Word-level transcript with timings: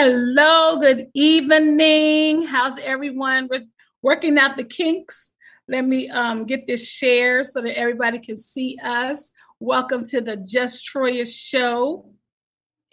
Hello, 0.00 0.76
good 0.78 1.08
evening. 1.12 2.46
How's 2.46 2.78
everyone? 2.78 3.48
We're 3.50 3.66
working 4.00 4.38
out 4.38 4.56
the 4.56 4.62
kinks. 4.62 5.32
Let 5.66 5.84
me 5.84 6.08
um, 6.08 6.44
get 6.44 6.68
this 6.68 6.88
share 6.88 7.42
so 7.42 7.60
that 7.62 7.76
everybody 7.76 8.20
can 8.20 8.36
see 8.36 8.78
us. 8.80 9.32
Welcome 9.58 10.04
to 10.04 10.20
the 10.20 10.36
Just 10.36 10.84
Troia 10.84 11.26
show. 11.26 12.12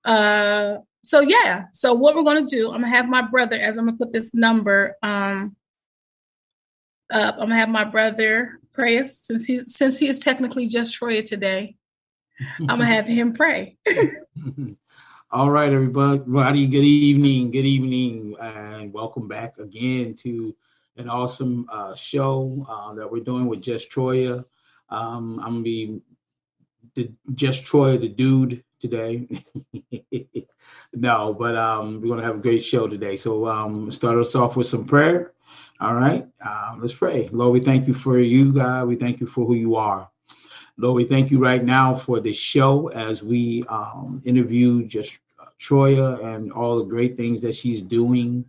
uh, 0.05 0.79
so 1.05 1.21
yeah. 1.21 1.65
So 1.73 1.95
what 1.95 2.15
we're 2.15 2.23
gonna 2.23 2.47
do, 2.47 2.71
I'm 2.71 2.81
gonna 2.81 2.89
have 2.89 3.09
my 3.09 3.23
brother 3.23 3.59
as 3.59 3.77
I'm 3.77 3.87
gonna 3.87 3.97
put 3.97 4.13
this 4.13 4.35
number 4.35 4.97
um, 5.03 5.57
I'm 7.13 7.37
gonna 7.37 7.55
have 7.57 7.69
my 7.69 7.85
brother 7.85 8.59
pray 8.73 9.05
since 9.05 9.45
he 9.45 9.59
since 9.59 9.99
he 9.99 10.09
is 10.09 10.19
technically 10.19 10.67
just 10.67 10.95
Troia 10.95 11.23
today. 11.23 11.77
I'm 12.61 12.67
gonna 12.67 12.87
have 12.87 13.07
him 13.07 13.35
pray. 13.35 13.77
All 15.31 15.51
right, 15.51 15.71
everybody. 15.71 16.67
Good 16.67 16.85
evening. 16.85 17.51
Good 17.51 17.67
evening, 17.67 18.35
and 18.41 18.95
welcome 18.95 19.29
back 19.29 19.59
again 19.59 20.15
to 20.23 20.57
an 20.97 21.11
awesome 21.11 21.67
uh, 21.71 21.95
show 21.95 22.67
uh, 22.67 22.95
that 22.95 23.11
we're 23.11 23.23
doing 23.23 23.47
with 23.47 23.61
Just 23.61 23.91
Troia. 23.91 24.45
Um, 24.89 25.39
I'm 25.41 25.53
gonna 25.53 25.63
be 25.63 26.01
the 26.95 27.13
Just 27.35 27.67
Troia, 27.67 27.99
the 27.99 28.09
dude 28.09 28.65
today. 28.81 29.29
no, 30.95 31.35
but 31.35 31.57
um, 31.57 32.01
we're 32.01 32.09
gonna 32.09 32.23
have 32.23 32.37
a 32.37 32.43
great 32.43 32.65
show 32.65 32.89
today. 32.89 33.19
So 33.19 33.47
um, 33.47 33.91
start 33.91 34.17
us 34.17 34.35
off 34.35 34.57
with 34.57 34.67
some 34.67 34.87
prayer, 34.87 35.35
all 35.83 35.95
right, 35.95 36.25
um, 36.47 36.81
let's 36.81 36.93
pray. 36.93 37.29
Lord, 37.33 37.53
we 37.53 37.59
thank 37.59 37.89
you 37.89 37.95
for 37.95 38.17
you, 38.21 38.53
God. 38.53 38.87
We 38.87 38.95
thank 38.95 39.19
you 39.19 39.27
for 39.27 39.45
who 39.45 39.55
you 39.55 39.75
are. 39.75 40.09
Lord, 40.77 40.95
we 40.95 41.03
thank 41.05 41.33
you 41.33 41.41
right 41.41 41.65
now 41.65 41.93
for 41.93 42.21
this 42.21 42.37
show 42.37 42.87
as 42.91 43.25
we 43.25 43.65
um, 43.69 44.23
interview 44.25 44.87
just 44.87 45.19
uh, 45.41 45.47
Troia 45.59 46.21
and 46.23 46.53
all 46.53 46.79
the 46.79 46.85
great 46.85 47.17
things 47.17 47.43
that 47.43 47.57
she's 47.57 47.83
doing 47.83 48.45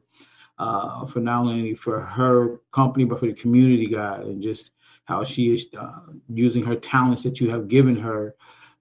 uh, 0.59 1.07
for 1.07 1.21
not 1.21 1.39
only 1.39 1.73
for 1.73 2.01
her 2.01 2.59
company 2.71 3.03
but 3.03 3.19
for 3.19 3.25
the 3.25 3.33
community, 3.33 3.87
God, 3.87 4.25
and 4.25 4.39
just 4.39 4.69
how 5.05 5.23
she 5.23 5.51
is 5.51 5.69
uh, 5.75 6.01
using 6.29 6.63
her 6.63 6.75
talents 6.75 7.23
that 7.23 7.41
you 7.41 7.49
have 7.49 7.67
given 7.67 7.95
her 7.97 8.35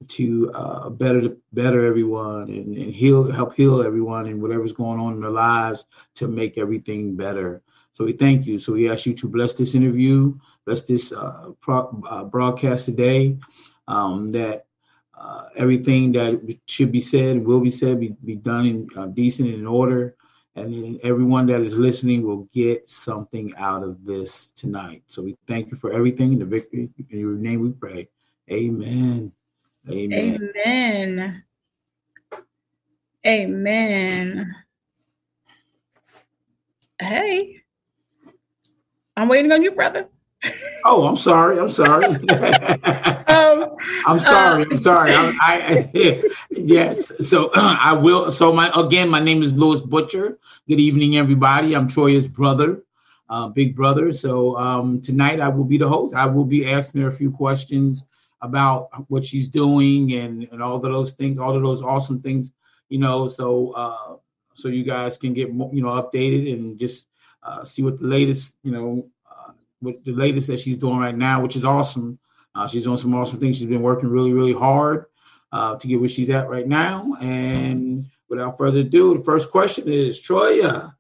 to 0.09 0.51
uh, 0.53 0.91
better 0.91 1.37
better 1.55 1.87
everyone 1.87 2.51
and, 2.51 2.77
and 2.77 2.95
heal 2.95 3.31
help 3.31 3.55
heal 3.55 3.83
everyone 3.83 4.27
and 4.27 4.43
whatever's 4.43 4.73
going 4.75 5.01
on 5.01 5.15
in 5.15 5.21
their 5.21 5.31
lives 5.31 5.87
to 6.17 6.29
make 6.29 6.59
everything 6.59 7.17
better. 7.17 7.63
So 7.93 8.05
we 8.05 8.13
thank 8.15 8.47
you. 8.47 8.59
So 8.59 8.73
we 8.73 8.91
ask 8.91 9.07
you 9.07 9.15
to 9.15 9.29
bless 9.29 9.55
this 9.55 9.75
interview, 9.75 10.35
bless 10.65 10.83
this 10.83 11.13
uh, 11.13 11.51
pro- 11.61 12.03
uh, 12.09 12.25
broadcast 12.25 12.87
today, 12.87 13.39
um, 13.87 14.33
that 14.33 14.67
uh, 15.19 15.49
everything 15.57 16.13
that 16.13 16.59
should 16.67 16.91
be 16.91 17.01
said 17.01 17.45
will 17.45 17.61
be 17.61 17.71
said 17.71 18.01
be, 18.01 18.15
be 18.25 18.37
done 18.37 18.67
in 18.67 18.89
uh, 18.97 19.07
decent 19.07 19.49
and 19.49 19.59
in 19.59 19.67
order. 19.67 20.17
And 20.55 20.73
then 20.73 21.01
everyone 21.03 21.47
that 21.47 21.61
is 21.61 21.77
listening 21.77 22.23
will 22.27 22.49
get 22.53 22.89
something 22.89 23.55
out 23.57 23.83
of 23.83 24.05
this 24.05 24.53
tonight. 24.55 25.03
So 25.07 25.23
we 25.23 25.37
thank 25.47 25.71
you 25.71 25.77
for 25.79 25.93
everything 25.93 26.35
in 26.35 26.39
the 26.39 26.45
victory. 26.45 26.91
In 27.11 27.19
your 27.19 27.33
name 27.37 27.61
we 27.61 27.71
pray. 27.71 28.09
Amen. 28.51 29.33
Amen. 29.91 30.53
Amen. 30.67 31.45
Amen. 33.27 34.55
Hey. 37.01 37.62
I'm 39.17 39.29
waiting 39.29 39.53
on 39.53 39.63
you, 39.63 39.73
brother. 39.73 40.09
oh, 40.85 41.07
I'm 41.07 41.17
sorry. 41.17 41.59
I'm 41.59 41.71
sorry. 41.71 42.07
um, 42.07 43.77
I'm 44.07 44.19
sorry. 44.19 44.65
Uh, 44.65 44.71
I'm 44.71 44.77
sorry. 44.77 45.13
I, 45.13 45.35
I, 45.41 46.23
yes. 46.51 47.13
So 47.29 47.49
uh, 47.49 47.77
I 47.81 47.93
will. 47.93 48.31
So 48.31 48.53
my 48.53 48.71
again, 48.75 49.09
my 49.09 49.21
name 49.21 49.43
is 49.43 49.53
Louis 49.53 49.81
Butcher. 49.81 50.39
Good 50.69 50.81
evening, 50.81 51.17
everybody. 51.19 51.75
I'm 51.75 51.89
Troia's 51.89 52.27
brother, 52.27 52.83
uh, 53.29 53.49
big 53.49 53.77
brother. 53.77 54.13
So 54.13 54.57
um, 54.57 55.01
tonight 55.01 55.41
I 55.41 55.49
will 55.49 55.65
be 55.65 55.79
the 55.79 55.89
host. 55.89 56.15
I 56.15 56.27
will 56.27 56.45
be 56.45 56.69
asking 56.69 57.03
her 57.03 57.09
a 57.09 57.13
few 57.13 57.31
questions 57.31 58.05
about 58.41 58.89
what 59.09 59.25
she's 59.25 59.49
doing 59.49 60.15
and 60.15 60.49
and 60.51 60.63
all 60.63 60.77
of 60.77 60.83
those 60.83 61.13
things, 61.13 61.39
all 61.39 61.55
of 61.55 61.63
those 61.63 61.83
awesome 61.83 62.21
things. 62.21 62.51
You 62.89 62.99
know, 62.99 63.29
so 63.29 63.73
uh, 63.73 64.17
so 64.55 64.69
you 64.69 64.85
guys 64.85 65.19
can 65.19 65.35
get 65.35 65.55
more, 65.55 65.71
you 65.73 65.83
know 65.83 65.91
updated 65.91 66.53
and 66.53 66.79
just 66.79 67.07
uh, 67.43 67.65
see 67.65 67.83
what 67.83 67.99
the 67.99 68.07
latest, 68.07 68.57
you 68.63 68.71
know, 68.71 69.07
uh, 69.31 69.53
what 69.81 70.05
the 70.05 70.13
latest 70.13 70.47
that 70.49 70.61
she's 70.61 70.77
doing 70.77 70.99
right 70.99 71.17
now, 71.17 71.41
which 71.41 71.57
is 71.57 71.65
awesome. 71.65 72.19
Uh, 72.55 72.67
she's 72.67 72.85
doing 72.85 72.97
some 72.97 73.15
awesome 73.15 73.41
things. 73.41 73.59
She's 73.59 73.67
been 73.67 73.83
working 73.83 74.11
really, 74.11 74.33
really 74.33 74.53
hard 74.53 75.07
uh, 75.53 75.77
to 75.77 75.87
get 75.87 76.01
where 76.01 76.09
she's 76.09 76.31
at 76.31 76.49
right 76.49 76.67
now. 76.67 77.17
And 77.21 78.07
without 78.29 78.59
further 78.59 78.81
ado, 78.81 79.19
the 79.19 79.25
first 79.25 79.51
question 79.51 79.89
is 79.89 80.21
Troia, 80.21 80.95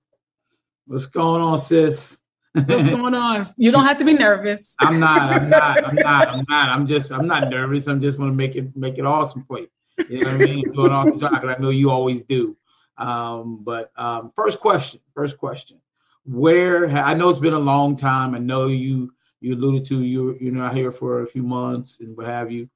what's 0.87 1.07
going 1.07 1.43
on, 1.43 1.59
sis? 1.59 2.19
What's 2.55 2.89
going 2.89 3.15
on? 3.15 3.45
You 3.57 3.71
don't 3.71 3.85
have 3.85 3.99
to 3.99 4.05
be 4.05 4.13
nervous. 4.13 4.77
I'm 4.81 5.01
not. 5.01 5.31
I'm 5.33 5.49
not. 5.49 5.85
I'm 5.85 5.95
not. 5.95 6.29
I'm 6.29 6.45
not. 6.49 6.69
I'm 6.69 6.87
just. 6.87 7.11
I'm 7.11 7.27
not 7.27 7.49
nervous. 7.49 7.87
I'm 7.87 8.01
just 8.01 8.19
want 8.19 8.31
to 8.31 8.37
make 8.37 8.57
it 8.57 8.77
make 8.77 8.99
it 8.99 9.07
awesome 9.07 9.45
for 9.45 9.61
you. 9.61 9.69
You 10.11 10.21
know 10.21 10.33
what 10.33 10.43
I 10.43 10.45
mean? 10.45 10.73
Doing 10.73 10.93
awesome 10.93 11.19
job, 11.19 11.43
and 11.43 11.51
I 11.51 11.57
know 11.57 11.71
you 11.71 11.91
always 11.91 12.25
do. 12.25 12.57
Um, 12.99 13.61
but 13.63 13.91
um, 13.97 14.33
first 14.37 14.61
question. 14.61 15.01
First 15.15 15.39
question 15.39 15.81
where 16.25 16.89
I 16.89 17.15
know 17.15 17.29
it's 17.29 17.39
been 17.39 17.53
a 17.53 17.59
long 17.59 17.97
time. 17.97 18.35
I 18.35 18.39
know 18.39 18.69
you 18.69 19.13
you 19.41 19.55
alluded 19.55 19.87
to 19.89 20.03
you 20.03 20.37
you're 20.41 20.53
not 20.53 20.75
here 20.75 20.93
for 20.93 21.23
a 21.23 21.27
few 21.27 21.43
months 21.43 21.99
and 22.01 22.17
what 22.17 22.27
have 22.27 22.53
you, 22.53 22.69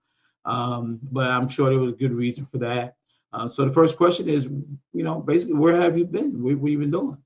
um, 0.45 0.99
but 1.03 1.29
I'm 1.29 1.49
sure 1.49 1.71
there 1.71 1.79
was 1.79 1.93
a 1.93 1.97
good 1.97 2.13
reason 2.13 2.47
for 2.47 2.59
that. 2.59 2.95
Uh, 3.33 3.49
so 3.49 3.65
the 3.65 3.73
first 3.73 3.97
question 3.97 4.29
is, 4.29 4.45
you 4.45 5.03
know, 5.03 5.21
basically, 5.21 5.55
where 5.55 5.81
have 5.81 5.99
you 5.99 6.05
been? 6.05 6.43
What, 6.43 6.57
what 6.57 6.71
have 6.71 6.73
you 6.73 6.79
been 6.79 6.91
doing? 6.91 7.19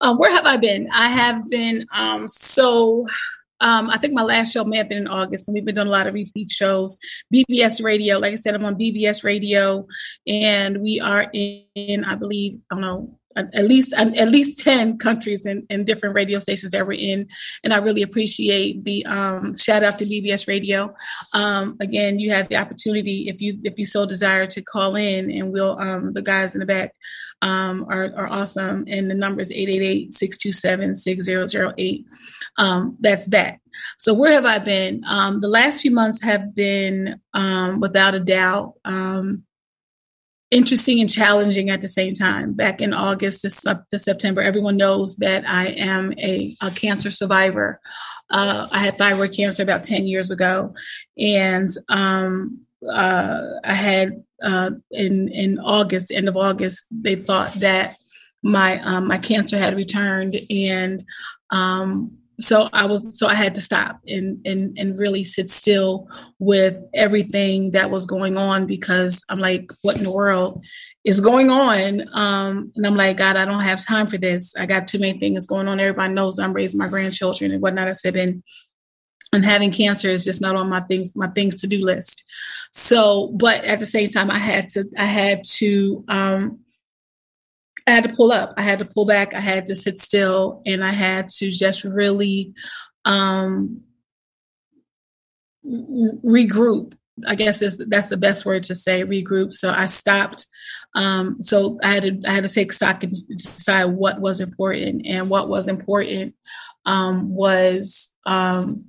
Uh, 0.00 0.14
where 0.14 0.30
have 0.30 0.46
I 0.46 0.56
been? 0.56 0.88
I 0.92 1.08
have 1.08 1.48
been 1.50 1.86
um, 1.92 2.28
so. 2.28 3.06
Um, 3.60 3.88
I 3.88 3.96
think 3.96 4.12
my 4.12 4.22
last 4.22 4.52
show 4.52 4.64
may 4.64 4.76
have 4.76 4.88
been 4.88 4.98
in 4.98 5.06
August, 5.06 5.48
and 5.48 5.54
we've 5.54 5.64
been 5.64 5.76
doing 5.76 5.86
a 5.86 5.90
lot 5.90 6.06
of 6.06 6.12
repeat 6.12 6.50
shows. 6.50 6.98
BBS 7.32 7.82
Radio, 7.82 8.18
like 8.18 8.32
I 8.32 8.36
said, 8.36 8.54
I'm 8.54 8.64
on 8.64 8.74
BBS 8.74 9.24
Radio, 9.24 9.86
and 10.26 10.82
we 10.82 11.00
are 11.00 11.30
in, 11.32 12.04
I 12.04 12.14
believe, 12.16 12.60
I 12.70 12.74
don't 12.74 12.82
know, 12.82 13.18
at 13.36 13.64
least 13.64 13.92
at 13.94 14.28
least 14.28 14.60
10 14.60 14.98
countries 14.98 15.46
and, 15.46 15.64
different 15.84 16.14
radio 16.14 16.38
stations 16.38 16.70
that 16.72 16.86
we're 16.86 16.98
in. 16.98 17.28
And 17.62 17.74
i 17.74 17.76
really 17.78 18.02
appreciate 18.02 18.84
the 18.84 19.04
um, 19.06 19.56
shout 19.56 19.82
out 19.82 19.98
to 19.98 20.06
bbs 20.06 20.46
radio. 20.46 20.94
Um, 21.32 21.76
again 21.80 22.18
you 22.18 22.30
have 22.30 22.48
the 22.48 22.56
opportunity 22.56 23.28
if 23.28 23.42
you 23.42 23.58
if 23.64 23.78
you 23.78 23.86
so 23.86 24.04
desire 24.06 24.46
to 24.46 24.62
call 24.62 24.94
in 24.96 25.30
and 25.30 25.52
we'll 25.52 25.78
um, 25.80 26.12
the 26.12 26.22
guys 26.22 26.54
in 26.54 26.60
the 26.60 26.66
back 26.66 26.94
um, 27.42 27.84
are, 27.90 28.12
are 28.16 28.28
awesome. 28.28 28.84
And 28.88 29.10
the 29.10 29.14
number 29.14 29.40
is 29.40 29.52
888-627-6008 29.52 32.04
um, 32.56 32.96
that's 33.00 33.26
that. 33.28 33.58
So 33.98 34.14
where 34.14 34.32
have 34.32 34.44
i 34.44 34.58
been? 34.58 35.02
Um, 35.06 35.40
the 35.40 35.48
last 35.48 35.80
few 35.80 35.90
months 35.90 36.22
have 36.22 36.54
been 36.54 37.20
without 37.80 38.14
a 38.14 38.20
doubt 38.20 38.74
interesting 40.50 41.00
and 41.00 41.10
challenging 41.10 41.70
at 41.70 41.80
the 41.80 41.88
same 41.88 42.14
time. 42.14 42.52
Back 42.52 42.80
in 42.80 42.92
August 42.92 43.42
to, 43.42 43.98
September, 43.98 44.40
everyone 44.40 44.76
knows 44.76 45.16
that 45.16 45.44
I 45.48 45.68
am 45.68 46.12
a, 46.18 46.54
a 46.62 46.70
cancer 46.70 47.10
survivor. 47.10 47.80
Uh, 48.30 48.68
I 48.70 48.78
had 48.78 48.96
thyroid 48.98 49.32
cancer 49.32 49.62
about 49.62 49.82
10 49.82 50.06
years 50.06 50.30
ago. 50.30 50.74
And 51.18 51.68
um, 51.88 52.60
uh, 52.88 53.42
I 53.64 53.74
had 53.74 54.22
uh, 54.42 54.72
in, 54.90 55.28
in 55.28 55.58
August, 55.58 56.10
end 56.10 56.28
of 56.28 56.36
August, 56.36 56.86
they 56.90 57.16
thought 57.16 57.54
that 57.54 57.96
my, 58.42 58.80
um, 58.82 59.08
my 59.08 59.18
cancer 59.18 59.58
had 59.58 59.74
returned. 59.74 60.36
And 60.50 61.04
um, 61.50 62.18
so 62.38 62.68
I 62.72 62.86
was 62.86 63.18
so 63.18 63.26
I 63.26 63.34
had 63.34 63.54
to 63.54 63.60
stop 63.60 64.00
and 64.06 64.44
and 64.46 64.76
and 64.78 64.98
really 64.98 65.24
sit 65.24 65.48
still 65.48 66.08
with 66.38 66.82
everything 66.92 67.72
that 67.72 67.90
was 67.90 68.06
going 68.06 68.36
on 68.36 68.66
because 68.66 69.24
I'm 69.28 69.38
like, 69.38 69.70
what 69.82 69.96
in 69.96 70.04
the 70.04 70.10
world 70.10 70.64
is 71.04 71.20
going 71.20 71.50
on? 71.50 72.08
Um, 72.12 72.72
and 72.74 72.86
I'm 72.86 72.96
like, 72.96 73.18
God, 73.18 73.36
I 73.36 73.44
don't 73.44 73.60
have 73.60 73.84
time 73.84 74.08
for 74.08 74.18
this. 74.18 74.54
I 74.56 74.66
got 74.66 74.88
too 74.88 74.98
many 74.98 75.18
things 75.18 75.46
going 75.46 75.68
on. 75.68 75.78
Everybody 75.78 76.12
knows 76.12 76.38
I'm 76.38 76.52
raising 76.52 76.78
my 76.78 76.88
grandchildren 76.88 77.52
and 77.52 77.62
whatnot. 77.62 77.88
I 77.88 77.92
said, 77.92 78.16
and 78.16 78.42
and 79.32 79.44
having 79.44 79.70
cancer 79.70 80.08
is 80.08 80.24
just 80.24 80.40
not 80.40 80.56
on 80.56 80.68
my 80.68 80.80
things 80.80 81.14
my 81.14 81.28
things 81.28 81.60
to 81.60 81.66
do 81.66 81.80
list. 81.80 82.24
So, 82.72 83.28
but 83.34 83.64
at 83.64 83.78
the 83.78 83.86
same 83.86 84.08
time, 84.08 84.30
I 84.30 84.38
had 84.38 84.68
to 84.70 84.84
I 84.98 85.04
had 85.04 85.44
to 85.56 86.04
um, 86.08 86.63
I 87.86 87.90
had 87.90 88.04
to 88.04 88.14
pull 88.14 88.32
up. 88.32 88.54
I 88.56 88.62
had 88.62 88.78
to 88.78 88.84
pull 88.84 89.04
back. 89.04 89.34
I 89.34 89.40
had 89.40 89.66
to 89.66 89.74
sit 89.74 89.98
still, 89.98 90.62
and 90.64 90.82
I 90.82 90.90
had 90.90 91.28
to 91.30 91.50
just 91.50 91.84
really 91.84 92.54
um, 93.04 93.82
regroup. 95.64 96.94
I 97.26 97.34
guess 97.36 97.60
that's 97.60 98.08
the 98.08 98.16
best 98.16 98.44
word 98.44 98.64
to 98.64 98.74
say, 98.74 99.04
regroup. 99.04 99.52
So 99.52 99.70
I 99.70 99.86
stopped. 99.86 100.46
Um, 100.94 101.42
so 101.42 101.78
I 101.82 101.88
had 101.88 102.02
to 102.02 102.28
I 102.28 102.32
had 102.32 102.44
to 102.44 102.52
take 102.52 102.72
stock 102.72 103.02
and 103.02 103.12
decide 103.28 103.84
what 103.84 104.20
was 104.20 104.40
important, 104.40 105.06
and 105.06 105.28
what 105.28 105.48
was 105.48 105.68
important 105.68 106.34
um, 106.86 107.30
was 107.30 108.12
um, 108.26 108.86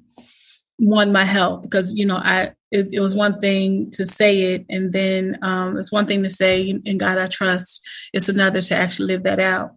one 0.78 1.12
my 1.12 1.24
health 1.24 1.64
because 1.64 1.96
you 1.96 2.06
know 2.06 2.18
I 2.18 2.54
it, 2.76 2.90
it, 2.94 3.00
was 3.00 3.16
one 3.16 3.40
thing 3.40 3.92
to 3.92 4.06
say 4.06 4.54
it, 4.54 4.66
and 4.70 4.92
then 4.92 5.38
um, 5.42 5.78
it's 5.78 5.92
one 5.92 6.06
thing 6.06 6.24
to 6.24 6.30
say, 6.30 6.62
"In 6.62 6.98
God 6.98 7.18
I 7.18 7.28
trust." 7.28 7.88
It's 8.14 8.30
another 8.30 8.62
to 8.62 8.76
actually 8.76 9.08
live 9.08 9.24
that 9.24 9.40
out. 9.40 9.72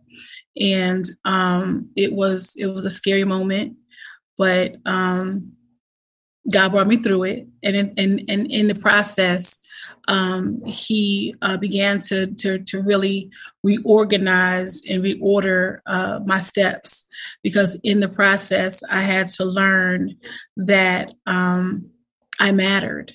And 0.61 1.05
um, 1.25 1.91
it 1.97 2.12
was 2.12 2.55
it 2.56 2.67
was 2.67 2.85
a 2.85 2.91
scary 2.91 3.25
moment, 3.25 3.77
but 4.37 4.77
um, 4.85 5.53
God 6.50 6.73
brought 6.73 6.87
me 6.87 6.97
through 6.97 7.25
it, 7.25 7.47
and 7.62 7.77
in, 7.77 7.95
and 7.97 8.25
and 8.29 8.50
in 8.50 8.69
the 8.69 8.75
process, 8.75 9.59
um, 10.09 10.62
he 10.65 11.35
uh, 11.43 11.59
began 11.59 12.01
to, 12.01 12.27
to 12.35 12.59
to 12.61 12.83
really 12.83 13.31
reorganize 13.62 14.83
and 14.89 15.03
reorder 15.03 15.81
uh, 15.87 16.21
my 16.25 16.41
steps 16.41 17.06
because 17.43 17.79
in 17.85 18.01
the 18.01 18.09
process, 18.09 18.83
I 18.91 19.03
had 19.03 19.29
to 19.31 19.44
learn 19.44 20.17
that 20.56 21.15
um, 21.27 21.91
I 22.38 22.52
mattered. 22.52 23.12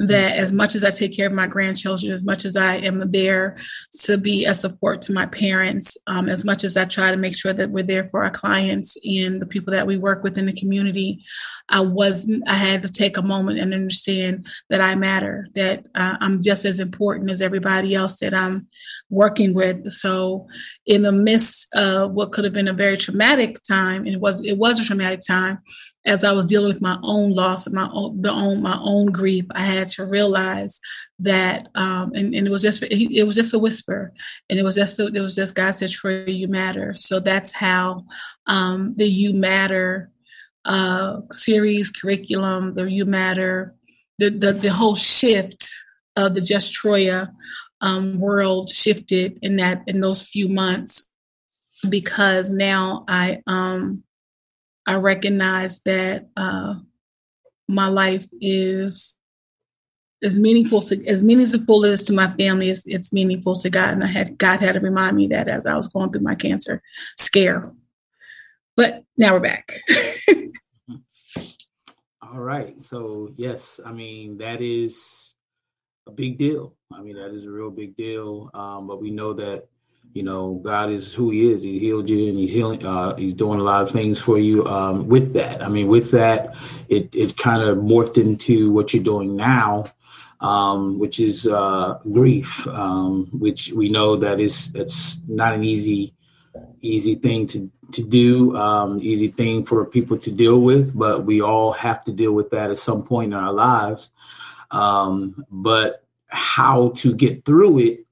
That 0.00 0.36
as 0.36 0.50
much 0.50 0.74
as 0.74 0.82
I 0.82 0.90
take 0.90 1.16
care 1.16 1.28
of 1.28 1.32
my 1.34 1.46
grandchildren, 1.46 2.12
as 2.12 2.24
much 2.24 2.44
as 2.44 2.56
I 2.56 2.78
am 2.78 3.12
there 3.12 3.56
to 4.02 4.18
be 4.18 4.44
a 4.44 4.52
support 4.52 5.00
to 5.02 5.12
my 5.12 5.24
parents, 5.26 5.96
um, 6.08 6.28
as 6.28 6.44
much 6.44 6.64
as 6.64 6.76
I 6.76 6.84
try 6.84 7.12
to 7.12 7.16
make 7.16 7.36
sure 7.36 7.52
that 7.52 7.70
we're 7.70 7.84
there 7.84 8.04
for 8.06 8.24
our 8.24 8.30
clients 8.30 8.96
and 9.04 9.40
the 9.40 9.46
people 9.46 9.72
that 9.72 9.86
we 9.86 9.96
work 9.96 10.24
with 10.24 10.36
in 10.36 10.46
the 10.46 10.52
community, 10.52 11.24
I 11.68 11.80
wasn't. 11.80 12.42
I 12.48 12.54
had 12.54 12.82
to 12.82 12.90
take 12.90 13.16
a 13.16 13.22
moment 13.22 13.60
and 13.60 13.72
understand 13.72 14.48
that 14.68 14.80
I 14.80 14.96
matter. 14.96 15.46
That 15.54 15.86
uh, 15.94 16.16
I'm 16.20 16.42
just 16.42 16.64
as 16.64 16.80
important 16.80 17.30
as 17.30 17.40
everybody 17.40 17.94
else 17.94 18.18
that 18.18 18.34
I'm 18.34 18.66
working 19.10 19.54
with. 19.54 19.88
So, 19.92 20.48
in 20.86 21.02
the 21.02 21.12
midst 21.12 21.68
of 21.72 22.10
what 22.12 22.32
could 22.32 22.42
have 22.42 22.52
been 22.52 22.66
a 22.66 22.72
very 22.72 22.96
traumatic 22.96 23.62
time, 23.62 24.06
and 24.06 24.14
it 24.16 24.20
was 24.20 24.40
it 24.40 24.58
was 24.58 24.80
a 24.80 24.84
traumatic 24.84 25.20
time, 25.24 25.60
as 26.06 26.22
I 26.22 26.32
was 26.32 26.44
dealing 26.44 26.68
with 26.68 26.82
my 26.82 26.98
own 27.02 27.32
loss 27.32 27.66
and 27.66 27.74
my 27.74 27.88
own, 27.92 28.20
the 28.20 28.30
own 28.30 28.62
my 28.62 28.78
own 28.82 29.06
grief, 29.06 29.46
I 29.52 29.62
had 29.62 29.88
to 29.90 30.04
realize 30.04 30.80
that, 31.20 31.68
um, 31.74 32.12
and, 32.14 32.34
and, 32.34 32.46
it 32.46 32.50
was 32.50 32.62
just 32.62 32.82
it 32.82 33.24
was 33.24 33.34
just 33.34 33.54
a 33.54 33.58
whisper, 33.58 34.12
and 34.50 34.58
it 34.58 34.62
was 34.62 34.74
just 34.74 35.00
it 35.00 35.20
was 35.20 35.34
just 35.34 35.54
God 35.54 35.74
said, 35.74 35.90
"Troy, 35.90 36.24
you 36.26 36.48
matter." 36.48 36.94
So 36.96 37.20
that's 37.20 37.52
how 37.52 38.04
um, 38.46 38.94
the 38.96 39.06
"You 39.06 39.32
Matter" 39.32 40.10
uh, 40.64 41.20
series 41.32 41.90
curriculum, 41.90 42.74
the 42.74 42.84
"You 42.84 43.06
Matter," 43.06 43.74
the 44.18 44.30
the, 44.30 44.52
the 44.52 44.70
whole 44.70 44.96
shift 44.96 45.72
of 46.16 46.34
the 46.34 46.40
Just 46.40 46.74
Troia 46.74 47.28
um, 47.80 48.18
world 48.18 48.68
shifted 48.68 49.38
in 49.42 49.56
that 49.56 49.82
in 49.86 50.00
those 50.00 50.22
few 50.22 50.48
months 50.48 51.12
because 51.88 52.52
now 52.52 53.04
I 53.08 53.42
um 53.46 54.04
I 54.86 54.96
recognize 54.96 55.80
that 55.82 56.28
uh, 56.36 56.74
my 57.68 57.88
life 57.88 58.26
is 58.40 59.16
as 60.22 60.38
meaningful 60.38 60.80
to, 60.80 61.06
as 61.06 61.22
meaningful 61.22 61.84
as 61.84 62.04
to 62.04 62.12
my 62.12 62.30
family 62.32 62.70
as 62.70 62.84
it's 62.86 63.12
meaningful 63.12 63.54
to 63.56 63.70
God. 63.70 63.94
And 63.94 64.02
I 64.02 64.06
had 64.06 64.38
God 64.38 64.60
had 64.60 64.74
to 64.74 64.80
remind 64.80 65.16
me 65.16 65.26
that 65.28 65.48
as 65.48 65.66
I 65.66 65.76
was 65.76 65.88
going 65.88 66.10
through 66.10 66.22
my 66.22 66.34
cancer 66.34 66.82
scare. 67.18 67.70
But 68.76 69.04
now 69.16 69.34
we're 69.34 69.40
back. 69.40 69.72
All 72.22 72.40
right. 72.40 72.80
So 72.82 73.32
yes, 73.36 73.78
I 73.84 73.92
mean 73.92 74.38
that 74.38 74.60
is 74.60 75.34
a 76.06 76.10
big 76.10 76.38
deal. 76.38 76.74
I 76.92 77.00
mean 77.00 77.16
that 77.16 77.32
is 77.32 77.44
a 77.44 77.50
real 77.50 77.70
big 77.70 77.96
deal. 77.96 78.50
Um, 78.54 78.86
but 78.86 79.00
we 79.00 79.10
know 79.10 79.32
that 79.34 79.68
you 80.12 80.22
know, 80.22 80.60
God 80.64 80.90
is 80.90 81.12
who 81.14 81.30
He 81.30 81.50
is. 81.50 81.62
He 81.62 81.78
healed 81.78 82.08
you, 82.08 82.28
and 82.28 82.38
He's 82.38 82.52
healing. 82.52 82.84
Uh, 82.84 83.16
he's 83.16 83.34
doing 83.34 83.60
a 83.60 83.62
lot 83.62 83.82
of 83.82 83.90
things 83.90 84.20
for 84.20 84.38
you. 84.38 84.66
Um, 84.66 85.08
with 85.08 85.34
that, 85.34 85.62
I 85.62 85.68
mean, 85.68 85.88
with 85.88 86.10
that, 86.12 86.54
it 86.88 87.14
it 87.14 87.36
kind 87.36 87.62
of 87.62 87.78
morphed 87.78 88.18
into 88.18 88.70
what 88.70 88.94
you're 88.94 89.02
doing 89.02 89.36
now, 89.36 89.86
um, 90.40 90.98
which 90.98 91.18
is 91.20 91.46
uh, 91.46 91.98
grief, 92.12 92.66
um, 92.68 93.28
which 93.32 93.72
we 93.72 93.88
know 93.88 94.16
that 94.16 94.40
is 94.40 94.70
it's 94.74 95.18
not 95.26 95.54
an 95.54 95.64
easy 95.64 96.14
easy 96.80 97.16
thing 97.16 97.46
to 97.48 97.70
to 97.92 98.02
do, 98.04 98.56
um, 98.56 99.00
easy 99.02 99.28
thing 99.28 99.64
for 99.64 99.84
people 99.86 100.18
to 100.18 100.30
deal 100.30 100.60
with. 100.60 100.96
But 100.96 101.24
we 101.24 101.40
all 101.40 101.72
have 101.72 102.04
to 102.04 102.12
deal 102.12 102.32
with 102.32 102.50
that 102.50 102.70
at 102.70 102.78
some 102.78 103.02
point 103.02 103.32
in 103.32 103.38
our 103.38 103.52
lives. 103.52 104.10
Um, 104.70 105.44
but 105.50 106.04
how 106.28 106.90
to 106.96 107.14
get 107.14 107.44
through 107.44 107.78
it 107.78 108.03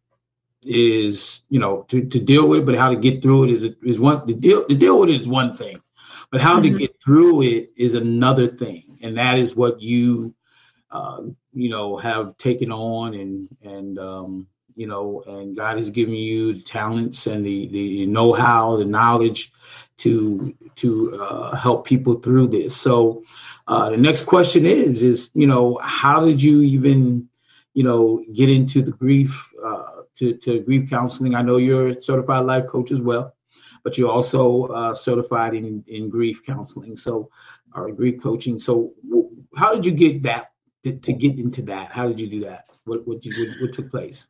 is 0.65 1.43
you 1.49 1.59
know 1.59 1.85
to, 1.89 2.05
to 2.05 2.19
deal 2.19 2.47
with 2.47 2.61
it, 2.61 2.67
but 2.67 2.77
how 2.77 2.91
to 2.91 2.97
get 2.97 3.23
through 3.23 3.45
it 3.45 3.51
is 3.51 3.65
is 3.83 3.99
one 3.99 4.27
the 4.27 4.35
deal 4.35 4.65
to 4.65 4.75
deal 4.75 5.01
with 5.01 5.11
it 5.11 5.17
is 5.17 5.29
one 5.29 5.57
thing, 5.57 5.81
but 6.31 6.41
how 6.41 6.55
mm-hmm. 6.55 6.75
to 6.75 6.79
get 6.79 7.03
through 7.03 7.43
it 7.43 7.71
is 7.77 7.95
another 7.95 8.49
thing, 8.49 8.99
and 9.03 9.17
that 9.17 9.39
is 9.39 9.57
what 9.57 9.81
you 9.81 10.35
uh, 10.91 11.23
you 11.53 11.71
know 11.71 11.97
have 11.97 12.37
taken 12.37 12.71
on 12.73 13.15
and 13.15 13.49
and 13.63 13.99
um, 13.99 14.47
you 14.77 14.87
know 14.87 15.23
and 15.27 15.57
God 15.57 15.77
has 15.77 15.91
given 15.91 16.15
you 16.15 16.55
the 16.55 16.63
talents 16.63 17.27
and 17.27 17.45
the 17.45 17.69
the 17.69 18.07
know-how, 18.07 18.77
the 18.77 18.85
knowledge 18.85 19.53
to 19.99 20.55
to 20.77 21.21
uh, 21.21 21.57
help 21.57 21.87
people 21.87 22.15
through 22.17 22.49
this. 22.49 22.77
So 22.77 23.25
uh, 23.67 23.91
the 23.91 23.97
next 23.97 24.25
question 24.25 24.67
is 24.67 25.03
is 25.03 25.31
you 25.35 25.47
know 25.47 25.79
how 25.83 26.25
did 26.25 26.43
you 26.43 26.63
even 26.63 27.29
you 27.75 27.85
know 27.85 28.25
get 28.33 28.49
into 28.49 28.83
the 28.83 28.93
grief 28.93 29.51
uh, 29.65 29.92
to, 30.17 30.35
to 30.35 30.61
grief 30.61 30.91
counseling. 30.91 31.35
I 31.35 31.43
know 31.43 31.57
you're 31.57 31.89
a 31.89 32.03
certified 32.03 32.45
life 32.47 32.67
coach 32.67 32.91
as 32.91 33.01
well, 33.01 33.35
but 33.85 33.99
you're 33.99 34.11
also 34.11 34.65
uh, 34.67 34.95
certified 34.95 35.55
in, 35.55 35.85
in 35.87 36.09
grief 36.09 36.43
counseling. 36.45 36.97
So, 36.97 37.31
or 37.75 37.91
grief 37.93 38.23
coaching. 38.23 38.59
So, 38.59 38.93
how 39.57 39.75
did 39.75 39.87
you 39.87 39.93
get 39.93 40.23
that 40.25 40.53
to, 40.85 40.93
to, 40.93 41.13
get 41.13 41.39
into 41.39 41.63
that? 41.63 41.91
How 41.91 42.09
did 42.09 42.21
you 42.21 42.29
do 42.29 42.41
that? 42.41 42.69
What 42.85 43.07
what, 43.07 43.25
you, 43.25 43.33
what, 43.39 43.61
what 43.61 43.73
took 43.73 43.91
place? 43.91 44.27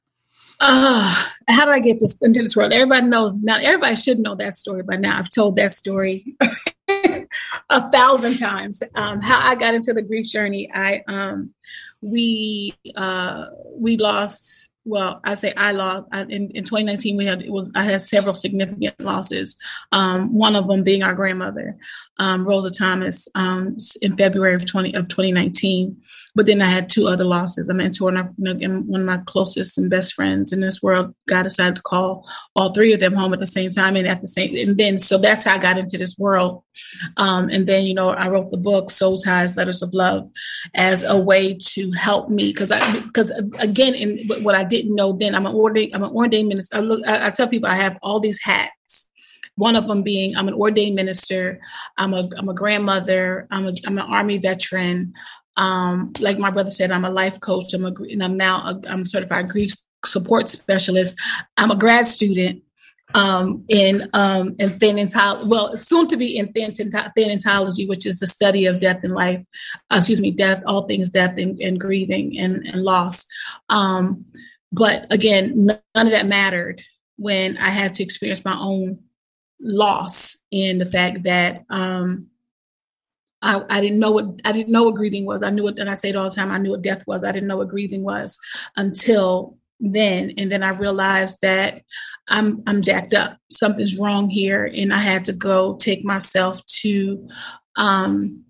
Uh, 0.61 1.25
how 1.49 1.65
did 1.65 1.75
I 1.75 1.81
get 1.81 1.99
this 1.99 2.17
into 2.23 2.43
this 2.43 2.55
world? 2.55 2.73
Everybody 2.73 3.07
knows 3.07 3.35
now. 3.35 3.57
Everybody 3.57 3.97
should 3.97 4.21
know 4.21 4.35
that 4.37 4.55
story 4.55 4.83
by 4.83 4.97
now. 4.97 5.19
I've 5.19 5.31
told 5.31 5.57
that 5.57 5.73
story 5.73 6.37
a 6.89 7.91
thousand 7.91 8.39
times. 8.39 8.83
Um, 8.95 9.21
how 9.21 9.41
I 9.49 9.55
got 9.57 9.75
into 9.75 9.93
the 9.93 10.03
grief 10.03 10.27
journey. 10.27 10.71
I 10.73 11.03
um, 11.09 11.53
we 12.01 12.75
uh, 12.95 13.47
we 13.75 13.97
lost 13.97 14.71
well, 14.85 15.21
I 15.25 15.35
say 15.35 15.53
I 15.57 15.73
lost 15.73 16.05
in, 16.13 16.51
in 16.51 16.65
2019. 16.65 17.17
We 17.17 17.25
had 17.25 17.43
it 17.43 17.53
was 17.53 17.71
I 17.75 17.85
had 17.85 18.01
several 18.01 18.35
significant 18.35 18.99
losses. 18.99 19.57
Um, 19.93 20.35
one 20.35 20.57
of 20.57 20.67
them 20.67 20.83
being 20.83 21.03
our 21.03 21.15
grandmother, 21.15 21.77
um, 22.19 22.47
Rosa 22.47 22.71
Thomas, 22.71 23.29
um, 23.35 23.77
in 24.01 24.17
February 24.17 24.55
of 24.55 24.67
20 24.67 24.95
of 24.95 25.09
2019. 25.09 25.97
But 26.35 26.47
then 26.47 26.63
I 26.63 26.67
had 26.67 26.89
two 26.89 27.09
other 27.09 27.25
losses. 27.25 27.69
A 27.69 27.75
mentor 27.75 28.09
and 28.09 28.89
one 28.89 29.01
of 29.03 29.07
my 29.07 29.19
closest 29.27 29.77
and 29.77 29.91
best 29.91 30.15
friends 30.15 30.51
in 30.51 30.61
this 30.61 30.83
world. 30.83 31.15
God 31.29 31.43
decided 31.43 31.77
to 31.77 31.83
call 31.83 32.27
all 32.57 32.73
three 32.73 32.93
of 32.93 33.01
them 33.01 33.13
home 33.13 33.35
at 33.35 33.41
the 33.41 33.47
same 33.47 33.71
time 33.71 33.97
and 33.97 34.09
at 34.09 34.23
the 34.23 34.27
same. 34.27 34.57
And 34.57 34.79
then 34.79 34.99
so 34.99 35.19
that's 35.19 35.45
how 35.45 35.57
I 35.57 35.59
got 35.59 35.79
into 35.79 35.99
this 35.99 36.17
world. 36.19 36.63
Um, 37.19 37.51
and 37.51 37.67
then 37.67 37.85
you 37.85 37.95
know 37.95 38.11
I 38.11 38.29
wrote 38.29 38.51
the 38.51 38.57
book 38.57 38.91
Soul 38.91 39.19
Ties, 39.19 39.57
Letters 39.57 39.83
of 39.83 39.93
Love, 39.93 40.29
as 40.75 41.03
a 41.03 41.21
way 41.21 41.55
to 41.55 41.93
help 41.93 42.31
me 42.31 42.49
because 42.49 42.71
I 42.71 43.01
because 43.01 43.31
again 43.59 43.95
in 43.95 44.27
what 44.43 44.55
I 44.55 44.65
didn't 44.73 44.95
know 44.95 45.13
then. 45.13 45.35
I'm 45.35 45.47
an 45.47 45.55
ordained, 45.55 45.95
I'm 45.95 46.03
an 46.03 46.11
ordained 46.11 46.49
minister. 46.49 46.77
I, 46.77 46.81
look, 46.81 47.07
I, 47.07 47.27
I 47.27 47.31
tell 47.31 47.49
people 47.49 47.69
I 47.69 47.75
have 47.75 47.99
all 48.03 48.19
these 48.21 48.41
hats. 48.43 49.11
One 49.57 49.77
of 49.77 49.87
them 49.87 50.03
being 50.03 50.35
I'm 50.37 50.49
an 50.49 50.55
ordained 50.55 50.97
minister. 50.97 51.61
I'm 51.99 52.15
a 52.15 52.25
I'm 52.39 52.49
a 52.49 52.55
grandmother. 52.55 53.47
I'm 53.51 53.69
a 53.69 53.75
I'm 53.87 53.99
an 53.99 54.07
army 54.07 54.39
veteran. 54.39 55.13
Um, 55.59 56.13
like 56.21 56.39
my 56.39 56.51
brother 56.51 56.71
said, 56.71 56.91
I'm 56.91 57.05
a 57.05 57.11
life 57.11 57.39
coach. 57.41 57.75
I'm 57.75 57.85
a 57.85 57.93
and 58.11 58.25
I'm 58.25 58.37
now 58.37 58.57
a, 58.71 58.81
I'm 58.89 59.05
certified 59.05 59.51
grief 59.51 59.73
support 60.05 60.49
specialist. 60.49 61.19
I'm 61.59 61.71
a 61.71 61.77
grad 61.77 62.07
student 62.07 62.63
um, 63.15 63.65
in 63.69 64.09
um, 64.15 64.57
in 64.59 64.71
thanatology, 64.71 65.49
well, 65.49 65.77
soon 65.77 66.09
to 66.09 66.17
be 66.17 66.37
in 66.37 66.53
thanatology, 66.53 67.89
which 67.89 68.07
is 68.07 68.19
the 68.19 68.27
study 68.27 68.67
of 68.67 68.81
death 68.81 69.01
and 69.03 69.13
life. 69.13 69.43
Uh, 69.91 69.97
excuse 69.99 70.21
me, 70.21 70.31
death, 70.31 70.63
all 70.67 70.87
things 70.87 71.11
death 71.11 71.37
and, 71.39 71.61
and 71.61 71.81
grieving 71.81 72.39
and, 72.39 72.67
and 72.67 72.83
loss. 72.83 73.27
Um, 73.69 74.25
but 74.73 75.07
again, 75.13 75.67
none 75.67 76.07
of 76.07 76.11
that 76.11 76.27
mattered 76.27 76.83
when 77.17 77.57
I 77.59 77.69
had 77.69 77.95
to 77.95 78.03
experience 78.03 78.45
my 78.45 78.57
own 78.59 79.01
loss 79.61 80.37
and 80.53 80.81
the 80.81 80.87
fact 80.87 81.25
that 81.25 81.65
um, 81.71 82.29
I, 83.43 83.63
I, 83.69 83.81
didn't 83.81 83.99
know 83.99 84.11
what 84.11 84.41
I 84.45 84.53
didn't 84.53 84.73
know 84.73 84.85
what 84.85 84.95
grieving 84.95 85.27
was. 85.27 85.43
I 85.43 85.51
knew 85.51 85.69
it, 85.69 85.79
and 85.79 85.91
I 85.91 85.95
say 85.95 86.09
it 86.09 86.17
all 86.17 86.29
the 86.29 86.35
time. 86.35 86.51
I 86.51 86.59
knew 86.59 86.71
what 86.71 86.83
death 86.83 87.07
was. 87.07 87.23
I 87.23 87.33
didn't 87.33 87.49
know 87.49 87.59
what 87.59 87.69
grieving 87.69 88.03
was 88.03 88.39
until 88.77 89.59
then 89.83 90.33
and 90.39 90.51
then 90.51 90.63
i 90.63 90.69
realized 90.69 91.39
that 91.43 91.83
i'm 92.29 92.63
i'm 92.69 92.83
jacked 92.83 93.13
up 93.13 93.37
something's 93.51 93.99
wrong 93.99 94.31
here 94.31 94.71
and 94.73 94.95
i 94.95 94.99
had 94.99 95.25
to 95.25 95.33
go 95.33 95.77
take 95.77 96.05
myself 96.05 96.65
to 96.67 97.29
um, 97.77 98.45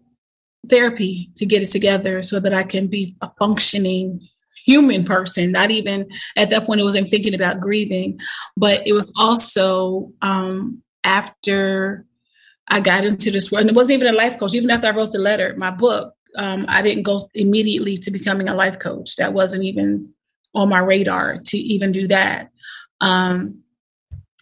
therapy 0.69 1.31
to 1.37 1.47
get 1.47 1.63
it 1.63 1.71
together 1.71 2.21
so 2.21 2.39
that 2.39 2.53
i 2.53 2.63
can 2.63 2.87
be 2.87 3.17
a 3.23 3.31
functioning 3.39 4.21
human 4.65 5.05
person 5.05 5.53
not 5.53 5.71
even 5.71 6.09
at 6.37 6.51
that 6.51 6.65
point 6.65 6.81
it 6.81 6.85
wasn't 6.85 7.09
thinking 7.09 7.35
about 7.35 7.61
grieving 7.61 8.19
but 8.57 8.87
it 8.87 8.93
was 8.93 9.13
also 9.17 10.13
um, 10.23 10.83
after 11.05 12.05
i 12.69 12.81
got 12.81 13.05
into 13.05 13.31
this 13.31 13.51
world 13.51 13.63
and 13.63 13.71
it 13.71 13.77
wasn't 13.77 13.93
even 13.93 14.13
a 14.13 14.17
life 14.17 14.39
coach 14.39 14.55
even 14.55 14.71
after 14.71 14.89
i 14.89 14.91
wrote 14.91 15.13
the 15.13 15.19
letter 15.19 15.55
my 15.57 15.71
book 15.71 16.15
um, 16.37 16.65
i 16.69 16.83
didn't 16.83 17.03
go 17.03 17.29
immediately 17.35 17.97
to 17.97 18.11
becoming 18.11 18.49
a 18.49 18.55
life 18.55 18.79
coach 18.79 19.17
that 19.17 19.33
wasn't 19.33 19.63
even 19.63 20.13
on 20.55 20.69
my 20.69 20.79
radar 20.79 21.39
to 21.39 21.57
even 21.57 21.93
do 21.93 22.09
that. 22.09 22.51
Um, 23.01 23.63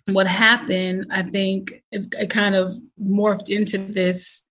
what 0.06 0.26
happened, 0.26 1.06
I 1.10 1.22
think, 1.22 1.72
it, 1.92 2.06
it, 2.18 2.30
kind 2.30 2.54
of 2.54 2.72
morphed 3.00 3.48
into 3.48 3.78
this 3.78 4.42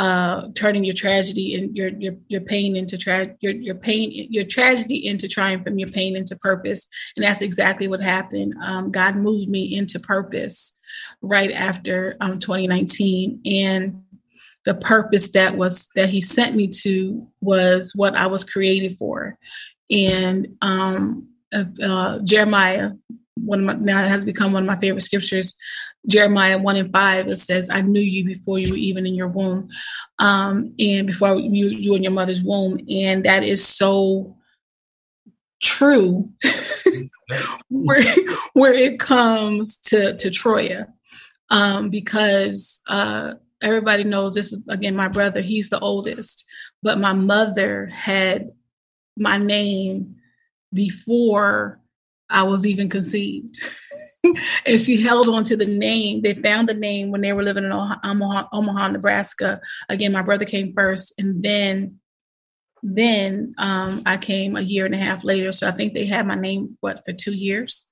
uh, 0.00 0.48
turning 0.54 0.82
your 0.82 0.94
tragedy 0.94 1.54
and 1.54 1.76
your 1.76 1.90
your 1.98 2.14
your 2.28 2.40
pain 2.40 2.74
into 2.74 2.96
tra- 2.96 3.36
your 3.40 3.52
your 3.52 3.74
pain 3.74 4.10
your 4.30 4.44
tragedy 4.44 5.06
into 5.06 5.28
triumph 5.28 5.66
and 5.66 5.78
your 5.78 5.90
pain 5.90 6.16
into 6.16 6.34
purpose, 6.36 6.88
and 7.16 7.24
that's 7.24 7.42
exactly 7.42 7.86
what 7.86 8.00
happened. 8.00 8.54
Um, 8.62 8.90
God 8.90 9.16
moved 9.16 9.50
me 9.50 9.76
into 9.76 10.00
purpose 10.00 10.78
right 11.20 11.52
after 11.52 12.16
um, 12.22 12.38
2019, 12.38 13.42
and 13.44 14.02
the 14.64 14.74
purpose 14.74 15.32
that 15.32 15.58
was 15.58 15.88
that 15.94 16.08
He 16.08 16.22
sent 16.22 16.56
me 16.56 16.68
to 16.80 17.28
was 17.42 17.92
what 17.94 18.14
I 18.16 18.26
was 18.26 18.42
created 18.42 18.96
for. 18.96 19.36
And 19.90 20.56
um, 20.62 21.28
uh, 21.52 22.20
Jeremiah, 22.20 22.92
one 23.44 23.60
of 23.60 23.66
my, 23.66 23.74
now 23.74 23.98
has 24.02 24.24
become 24.24 24.52
one 24.52 24.62
of 24.62 24.66
my 24.66 24.76
favorite 24.76 25.02
scriptures. 25.02 25.56
Jeremiah 26.08 26.58
one 26.58 26.76
and 26.76 26.92
five 26.92 27.28
it 27.28 27.36
says, 27.36 27.68
"I 27.70 27.82
knew 27.82 28.00
you 28.00 28.24
before 28.24 28.58
you 28.58 28.72
were 28.72 28.78
even 28.78 29.06
in 29.06 29.14
your 29.14 29.28
womb, 29.28 29.68
um, 30.18 30.74
and 30.78 31.06
before 31.06 31.36
you 31.36 31.68
you 31.68 31.94
in 31.94 32.02
your 32.02 32.12
mother's 32.12 32.42
womb," 32.42 32.78
and 32.90 33.24
that 33.24 33.44
is 33.44 33.64
so 33.64 34.36
true. 35.62 36.30
where 37.68 38.02
where 38.54 38.72
it 38.72 38.98
comes 38.98 39.76
to 39.78 40.16
to 40.16 40.30
Troia, 40.30 40.86
um, 41.50 41.90
because 41.90 42.80
uh, 42.88 43.34
everybody 43.60 44.04
knows 44.04 44.34
this 44.34 44.52
is 44.52 44.60
again 44.68 44.96
my 44.96 45.08
brother. 45.08 45.40
He's 45.40 45.70
the 45.70 45.80
oldest, 45.80 46.44
but 46.82 46.98
my 46.98 47.12
mother 47.12 47.86
had 47.86 48.50
my 49.16 49.38
name 49.38 50.16
before 50.72 51.79
I 52.30 52.44
was 52.44 52.66
even 52.66 52.88
conceived. 52.88 53.58
and 54.66 54.80
she 54.80 55.00
held 55.00 55.28
on 55.28 55.44
to 55.44 55.56
the 55.56 55.66
name. 55.66 56.22
They 56.22 56.34
found 56.34 56.68
the 56.68 56.74
name 56.74 57.10
when 57.10 57.20
they 57.20 57.32
were 57.32 57.42
living 57.42 57.64
in 57.64 57.72
Omaha, 57.72 58.48
Omaha, 58.52 58.88
Nebraska. 58.88 59.60
Again, 59.88 60.12
my 60.12 60.22
brother 60.22 60.44
came 60.44 60.72
first, 60.74 61.14
and 61.18 61.42
then 61.42 62.00
then 62.82 63.52
um, 63.58 64.02
I 64.06 64.16
came 64.16 64.56
a 64.56 64.62
year 64.62 64.86
and 64.86 64.94
a 64.94 64.98
half 64.98 65.22
later. 65.22 65.52
So 65.52 65.68
I 65.68 65.70
think 65.70 65.92
they 65.92 66.06
had 66.06 66.26
my 66.26 66.34
name 66.34 66.78
what 66.80 67.04
for 67.04 67.12
two 67.12 67.34
years, 67.34 67.84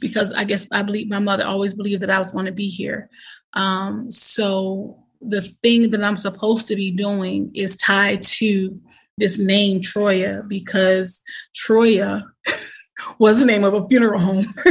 because 0.00 0.32
I 0.32 0.44
guess 0.44 0.66
I 0.70 0.82
believe 0.82 1.08
my 1.08 1.18
mother 1.18 1.46
always 1.46 1.74
believed 1.74 2.02
that 2.02 2.10
I 2.10 2.18
was 2.18 2.32
going 2.32 2.46
to 2.46 2.52
be 2.52 2.68
here. 2.68 3.08
Um, 3.54 4.10
so 4.10 5.04
the 5.20 5.42
thing 5.62 5.90
that 5.90 6.04
I'm 6.04 6.18
supposed 6.18 6.68
to 6.68 6.76
be 6.76 6.90
doing 6.90 7.50
is 7.54 7.76
tied 7.76 8.22
to 8.22 8.80
this 9.16 9.38
name 9.38 9.80
Troia 9.80 10.42
because 10.48 11.22
Troia 11.54 12.22
was 13.18 13.40
the 13.40 13.46
name 13.46 13.64
of 13.64 13.74
a 13.74 13.86
funeral 13.88 14.20
home. 14.20 14.46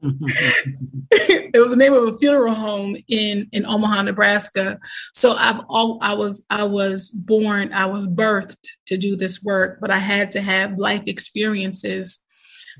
it 0.00 1.60
was 1.60 1.70
the 1.70 1.76
name 1.76 1.94
of 1.94 2.14
a 2.14 2.18
funeral 2.18 2.54
home 2.54 2.96
in 3.08 3.48
in 3.52 3.66
Omaha, 3.66 4.02
Nebraska. 4.02 4.78
So 5.14 5.32
I've 5.32 5.60
all 5.68 5.98
I 6.00 6.14
was 6.14 6.44
I 6.50 6.64
was 6.64 7.10
born, 7.10 7.72
I 7.72 7.86
was 7.86 8.06
birthed 8.06 8.68
to 8.86 8.96
do 8.96 9.16
this 9.16 9.42
work, 9.42 9.78
but 9.80 9.90
I 9.90 9.98
had 9.98 10.30
to 10.32 10.40
have 10.40 10.78
life 10.78 11.02
experiences 11.06 12.24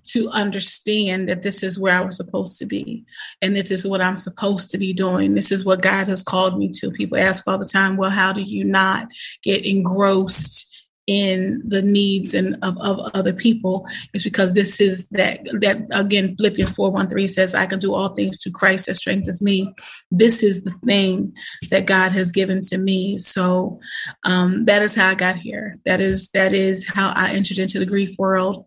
to 0.04 0.30
understand 0.30 1.28
that 1.28 1.42
this 1.42 1.62
is 1.62 1.78
where 1.78 1.94
I 1.94 2.00
was 2.00 2.16
supposed 2.16 2.58
to 2.58 2.66
be 2.66 3.04
and 3.42 3.56
this 3.56 3.70
is 3.70 3.86
what 3.86 4.00
I'm 4.00 4.16
supposed 4.16 4.70
to 4.70 4.78
be 4.78 4.92
doing. 4.92 5.34
This 5.34 5.50
is 5.50 5.64
what 5.64 5.82
God 5.82 6.08
has 6.08 6.22
called 6.22 6.58
me 6.58 6.70
to. 6.74 6.90
People 6.90 7.18
ask 7.18 7.44
all 7.46 7.58
the 7.58 7.64
time, 7.64 7.96
well, 7.96 8.10
how 8.10 8.32
do 8.32 8.42
you 8.42 8.64
not 8.64 9.08
get 9.42 9.66
engrossed 9.66 10.67
in 11.08 11.62
the 11.66 11.80
needs 11.80 12.34
and 12.34 12.58
of, 12.62 12.76
of 12.78 12.98
other 13.14 13.32
people 13.32 13.88
is 14.12 14.22
because 14.22 14.52
this 14.52 14.78
is 14.78 15.08
that 15.08 15.40
that 15.60 15.78
again 15.90 16.36
Philippians 16.36 16.70
413 16.70 17.26
says 17.26 17.54
I 17.54 17.64
can 17.64 17.78
do 17.78 17.94
all 17.94 18.10
things 18.10 18.38
to 18.40 18.50
Christ 18.50 18.86
that 18.86 18.96
strengthens 18.96 19.40
me. 19.40 19.74
This 20.10 20.42
is 20.42 20.64
the 20.64 20.72
thing 20.84 21.32
that 21.70 21.86
God 21.86 22.12
has 22.12 22.30
given 22.30 22.60
to 22.64 22.76
me. 22.76 23.16
So 23.16 23.80
um, 24.24 24.66
that 24.66 24.82
is 24.82 24.94
how 24.94 25.08
I 25.08 25.14
got 25.14 25.36
here. 25.36 25.78
That 25.86 26.00
is 26.00 26.28
that 26.30 26.52
is 26.52 26.86
how 26.86 27.12
I 27.16 27.32
entered 27.32 27.58
into 27.58 27.78
the 27.78 27.86
grief 27.86 28.14
world 28.18 28.66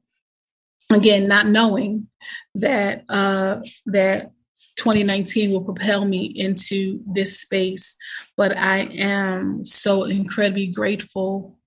again, 0.89 1.27
not 1.27 1.45
knowing 1.45 2.07
that 2.55 3.05
uh, 3.07 3.61
that 3.85 4.31
2019 4.77 5.51
will 5.51 5.61
propel 5.63 6.05
me 6.05 6.25
into 6.25 7.01
this 7.05 7.39
space, 7.39 7.95
but 8.35 8.57
I 8.57 8.79
am 8.79 9.63
so 9.63 10.05
incredibly 10.05 10.67
grateful 10.67 11.59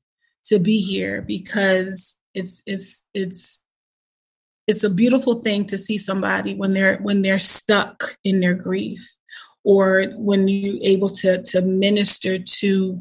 to 0.46 0.58
be 0.58 0.80
here 0.80 1.22
because 1.22 2.18
it's 2.34 2.62
it's 2.66 3.04
it's 3.14 3.60
it's 4.66 4.84
a 4.84 4.90
beautiful 4.90 5.42
thing 5.42 5.66
to 5.66 5.78
see 5.78 5.98
somebody 5.98 6.54
when 6.54 6.72
they're 6.72 6.98
when 6.98 7.22
they're 7.22 7.38
stuck 7.38 8.16
in 8.24 8.40
their 8.40 8.54
grief 8.54 9.06
or 9.62 10.04
when 10.16 10.48
you're 10.48 10.78
able 10.82 11.08
to 11.08 11.42
to 11.42 11.62
minister 11.62 12.38
to 12.38 13.00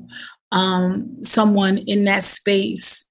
um, 0.51 1.17
someone 1.23 1.79
in 1.79 2.03
that 2.05 2.23
space 2.23 3.05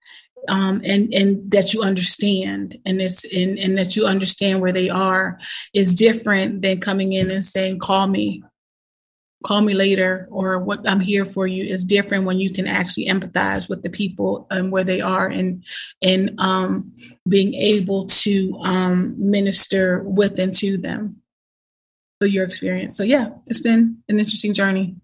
um, 0.48 0.80
and 0.84 1.12
and 1.14 1.50
that 1.50 1.72
you 1.72 1.82
understand 1.82 2.78
and 2.84 3.00
it's 3.00 3.24
and, 3.34 3.58
and 3.58 3.78
that 3.78 3.96
you 3.96 4.06
understand 4.06 4.60
where 4.60 4.72
they 4.72 4.90
are 4.90 5.38
is 5.74 5.94
different 5.94 6.62
than 6.62 6.80
coming 6.80 7.12
in 7.12 7.30
and 7.30 7.44
saying 7.44 7.78
call 7.78 8.06
me 8.06 8.42
call 9.42 9.60
me 9.60 9.74
later 9.74 10.28
or 10.30 10.58
what 10.58 10.80
i'm 10.88 11.00
here 11.00 11.24
for 11.24 11.46
you 11.46 11.64
is 11.64 11.84
different 11.84 12.24
when 12.24 12.38
you 12.38 12.52
can 12.52 12.66
actually 12.66 13.06
empathize 13.06 13.68
with 13.68 13.82
the 13.82 13.90
people 13.90 14.46
and 14.50 14.72
where 14.72 14.84
they 14.84 15.00
are 15.00 15.28
and 15.28 15.64
and 16.02 16.34
um, 16.38 16.92
being 17.28 17.54
able 17.54 18.04
to 18.06 18.58
um, 18.62 19.14
minister 19.18 20.02
with 20.04 20.38
and 20.38 20.54
to 20.54 20.76
them. 20.76 21.16
So 22.20 22.26
your 22.26 22.44
experience. 22.44 22.96
So 22.96 23.02
yeah 23.02 23.30
it's 23.46 23.60
been 23.60 23.98
an 24.08 24.18
interesting 24.18 24.54
journey. 24.54 24.96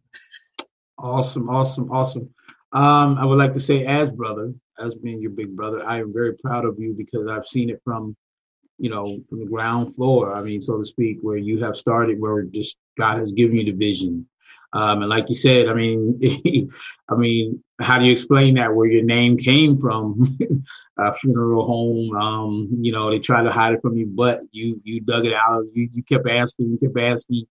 Awesome 0.98 1.48
awesome 1.48 1.90
awesome. 1.90 2.30
Um, 2.72 3.16
i 3.18 3.24
would 3.24 3.38
like 3.38 3.54
to 3.54 3.60
say 3.60 3.86
as 3.86 4.10
brother 4.10 4.52
as 4.78 4.94
being 4.94 5.20
your 5.20 5.30
big 5.30 5.54
brother, 5.56 5.84
I 5.84 5.98
am 5.98 6.12
very 6.12 6.34
proud 6.34 6.64
of 6.64 6.78
you 6.78 6.94
because 6.96 7.26
I've 7.26 7.46
seen 7.46 7.70
it 7.70 7.80
from, 7.84 8.16
you 8.78 8.90
know, 8.90 9.20
from 9.28 9.40
the 9.40 9.46
ground 9.46 9.94
floor. 9.94 10.34
I 10.34 10.42
mean, 10.42 10.60
so 10.60 10.78
to 10.78 10.84
speak, 10.84 11.18
where 11.20 11.36
you 11.36 11.62
have 11.64 11.76
started, 11.76 12.20
where 12.20 12.42
just 12.42 12.78
God 12.98 13.18
has 13.18 13.32
given 13.32 13.56
you 13.56 13.64
the 13.64 13.72
vision. 13.72 14.26
Um, 14.74 15.00
and 15.00 15.08
like 15.08 15.30
you 15.30 15.34
said, 15.34 15.68
I 15.68 15.74
mean, 15.74 16.20
I 17.08 17.14
mean, 17.14 17.64
how 17.80 17.98
do 17.98 18.04
you 18.04 18.12
explain 18.12 18.56
that? 18.56 18.74
Where 18.74 18.86
your 18.86 19.04
name 19.04 19.38
came 19.38 19.78
from, 19.78 20.38
a 20.98 21.14
funeral 21.14 21.66
home? 21.66 22.14
Um, 22.14 22.68
you 22.82 22.92
know, 22.92 23.10
they 23.10 23.18
tried 23.18 23.44
to 23.44 23.52
hide 23.52 23.72
it 23.72 23.80
from 23.80 23.96
you, 23.96 24.06
but 24.06 24.40
you 24.52 24.80
you 24.84 25.00
dug 25.00 25.24
it 25.24 25.32
out. 25.32 25.64
You 25.72 25.88
you 25.92 26.02
kept 26.02 26.28
asking, 26.28 26.70
you 26.70 26.78
kept 26.78 26.98
asking. 26.98 27.46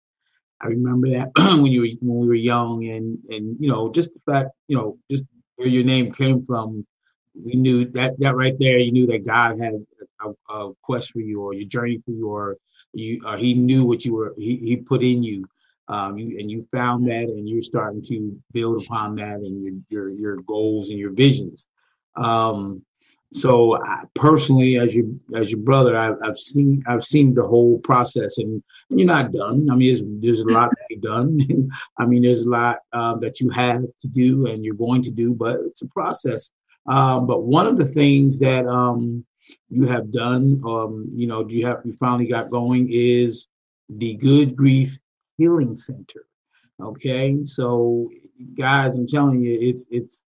I 0.62 0.68
remember 0.68 1.10
that 1.12 1.32
when 1.38 1.68
you 1.68 1.82
were 1.82 1.88
when 2.02 2.20
we 2.20 2.28
were 2.28 2.36
young, 2.36 2.86
and 2.86 3.18
and 3.30 3.58
you 3.60 3.70
know, 3.70 3.92
just 3.92 4.12
the 4.14 4.32
fact, 4.32 4.52
you 4.68 4.78
know, 4.78 5.00
just 5.10 5.24
where 5.56 5.68
your 5.68 5.84
name 5.84 6.12
came 6.12 6.46
from 6.46 6.86
we 7.44 7.54
knew 7.54 7.86
that 7.92 8.20
that 8.20 8.36
right 8.36 8.56
there, 8.60 8.78
you 8.78 8.92
knew 8.92 9.08
that 9.08 9.26
God 9.26 9.60
had 9.60 9.74
a, 10.22 10.54
a 10.54 10.74
quest 10.82 11.12
for 11.12 11.20
you, 11.20 11.42
or 11.42 11.54
your 11.54 11.68
journey 11.68 12.02
for 12.06 12.12
you, 12.12 12.30
or 12.30 12.58
you, 12.98 13.22
uh, 13.26 13.38
He 13.38 13.54
knew 13.54 13.86
what 13.86 14.06
you 14.06 14.16
were. 14.16 14.34
He, 14.38 14.58
he 14.58 14.76
put 14.78 15.04
in 15.04 15.24
you, 15.24 15.48
um, 15.88 16.18
you, 16.18 16.40
and 16.40 16.50
you 16.50 16.68
found 16.72 17.08
that, 17.08 17.24
and 17.24 17.48
you're 17.48 17.62
starting 17.62 18.02
to 18.04 18.38
build 18.52 18.84
upon 18.84 19.16
that, 19.18 19.36
and 19.36 19.64
your 19.64 19.74
your 19.90 20.10
your 20.10 20.36
goals 20.38 20.90
and 20.90 21.00
your 21.00 21.12
visions. 21.12 21.68
Um, 22.16 22.84
so 23.34 23.76
I, 23.84 24.04
personally, 24.16 24.80
as 24.80 24.96
your 24.96 25.06
as 25.36 25.52
your 25.52 25.60
brother, 25.60 25.98
I've, 25.98 26.18
I've 26.24 26.40
seen 26.40 26.84
I've 26.88 27.04
seen 27.04 27.34
the 27.34 27.46
whole 27.46 27.80
process, 27.80 28.38
and, 28.38 28.64
and 28.90 29.00
you're 29.00 29.08
not 29.08 29.32
done. 29.32 29.70
I 29.70 29.76
mean, 29.76 30.22
there's 30.22 30.40
a 30.40 30.48
lot 30.48 30.70
to 30.70 30.78
be 30.90 30.96
done. 30.98 31.70
I 32.00 32.06
mean, 32.06 32.24
there's 32.24 32.46
a 32.46 32.50
lot 32.50 32.80
um, 32.94 33.20
that 33.20 33.40
you 33.40 33.50
have 33.50 33.82
to 33.82 34.08
do, 34.08 34.48
and 34.48 34.64
you're 34.64 34.76
going 34.76 35.04
to 35.04 35.12
do, 35.12 35.34
but 35.34 35.60
it's 35.66 35.82
a 35.82 35.88
process. 35.88 36.52
Um, 36.88 37.28
but 37.28 37.44
one 37.44 37.68
of 37.68 37.78
the 37.78 37.86
things 37.86 38.40
that 38.40 38.66
um, 38.66 39.26
you 39.70 39.88
have 39.88 40.12
done, 40.12 40.62
um, 40.66 41.10
you 41.14 41.28
know, 41.28 41.48
you 41.48 41.66
have 41.66 41.82
you 41.86 41.96
finally 42.00 42.28
got 42.28 42.50
going 42.50 42.88
is 42.92 43.48
the 43.90 44.16
Good 44.16 44.56
Grief 44.56 44.98
Healing 45.38 45.76
Center. 45.76 46.26
Okay, 46.82 47.40
so 47.44 48.10
guys, 48.56 48.98
I'm 48.98 49.08
telling 49.08 49.42
you, 49.42 49.58
it's 49.60 49.86
it's 49.90 50.24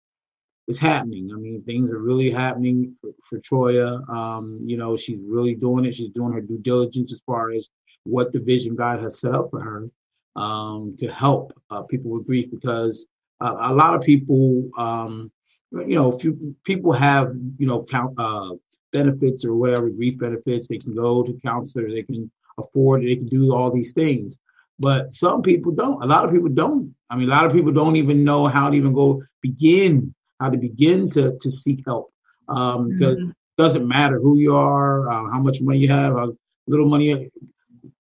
it's 0.68 0.80
happening. 0.80 1.32
I 1.34 1.38
mean, 1.38 1.64
things 1.64 1.92
are 1.92 2.00
really 2.00 2.32
happening 2.32 2.96
for, 3.02 3.12
for 3.24 3.40
Troia. 3.40 4.02
Um, 4.10 4.60
you 4.66 4.78
know, 4.78 4.98
she's 4.98 5.20
really 5.24 5.56
doing 5.56 5.86
it. 5.86 5.96
She's 5.96 6.12
doing 6.12 6.34
her 6.34 6.42
due 6.42 6.58
diligence 6.58 7.14
as 7.14 7.22
far 7.26 7.52
as 7.52 7.70
what 8.04 8.32
the 8.32 8.40
vision 8.40 8.76
God 8.76 9.02
has 9.02 9.20
set 9.20 9.34
up 9.34 9.50
for 9.52 9.62
her 9.62 9.90
um, 10.36 10.96
to 11.00 11.08
help 11.08 11.54
uh, 11.70 11.84
people 11.84 12.12
with 12.12 12.26
grief 12.26 12.50
because 12.52 13.06
uh, 13.42 13.56
a 13.60 13.74
lot 13.74 13.96
of 13.96 14.02
people, 14.02 14.70
um, 14.78 15.32
you 15.72 15.96
know, 15.96 16.18
people 16.64 16.94
have, 16.94 17.34
you 17.58 17.68
know, 17.68 17.84
count, 17.84 18.14
uh, 18.18 18.52
benefits 18.98 19.46
or 19.46 19.54
whatever, 19.56 19.90
grief 19.90 20.18
benefits. 20.20 20.68
They 20.68 20.78
can 20.78 20.96
go 20.96 21.24
to 21.24 21.40
counselors, 21.46 21.94
they 21.94 22.04
can 22.04 22.32
afford 22.58 23.04
it, 23.04 23.08
they 23.08 23.16
can 23.18 23.26
do 23.26 23.54
all 23.54 23.72
these 23.72 23.94
things. 23.94 24.40
But 24.78 25.14
some 25.14 25.42
people 25.42 25.72
don't. 25.72 26.04
A 26.04 26.06
lot 26.06 26.26
of 26.26 26.32
people 26.32 26.50
don't. 26.50 26.94
I 27.10 27.16
mean, 27.16 27.30
a 27.30 27.32
lot 27.32 27.46
of 27.46 27.54
people 27.54 27.72
don't 27.72 27.96
even 27.96 28.24
know 28.24 28.48
how 28.48 28.70
to 28.70 28.76
even 28.76 28.94
go 28.94 29.24
begin 29.42 30.14
how 30.40 30.50
to 30.50 30.58
begin 30.58 31.10
to 31.12 31.38
to 31.42 31.52
seek 31.52 31.84
help. 31.86 32.12
Um, 32.48 32.90
because 32.90 33.18
mm-hmm. 33.18 33.30
it 33.30 33.58
doesn't 33.58 33.88
matter 33.88 34.20
who 34.20 34.38
you 34.38 34.56
are, 34.56 35.10
uh, 35.10 35.32
how 35.32 35.40
much 35.40 35.62
money 35.62 35.80
you 35.80 35.92
have, 35.92 36.14
how 36.14 36.36
little 36.68 36.88
money, 36.88 37.32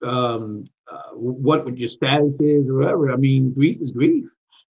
um, 0.03 0.65
uh, 0.91 1.09
what 1.13 1.77
your 1.77 1.87
status 1.87 2.39
is, 2.41 2.69
or 2.69 2.75
whatever. 2.75 3.11
I 3.11 3.15
mean, 3.15 3.53
grief 3.53 3.81
is 3.81 3.91
grief, 3.91 4.25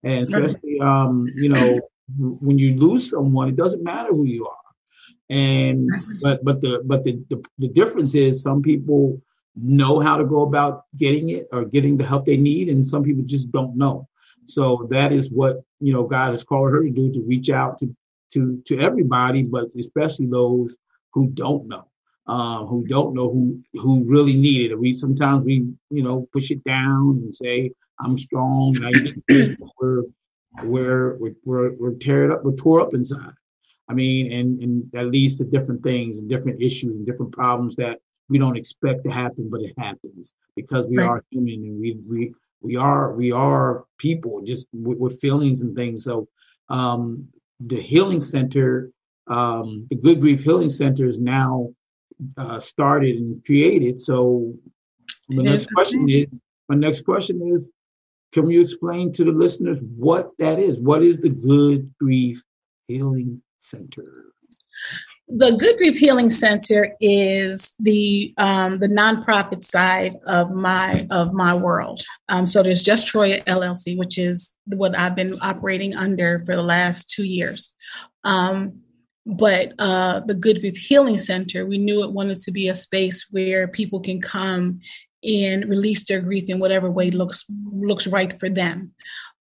and 0.03 0.23
especially 0.23 0.79
um, 0.79 1.25
you 1.35 1.49
know 1.49 1.81
when 2.17 2.59
you 2.59 2.75
lose 2.75 3.09
someone, 3.09 3.49
it 3.49 3.55
doesn't 3.55 3.83
matter 3.83 4.11
who 4.11 4.25
you 4.25 4.47
are. 4.47 4.62
And 5.29 5.89
but 6.21 6.43
but 6.43 6.61
the 6.61 6.81
but 6.85 7.03
the, 7.03 7.23
the 7.29 7.43
the 7.57 7.67
difference 7.67 8.13
is 8.13 8.41
some 8.41 8.61
people 8.61 9.21
know 9.55 9.99
how 9.99 10.17
to 10.17 10.25
go 10.25 10.41
about 10.41 10.85
getting 10.97 11.29
it 11.29 11.47
or 11.51 11.65
getting 11.65 11.97
the 11.97 12.05
help 12.05 12.25
they 12.25 12.37
need, 12.37 12.69
and 12.69 12.85
some 12.85 13.03
people 13.03 13.23
just 13.23 13.51
don't 13.51 13.77
know. 13.77 14.07
So 14.45 14.87
that 14.91 15.13
is 15.13 15.31
what 15.31 15.61
you 15.79 15.93
know 15.93 16.03
God 16.03 16.31
has 16.31 16.43
called 16.43 16.71
her 16.71 16.83
to 16.83 16.89
do 16.89 17.11
to 17.13 17.21
reach 17.21 17.49
out 17.49 17.79
to 17.79 17.95
to 18.33 18.61
to 18.65 18.79
everybody, 18.79 19.43
but 19.43 19.73
especially 19.77 20.25
those 20.25 20.75
who 21.13 21.27
don't 21.27 21.67
know, 21.67 21.87
uh, 22.27 22.65
who 22.65 22.85
don't 22.85 23.13
know 23.13 23.29
who 23.29 23.61
who 23.79 24.03
really 24.05 24.35
need 24.35 24.71
it. 24.71 24.79
We 24.79 24.93
sometimes 24.93 25.45
we 25.45 25.67
you 25.89 26.03
know 26.03 26.27
push 26.33 26.51
it 26.51 26.63
down 26.63 27.21
and 27.23 27.33
say 27.33 27.71
I'm 27.99 28.17
strong. 28.17 28.77
I 28.83 28.91
we're 29.79 30.03
we're 30.63 31.17
we're 31.45 31.71
we're 31.73 31.93
teared 31.93 32.33
up, 32.33 32.43
we're 32.43 32.55
tore 32.55 32.81
up 32.81 32.93
inside. 32.93 33.33
I 33.89 33.93
mean, 33.93 34.31
and 34.31 34.61
and 34.63 34.91
that 34.93 35.07
leads 35.07 35.37
to 35.37 35.45
different 35.45 35.83
things 35.83 36.19
and 36.19 36.29
different 36.29 36.61
issues 36.61 36.95
and 36.95 37.05
different 37.05 37.33
problems 37.33 37.75
that 37.77 37.99
we 38.29 38.37
don't 38.37 38.57
expect 38.57 39.03
to 39.03 39.11
happen, 39.11 39.49
but 39.49 39.61
it 39.61 39.73
happens 39.77 40.33
because 40.55 40.85
we 40.87 40.97
right. 40.97 41.07
are 41.07 41.23
human 41.29 41.65
and 41.65 41.79
we 41.79 41.97
we 42.07 42.33
we 42.61 42.75
are 42.77 43.13
we 43.13 43.31
are 43.31 43.85
people 43.97 44.41
just 44.41 44.67
with, 44.73 44.97
with 44.97 45.19
feelings 45.19 45.61
and 45.61 45.75
things. 45.75 46.05
So 46.05 46.27
um, 46.69 47.27
the 47.59 47.81
healing 47.81 48.21
center, 48.21 48.91
um, 49.27 49.85
the 49.89 49.95
Good 49.95 50.21
Grief 50.21 50.43
Healing 50.43 50.69
Center, 50.69 51.05
is 51.05 51.19
now 51.19 51.69
uh, 52.37 52.59
started 52.59 53.17
and 53.17 53.45
created. 53.45 54.01
So 54.01 54.53
the 55.27 55.43
next 55.43 55.71
question 55.73 56.09
is, 56.09 56.39
my 56.69 56.75
next 56.75 57.01
question 57.01 57.41
is, 57.53 57.69
can 58.31 58.49
you 58.49 58.61
explain 58.61 59.11
to 59.13 59.25
the 59.25 59.31
listeners 59.31 59.79
what 59.81 60.31
that 60.39 60.57
is? 60.57 60.79
What 60.79 61.03
is 61.03 61.17
the 61.17 61.29
Good 61.29 61.93
Grief 61.99 62.41
Healing 62.87 63.41
Center? 63.63 64.33
the 65.29 65.51
Good 65.51 65.77
Grief 65.77 65.97
Healing 65.97 66.29
Center 66.29 66.95
is 66.99 67.73
the 67.79 68.33
um, 68.37 68.79
the 68.79 68.87
nonprofit 68.87 69.63
side 69.63 70.15
of 70.27 70.51
my 70.51 71.07
of 71.09 71.33
my 71.33 71.53
world. 71.53 72.03
Um, 72.29 72.45
so 72.45 72.61
there's 72.61 72.83
just 72.83 73.07
Troia 73.07 73.41
LLC, 73.45 73.97
which 73.97 74.17
is 74.17 74.55
what 74.65 74.95
I've 74.95 75.15
been 75.15 75.35
operating 75.41 75.95
under 75.95 76.43
for 76.45 76.55
the 76.55 76.63
last 76.63 77.09
two 77.09 77.23
years. 77.23 77.73
Um, 78.23 78.81
but 79.25 79.73
uh, 79.79 80.19
the 80.21 80.35
Good 80.35 80.59
Grief 80.59 80.77
Healing 80.77 81.17
Center, 81.17 81.65
we 81.65 81.77
knew 81.77 82.03
it 82.03 82.11
wanted 82.11 82.39
to 82.39 82.51
be 82.51 82.67
a 82.67 82.73
space 82.73 83.27
where 83.31 83.67
people 83.67 84.01
can 84.01 84.19
come 84.19 84.81
and 85.23 85.69
release 85.69 86.03
their 86.03 86.19
grief 86.19 86.49
in 86.49 86.59
whatever 86.59 86.91
way 86.91 87.09
looks 87.09 87.45
looks 87.71 88.07
right 88.07 88.37
for 88.37 88.49
them 88.49 88.93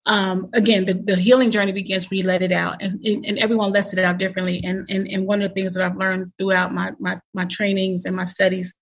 um, 0.06 0.48
again, 0.52 0.84
the, 0.84 0.94
the 0.94 1.14
healing 1.14 1.50
journey 1.50 1.72
begins 1.72 2.10
when 2.10 2.18
you 2.18 2.26
let 2.26 2.42
it 2.42 2.50
out, 2.50 2.82
and, 2.82 3.00
and, 3.04 3.24
and, 3.24 3.38
everyone 3.38 3.70
lets 3.70 3.92
it 3.92 4.00
out 4.00 4.18
differently. 4.18 4.60
And, 4.64 4.88
and 4.90 5.06
and 5.06 5.26
one 5.26 5.42
of 5.42 5.48
the 5.48 5.54
things 5.54 5.74
that 5.74 5.84
I've 5.84 5.96
learned 5.96 6.32
throughout 6.38 6.74
my 6.74 6.92
my, 6.98 7.20
my 7.34 7.44
trainings 7.44 8.04
and 8.04 8.16
my 8.16 8.24
studies, 8.24 8.74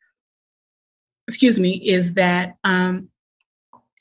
excuse 1.28 1.61
me, 1.61 1.72
is 1.72 2.14
that 2.14 2.54
um, 2.64 3.11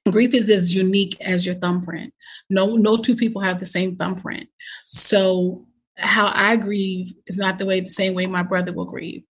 grief 0.09 0.33
is 0.33 0.49
as 0.49 0.73
unique 0.73 1.19
as 1.19 1.45
your 1.45 1.55
thumbprint. 1.55 2.13
No 2.49 2.77
no 2.77 2.95
two 2.95 3.17
people 3.17 3.41
have 3.41 3.59
the 3.59 3.65
same 3.65 3.97
thumbprint. 3.97 4.47
So 4.85 5.67
how 5.97 6.31
I 6.33 6.55
grieve 6.55 7.13
is 7.27 7.37
not 7.37 7.57
the 7.57 7.65
way 7.65 7.81
the 7.81 7.89
same 7.89 8.13
way 8.13 8.27
my 8.27 8.43
brother 8.43 8.71
will 8.71 8.85
grieve. 8.85 9.23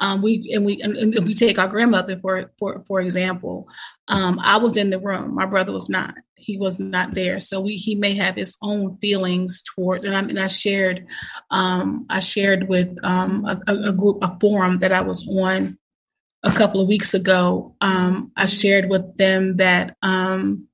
Um, 0.00 0.20
we 0.20 0.50
and 0.54 0.64
we 0.64 0.80
and, 0.82 0.96
and 0.96 1.26
we 1.26 1.32
take 1.32 1.58
our 1.58 1.68
grandmother 1.68 2.18
for 2.18 2.50
for 2.58 2.82
for 2.82 3.00
example. 3.00 3.66
Um, 4.08 4.38
I 4.42 4.58
was 4.58 4.76
in 4.76 4.90
the 4.90 5.00
room. 5.00 5.34
My 5.34 5.46
brother 5.46 5.72
was 5.72 5.88
not. 5.88 6.14
He 6.34 6.58
was 6.58 6.78
not 6.78 7.12
there. 7.12 7.40
So 7.40 7.60
we 7.60 7.76
he 7.76 7.94
may 7.94 8.14
have 8.14 8.36
his 8.36 8.56
own 8.62 8.98
feelings 8.98 9.62
towards. 9.74 10.04
And 10.04 10.14
I, 10.14 10.20
and 10.20 10.38
I 10.38 10.48
shared, 10.48 11.06
um, 11.50 12.06
I 12.10 12.20
shared 12.20 12.68
with 12.68 12.96
um, 13.02 13.44
a, 13.46 13.72
a, 13.72 13.92
group 13.92 14.18
a 14.22 14.36
forum 14.38 14.78
that 14.80 14.92
I 14.92 15.00
was 15.00 15.26
on 15.28 15.78
a 16.42 16.52
couple 16.52 16.80
of 16.80 16.88
weeks 16.88 17.14
ago. 17.14 17.74
Um, 17.80 18.32
I 18.36 18.46
shared 18.46 18.90
with 18.90 19.16
them 19.16 19.56
that 19.56 19.96
um, 20.02 20.68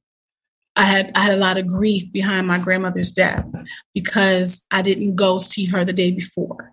I 0.75 0.85
had 0.85 1.13
I 1.15 1.21
had 1.21 1.35
a 1.35 1.41
lot 1.41 1.59
of 1.59 1.67
grief 1.67 2.11
behind 2.13 2.47
my 2.47 2.59
grandmother's 2.59 3.13
death 3.13 3.47
because 3.95 4.67
I 4.71 4.83
didn't 4.83 5.17
go 5.17 5.39
see 5.39 5.67
her 5.67 5.85
the 5.85 5.93
day 5.93 6.11
before. 6.11 6.73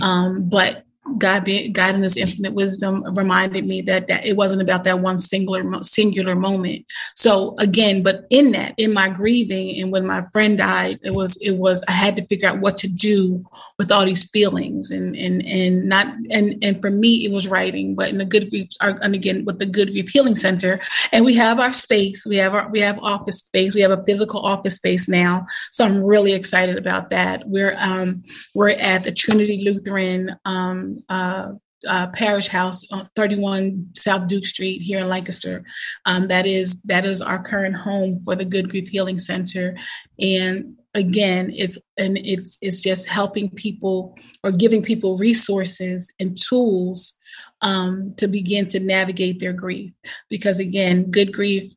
Um, 0.00 0.48
but 0.48 0.84
God, 1.18 1.44
being, 1.44 1.72
God 1.72 1.94
in 1.94 2.02
His 2.02 2.16
infinite 2.16 2.54
wisdom 2.54 3.04
reminded 3.14 3.66
me 3.66 3.82
that 3.82 4.08
that 4.08 4.26
it 4.26 4.36
wasn't 4.36 4.62
about 4.62 4.84
that 4.84 5.00
one 5.00 5.18
singular 5.18 5.82
singular 5.82 6.34
moment. 6.34 6.86
So 7.16 7.54
again, 7.58 8.02
but 8.02 8.26
in 8.30 8.52
that, 8.52 8.74
in 8.76 8.92
my 8.92 9.08
grieving, 9.08 9.80
and 9.80 9.92
when 9.92 10.06
my 10.06 10.24
friend 10.32 10.58
died, 10.58 10.98
it 11.02 11.14
was 11.14 11.36
it 11.38 11.52
was 11.52 11.82
I 11.88 11.92
had 11.92 12.16
to 12.16 12.26
figure 12.26 12.48
out 12.48 12.60
what 12.60 12.76
to 12.78 12.88
do 12.88 13.44
with 13.78 13.90
all 13.90 14.04
these 14.04 14.28
feelings, 14.30 14.90
and 14.90 15.16
and 15.16 15.44
and 15.46 15.84
not 15.84 16.06
and 16.30 16.56
and 16.62 16.80
for 16.80 16.90
me 16.90 17.24
it 17.24 17.32
was 17.32 17.48
writing. 17.48 17.94
But 17.94 18.10
in 18.10 18.18
the 18.18 18.24
Good 18.24 18.50
Grief, 18.50 18.68
and 18.80 19.14
again 19.14 19.44
with 19.44 19.58
the 19.58 19.66
Good 19.66 19.90
Grief 19.90 20.08
Healing 20.08 20.36
Center, 20.36 20.80
and 21.12 21.24
we 21.24 21.34
have 21.34 21.60
our 21.60 21.72
space, 21.72 22.26
we 22.26 22.36
have 22.36 22.54
our 22.54 22.68
we 22.70 22.80
have 22.80 22.98
office 23.00 23.38
space, 23.38 23.74
we 23.74 23.80
have 23.80 23.90
a 23.90 24.04
physical 24.04 24.40
office 24.40 24.76
space 24.76 25.08
now. 25.08 25.46
So 25.70 25.84
I'm 25.84 26.02
really 26.02 26.32
excited 26.32 26.78
about 26.78 27.10
that. 27.10 27.42
We're 27.46 27.76
um 27.78 28.22
we're 28.54 28.70
at 28.70 29.04
the 29.04 29.12
Trinity 29.12 29.62
Lutheran 29.64 30.36
um 30.44 30.99
uh, 31.08 31.52
uh, 31.88 32.06
parish 32.12 32.48
house 32.48 32.84
on 32.92 33.00
31 33.16 33.88
South 33.96 34.28
Duke 34.28 34.44
Street 34.44 34.82
here 34.82 34.98
in 34.98 35.08
Lancaster. 35.08 35.64
Um, 36.04 36.28
that 36.28 36.46
is 36.46 36.82
that 36.82 37.04
is 37.04 37.22
our 37.22 37.42
current 37.42 37.76
home 37.76 38.22
for 38.24 38.36
the 38.36 38.44
Good 38.44 38.70
Grief 38.70 38.88
Healing 38.88 39.18
Center, 39.18 39.76
and 40.18 40.76
again, 40.94 41.52
it's 41.56 41.78
and 41.96 42.18
it's 42.18 42.58
it's 42.60 42.80
just 42.80 43.08
helping 43.08 43.50
people 43.50 44.16
or 44.44 44.52
giving 44.52 44.82
people 44.82 45.16
resources 45.16 46.12
and 46.18 46.38
tools 46.38 47.14
um, 47.62 48.14
to 48.16 48.26
begin 48.26 48.66
to 48.66 48.80
navigate 48.80 49.40
their 49.40 49.52
grief. 49.52 49.92
Because 50.28 50.58
again, 50.58 51.10
good 51.10 51.32
grief 51.32 51.72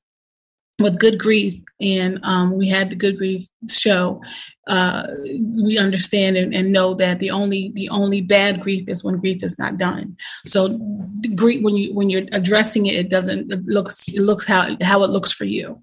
with 0.80 1.00
good 1.00 1.20
grief 1.20 1.62
and 1.80 2.20
um, 2.24 2.58
we 2.58 2.68
had 2.68 2.90
the 2.90 2.96
good 2.96 3.18
grief 3.18 3.48
show 3.70 4.22
uh, 4.68 5.08
we 5.64 5.78
understand 5.78 6.38
and, 6.38 6.54
and, 6.54 6.72
know 6.72 6.94
that 6.94 7.20
the 7.20 7.30
only 7.30 7.72
the 7.76 7.90
only 7.90 8.22
bad 8.22 8.62
grief 8.62 8.88
is 8.88 9.04
when 9.04 9.18
grief 9.18 9.44
is 9.44 9.60
not 9.60 9.78
done. 9.78 10.16
So 10.46 10.80
grief 11.36 11.62
when 11.62 11.76
you 11.76 11.94
when 11.94 12.10
you're 12.10 12.28
addressing 12.32 12.86
it 12.86 12.96
it 12.96 13.10
doesn't 13.10 13.52
it 13.52 13.66
looks 13.66 14.08
it 14.08 14.22
looks 14.22 14.48
how 14.48 14.76
how 14.82 15.04
it 15.04 15.10
looks 15.10 15.32
for 15.32 15.44
you. 15.46 15.82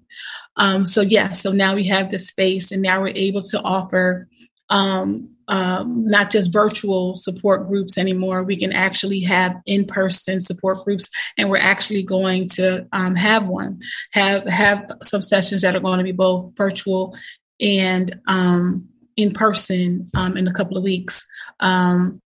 Um, 0.57 0.85
so 0.85 1.01
yeah 1.01 1.31
so 1.31 1.51
now 1.51 1.75
we 1.75 1.85
have 1.85 2.11
this 2.11 2.27
space 2.27 2.71
and 2.71 2.81
now 2.81 3.01
we're 3.01 3.13
able 3.15 3.41
to 3.41 3.61
offer 3.61 4.27
um, 4.69 5.29
um, 5.51 6.05
not 6.05 6.31
just 6.31 6.53
virtual 6.53 7.13
support 7.13 7.67
groups 7.67 7.97
anymore. 7.97 8.41
We 8.41 8.55
can 8.55 8.71
actually 8.71 9.19
have 9.19 9.57
in-person 9.65 10.41
support 10.41 10.83
groups, 10.85 11.09
and 11.37 11.49
we're 11.49 11.57
actually 11.57 12.03
going 12.03 12.47
to 12.53 12.87
um, 12.93 13.15
have 13.15 13.47
one, 13.47 13.81
have 14.13 14.47
have 14.47 14.89
some 15.01 15.21
sessions 15.21 15.61
that 15.61 15.75
are 15.75 15.81
going 15.81 15.97
to 15.97 16.05
be 16.05 16.13
both 16.13 16.53
virtual 16.55 17.17
and 17.59 18.19
um, 18.27 18.87
in 19.17 19.33
person 19.33 20.09
um, 20.15 20.37
in 20.37 20.47
a 20.47 20.53
couple 20.53 20.77
of 20.77 20.83
weeks. 20.83 21.27
Um, 21.59 22.21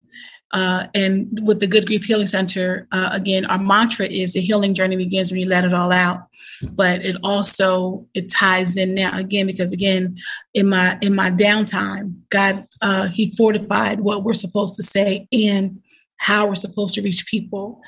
uh, 0.53 0.87
and 0.95 1.41
with 1.43 1.61
the 1.61 1.67
Good 1.67 1.87
Grief 1.87 2.05
Healing 2.05 2.29
Center, 2.29 2.87
uh, 2.93 3.09
again, 3.11 3.47
our 3.47 3.59
mantra 3.59 4.07
is 4.07 4.35
the 4.35 4.41
healing 4.41 4.75
journey 4.75 4.97
begins 4.97 5.33
when 5.33 5.41
you 5.41 5.49
let 5.49 5.65
it 5.65 5.75
all 5.75 5.91
out. 5.91 6.29
But 6.63 7.05
it 7.05 7.17
also 7.23 8.07
it 8.15 8.31
ties 8.31 8.77
in 8.77 8.95
now 8.95 9.19
again 9.19 9.47
because 9.47 9.73
again, 9.73 10.17
in 10.55 10.69
my 10.69 10.99
in 11.01 11.15
my 11.15 11.31
downtime, 11.31 12.15
God 12.31 12.65
uh, 12.83 13.09
He 13.09 13.35
fortified 13.37 14.01
what 14.01 14.25
we're 14.25 14.35
supposed 14.35 14.77
to 14.77 14.83
say 14.83 15.27
and 15.33 15.81
how 16.17 16.49
we're 16.49 16.55
supposed 16.55 16.95
to 16.95 17.03
reach 17.03 17.27
people, 17.27 17.81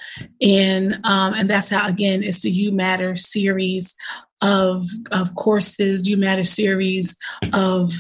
and 0.43 0.95
um, 1.05 1.35
and 1.35 1.49
that's 1.49 1.71
how 1.71 1.87
again 1.89 2.23
it's 2.23 2.43
the 2.43 2.51
You 2.51 2.73
Matter 2.73 3.17
series 3.17 3.95
of 4.43 4.85
of 5.13 5.35
courses, 5.35 6.09
You 6.09 6.17
Matter 6.17 6.45
series 6.45 7.17
of 7.53 7.93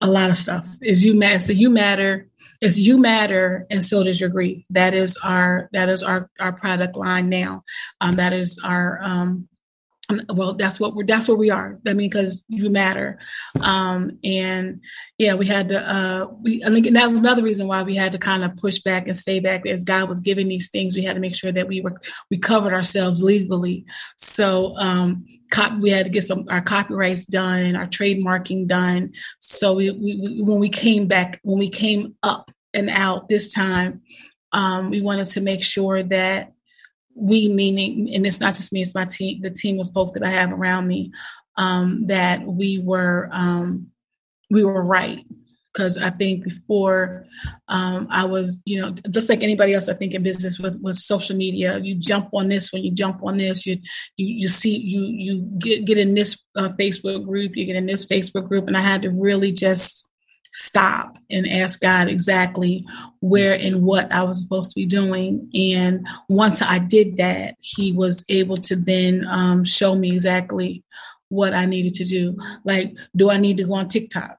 a 0.00 0.06
lot 0.06 0.30
of 0.30 0.36
stuff. 0.36 0.68
Is 0.82 1.04
You 1.04 1.14
Matter, 1.14 1.40
so 1.40 1.52
You 1.52 1.70
Matter 1.70 2.28
is 2.64 2.78
you 2.78 2.96
matter 2.96 3.66
and 3.70 3.84
so 3.84 4.02
does 4.02 4.20
your 4.20 4.30
grief. 4.30 4.64
That 4.70 4.94
is 4.94 5.18
our 5.22 5.68
that 5.72 5.88
is 5.88 6.02
our 6.02 6.30
our 6.40 6.52
product 6.52 6.96
line 6.96 7.28
now. 7.28 7.62
Um, 8.00 8.16
that 8.16 8.32
is 8.32 8.58
our 8.64 8.98
um 9.02 9.48
well 10.34 10.54
that's 10.54 10.78
what 10.78 10.94
we're 10.94 11.06
that's 11.06 11.28
where 11.28 11.36
we 11.36 11.50
are. 11.50 11.78
I 11.86 11.94
mean 11.94 12.10
because 12.10 12.44
you 12.48 12.68
matter. 12.70 13.18
Um 13.60 14.18
and 14.22 14.80
yeah 15.18 15.34
we 15.34 15.46
had 15.46 15.68
to 15.70 15.80
uh 15.80 16.26
we 16.42 16.62
i 16.64 16.70
think 16.70 16.90
that 16.90 17.06
was 17.06 17.16
another 17.16 17.42
reason 17.42 17.68
why 17.68 17.82
we 17.82 17.94
had 17.94 18.12
to 18.12 18.18
kind 18.18 18.44
of 18.44 18.56
push 18.56 18.80
back 18.80 19.06
and 19.06 19.16
stay 19.16 19.40
back 19.40 19.66
as 19.66 19.84
god 19.84 20.08
was 20.08 20.20
giving 20.20 20.48
these 20.48 20.70
things. 20.70 20.94
We 20.94 21.04
had 21.04 21.14
to 21.14 21.20
make 21.20 21.34
sure 21.34 21.52
that 21.52 21.68
we 21.68 21.80
were 21.80 22.00
we 22.30 22.38
covered 22.38 22.72
ourselves 22.72 23.22
legally. 23.22 23.86
So 24.16 24.74
um 24.76 25.24
we 25.80 25.90
had 25.90 26.06
to 26.06 26.10
get 26.10 26.24
some 26.24 26.46
our 26.50 26.60
copyrights 26.60 27.26
done, 27.26 27.76
our 27.76 27.86
trademarking 27.86 28.66
done. 28.66 29.12
So 29.40 29.74
we, 29.74 29.90
we, 29.90 30.42
when 30.42 30.58
we 30.58 30.68
came 30.68 31.06
back, 31.06 31.40
when 31.42 31.58
we 31.58 31.68
came 31.68 32.16
up 32.22 32.50
and 32.72 32.90
out 32.90 33.28
this 33.28 33.52
time, 33.52 34.02
um, 34.52 34.90
we 34.90 35.00
wanted 35.00 35.26
to 35.26 35.40
make 35.40 35.62
sure 35.62 36.02
that 36.02 36.53
we, 37.14 37.48
meaning, 37.48 38.12
and 38.14 38.26
it's 38.26 38.40
not 38.40 38.54
just 38.54 38.72
me, 38.72 38.82
it's 38.82 38.94
my 38.94 39.04
team, 39.04 39.42
the 39.42 39.50
team 39.50 39.80
of 39.80 39.92
folks 39.92 40.12
that 40.12 40.24
I 40.24 40.30
have 40.30 40.52
around 40.52 40.88
me, 40.88 41.12
um, 41.56 42.06
that 42.08 42.44
we 42.44 42.78
were 42.78 43.28
um, 43.32 43.88
we 44.50 44.64
were 44.64 44.82
right. 44.82 45.24
Because 45.72 45.98
I 45.98 46.10
think 46.10 46.44
before 46.44 47.26
um, 47.66 48.06
I 48.08 48.26
was, 48.26 48.62
you 48.64 48.80
know, 48.80 48.94
just 49.10 49.28
like 49.28 49.42
anybody 49.42 49.74
else, 49.74 49.88
I 49.88 49.94
think 49.94 50.14
in 50.14 50.22
business 50.22 50.56
with, 50.56 50.80
with 50.80 50.96
social 50.96 51.36
media, 51.36 51.78
you 51.78 51.96
jump 51.96 52.28
on 52.32 52.48
this 52.48 52.72
when 52.72 52.84
you 52.84 52.92
jump 52.92 53.24
on 53.24 53.38
this, 53.38 53.66
you 53.66 53.74
you 54.16 54.26
you 54.26 54.48
see 54.48 54.76
you 54.78 55.02
you 55.02 55.40
get 55.58 55.84
get 55.84 55.98
in 55.98 56.14
this 56.14 56.40
uh, 56.56 56.68
Facebook 56.78 57.24
group, 57.24 57.56
you 57.56 57.66
get 57.66 57.74
in 57.74 57.86
this 57.86 58.06
Facebook 58.06 58.48
group, 58.48 58.68
and 58.68 58.76
I 58.76 58.82
had 58.82 59.02
to 59.02 59.10
really 59.20 59.50
just 59.50 60.08
stop 60.54 61.18
and 61.30 61.48
ask 61.48 61.80
God 61.80 62.08
exactly 62.08 62.86
where 63.18 63.58
and 63.58 63.82
what 63.82 64.10
I 64.12 64.22
was 64.22 64.40
supposed 64.40 64.70
to 64.70 64.76
be 64.76 64.86
doing. 64.86 65.50
And 65.52 66.06
once 66.28 66.62
I 66.62 66.78
did 66.78 67.16
that, 67.16 67.56
He 67.60 67.92
was 67.92 68.24
able 68.28 68.56
to 68.58 68.76
then 68.76 69.26
um, 69.28 69.64
show 69.64 69.96
me 69.96 70.12
exactly 70.12 70.84
what 71.28 71.54
I 71.54 71.66
needed 71.66 71.94
to 71.94 72.04
do. 72.04 72.36
Like, 72.64 72.94
do 73.16 73.30
I 73.30 73.36
need 73.36 73.56
to 73.56 73.64
go 73.64 73.74
on 73.74 73.88
TikTok? 73.88 74.38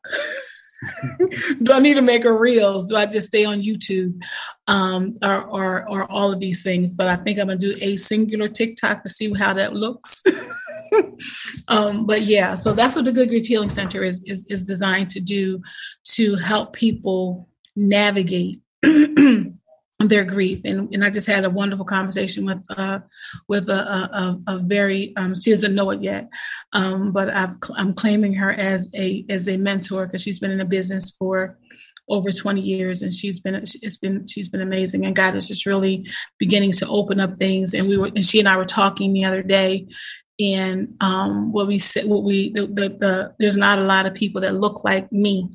do 1.63 1.73
I 1.73 1.79
need 1.79 1.95
to 1.95 2.01
make 2.01 2.23
a 2.23 2.31
reels? 2.33 2.89
Do 2.89 2.95
I 2.95 3.07
just 3.07 3.27
stay 3.27 3.43
on 3.43 3.61
YouTube? 3.61 4.17
Um, 4.67 5.17
or, 5.21 5.43
or, 5.43 5.89
or 5.89 6.11
all 6.11 6.31
of 6.31 6.39
these 6.39 6.63
things. 6.63 6.93
But 6.93 7.09
I 7.09 7.17
think 7.17 7.39
I'm 7.39 7.47
gonna 7.47 7.59
do 7.59 7.75
a 7.81 7.97
singular 7.97 8.47
TikTok 8.47 9.03
to 9.03 9.09
see 9.09 9.33
how 9.33 9.53
that 9.53 9.73
looks. 9.73 10.23
um, 11.67 12.05
but 12.05 12.21
yeah, 12.21 12.55
so 12.55 12.73
that's 12.73 12.95
what 12.95 13.05
the 13.05 13.11
Good 13.11 13.29
Grief 13.29 13.45
Healing 13.45 13.69
Center 13.69 14.03
is, 14.03 14.23
is 14.23 14.45
is 14.49 14.65
designed 14.65 15.09
to 15.11 15.19
do 15.19 15.61
to 16.05 16.35
help 16.35 16.73
people 16.73 17.49
navigate 17.75 18.61
their 19.99 20.23
grief. 20.23 20.61
And, 20.65 20.93
and 20.93 21.03
i 21.03 21.09
just 21.09 21.25
had 21.25 21.45
a 21.45 21.49
wonderful 21.49 21.85
conversation 21.85 22.45
with 22.45 22.61
uh 22.77 22.99
with 23.47 23.69
a, 23.69 23.73
a, 23.73 24.39
a 24.47 24.59
very 24.59 25.13
um, 25.17 25.33
she 25.35 25.51
doesn't 25.51 25.73
know 25.73 25.89
it 25.91 26.01
yet 26.01 26.29
um 26.73 27.11
but 27.11 27.29
i 27.29 27.49
i'm 27.75 27.93
claiming 27.93 28.33
her 28.33 28.51
as 28.51 28.91
a 28.95 29.25
as 29.29 29.47
a 29.47 29.57
mentor 29.57 30.05
because 30.05 30.21
she's 30.21 30.37
been 30.37 30.51
in 30.51 30.57
the 30.57 30.65
business 30.65 31.11
for 31.17 31.57
over 32.07 32.31
20 32.31 32.61
years 32.61 33.01
and 33.01 33.13
she's 33.13 33.39
been 33.39 33.55
it's 33.55 33.97
been 33.97 34.27
she's 34.27 34.47
been 34.47 34.61
amazing. 34.61 35.05
And 35.05 35.15
god 35.15 35.35
is 35.35 35.47
just 35.47 35.65
really 35.65 36.07
beginning 36.37 36.71
to 36.73 36.87
open 36.87 37.19
up 37.19 37.37
things. 37.37 37.73
And 37.73 37.87
we 37.87 37.97
were 37.97 38.07
and 38.07 38.25
she 38.25 38.39
and 38.39 38.47
i 38.47 38.57
were 38.57 38.65
talking 38.65 39.13
the 39.13 39.25
other 39.25 39.43
day 39.43 39.87
and 40.39 40.95
um 41.01 41.51
what 41.51 41.67
we 41.67 41.79
said 41.79 42.05
what 42.05 42.23
we 42.23 42.51
the, 42.51 42.67
the, 42.67 42.89
the 42.89 43.35
there's 43.39 43.55
not 43.55 43.79
a 43.79 43.83
lot 43.83 44.05
of 44.05 44.13
people 44.13 44.41
that 44.41 44.55
look 44.55 44.83
like 44.83 45.11
me 45.11 45.49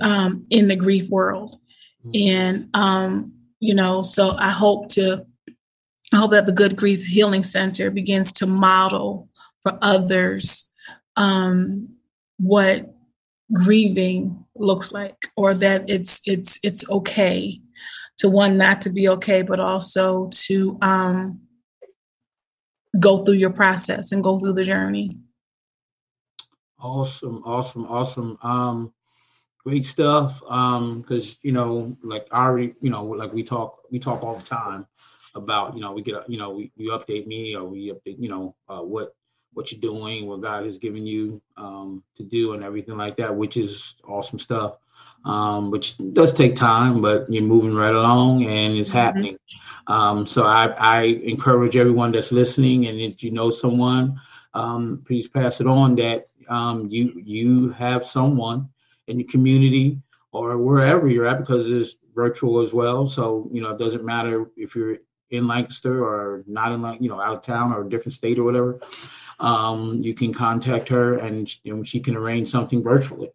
um 0.00 0.46
in 0.50 0.68
the 0.68 0.76
grief 0.76 1.08
world. 1.08 1.56
And, 2.14 2.68
um, 2.74 3.34
you 3.58 3.74
know, 3.74 4.02
so 4.02 4.34
I 4.38 4.48
hope 4.48 4.88
to, 4.90 5.26
I 6.12 6.16
hope 6.16 6.30
that 6.30 6.46
the 6.46 6.52
Good 6.52 6.76
Grief 6.76 7.04
Healing 7.04 7.42
Center 7.42 7.90
begins 7.90 8.32
to 8.34 8.46
model 8.46 9.28
for 9.62 9.78
others 9.82 10.70
um, 11.16 11.90
what 12.38 12.94
grieving 13.52 14.44
looks 14.54 14.92
like, 14.92 15.16
or 15.36 15.52
that 15.54 15.90
it's 15.90 16.22
it's 16.24 16.58
it's 16.62 16.88
okay 16.88 17.60
to 18.16 18.28
one 18.28 18.56
not 18.56 18.80
to 18.82 18.90
be 18.90 19.08
okay, 19.10 19.42
but 19.42 19.60
also 19.60 20.30
to 20.32 20.78
um, 20.80 21.40
go 22.98 23.24
through 23.24 23.34
your 23.34 23.50
process 23.50 24.12
and 24.12 24.24
go 24.24 24.38
through 24.38 24.54
the 24.54 24.64
journey. 24.64 25.16
Awesome, 26.78 27.42
awesome, 27.44 27.86
awesome. 27.86 28.38
Um, 28.42 28.92
great 29.58 29.84
stuff. 29.84 30.40
Um, 30.48 31.00
because 31.00 31.38
you 31.42 31.52
know, 31.52 31.96
like 32.02 32.26
I 32.32 32.46
already, 32.46 32.74
you 32.80 32.90
know, 32.90 33.04
like 33.04 33.32
we 33.32 33.42
talk, 33.42 33.82
we 33.90 33.98
talk 33.98 34.22
all 34.22 34.36
the 34.36 34.44
time 34.44 34.86
about, 35.34 35.74
you 35.74 35.80
know, 35.80 35.92
we 35.92 36.02
get, 36.02 36.28
you 36.28 36.38
know, 36.38 36.50
we 36.50 36.72
you 36.76 36.90
update 36.90 37.26
me 37.26 37.54
or 37.54 37.64
we 37.64 37.92
update, 37.92 38.18
you 38.18 38.28
know, 38.28 38.56
uh, 38.68 38.80
what 38.80 39.14
what 39.52 39.70
you're 39.72 39.80
doing, 39.80 40.26
what 40.26 40.40
God 40.40 40.64
has 40.64 40.78
given 40.78 41.06
you 41.06 41.40
um, 41.56 42.02
to 42.14 42.22
do, 42.22 42.52
and 42.54 42.64
everything 42.64 42.96
like 42.96 43.16
that, 43.16 43.34
which 43.34 43.56
is 43.56 43.96
awesome 44.06 44.38
stuff. 44.38 44.78
Um, 45.22 45.70
which 45.70 45.98
does 46.14 46.32
take 46.32 46.56
time, 46.56 47.02
but 47.02 47.30
you're 47.30 47.42
moving 47.42 47.74
right 47.74 47.94
along 47.94 48.46
and 48.46 48.78
it's 48.78 48.88
mm-hmm. 48.88 48.98
happening. 48.98 49.38
Um, 49.86 50.26
so 50.26 50.44
I, 50.44 50.68
I 50.78 51.02
encourage 51.02 51.76
everyone 51.76 52.12
that's 52.12 52.32
listening, 52.32 52.86
and 52.86 52.98
if 52.98 53.22
you 53.22 53.30
know 53.30 53.50
someone, 53.50 54.18
um, 54.54 55.02
please 55.06 55.28
pass 55.28 55.60
it 55.60 55.66
on 55.66 55.96
that 55.96 56.28
um, 56.48 56.88
you 56.90 57.20
you 57.24 57.70
have 57.72 58.06
someone 58.06 58.68
in 59.06 59.20
your 59.20 59.28
community 59.28 60.00
or 60.32 60.58
wherever 60.58 61.08
you're 61.08 61.26
at 61.26 61.40
because 61.40 61.70
it's 61.70 61.96
virtual 62.14 62.60
as 62.60 62.72
well. 62.72 63.06
So, 63.06 63.48
you 63.52 63.62
know, 63.62 63.70
it 63.70 63.78
doesn't 63.78 64.04
matter 64.04 64.50
if 64.56 64.74
you're 64.74 64.98
in 65.30 65.46
Lancaster 65.46 66.04
or 66.04 66.44
not 66.46 66.72
in, 66.72 66.82
like 66.82 67.00
you 67.00 67.08
know, 67.08 67.20
out 67.20 67.36
of 67.36 67.42
town 67.42 67.72
or 67.72 67.82
a 67.82 67.88
different 67.88 68.14
state 68.14 68.38
or 68.38 68.44
whatever. 68.44 68.80
Um, 69.38 70.00
you 70.00 70.12
can 70.12 70.34
contact 70.34 70.88
her 70.90 71.16
and 71.16 71.48
know, 71.64 71.82
she 71.82 72.00
can 72.00 72.16
arrange 72.16 72.50
something 72.50 72.82
virtually. 72.82 73.30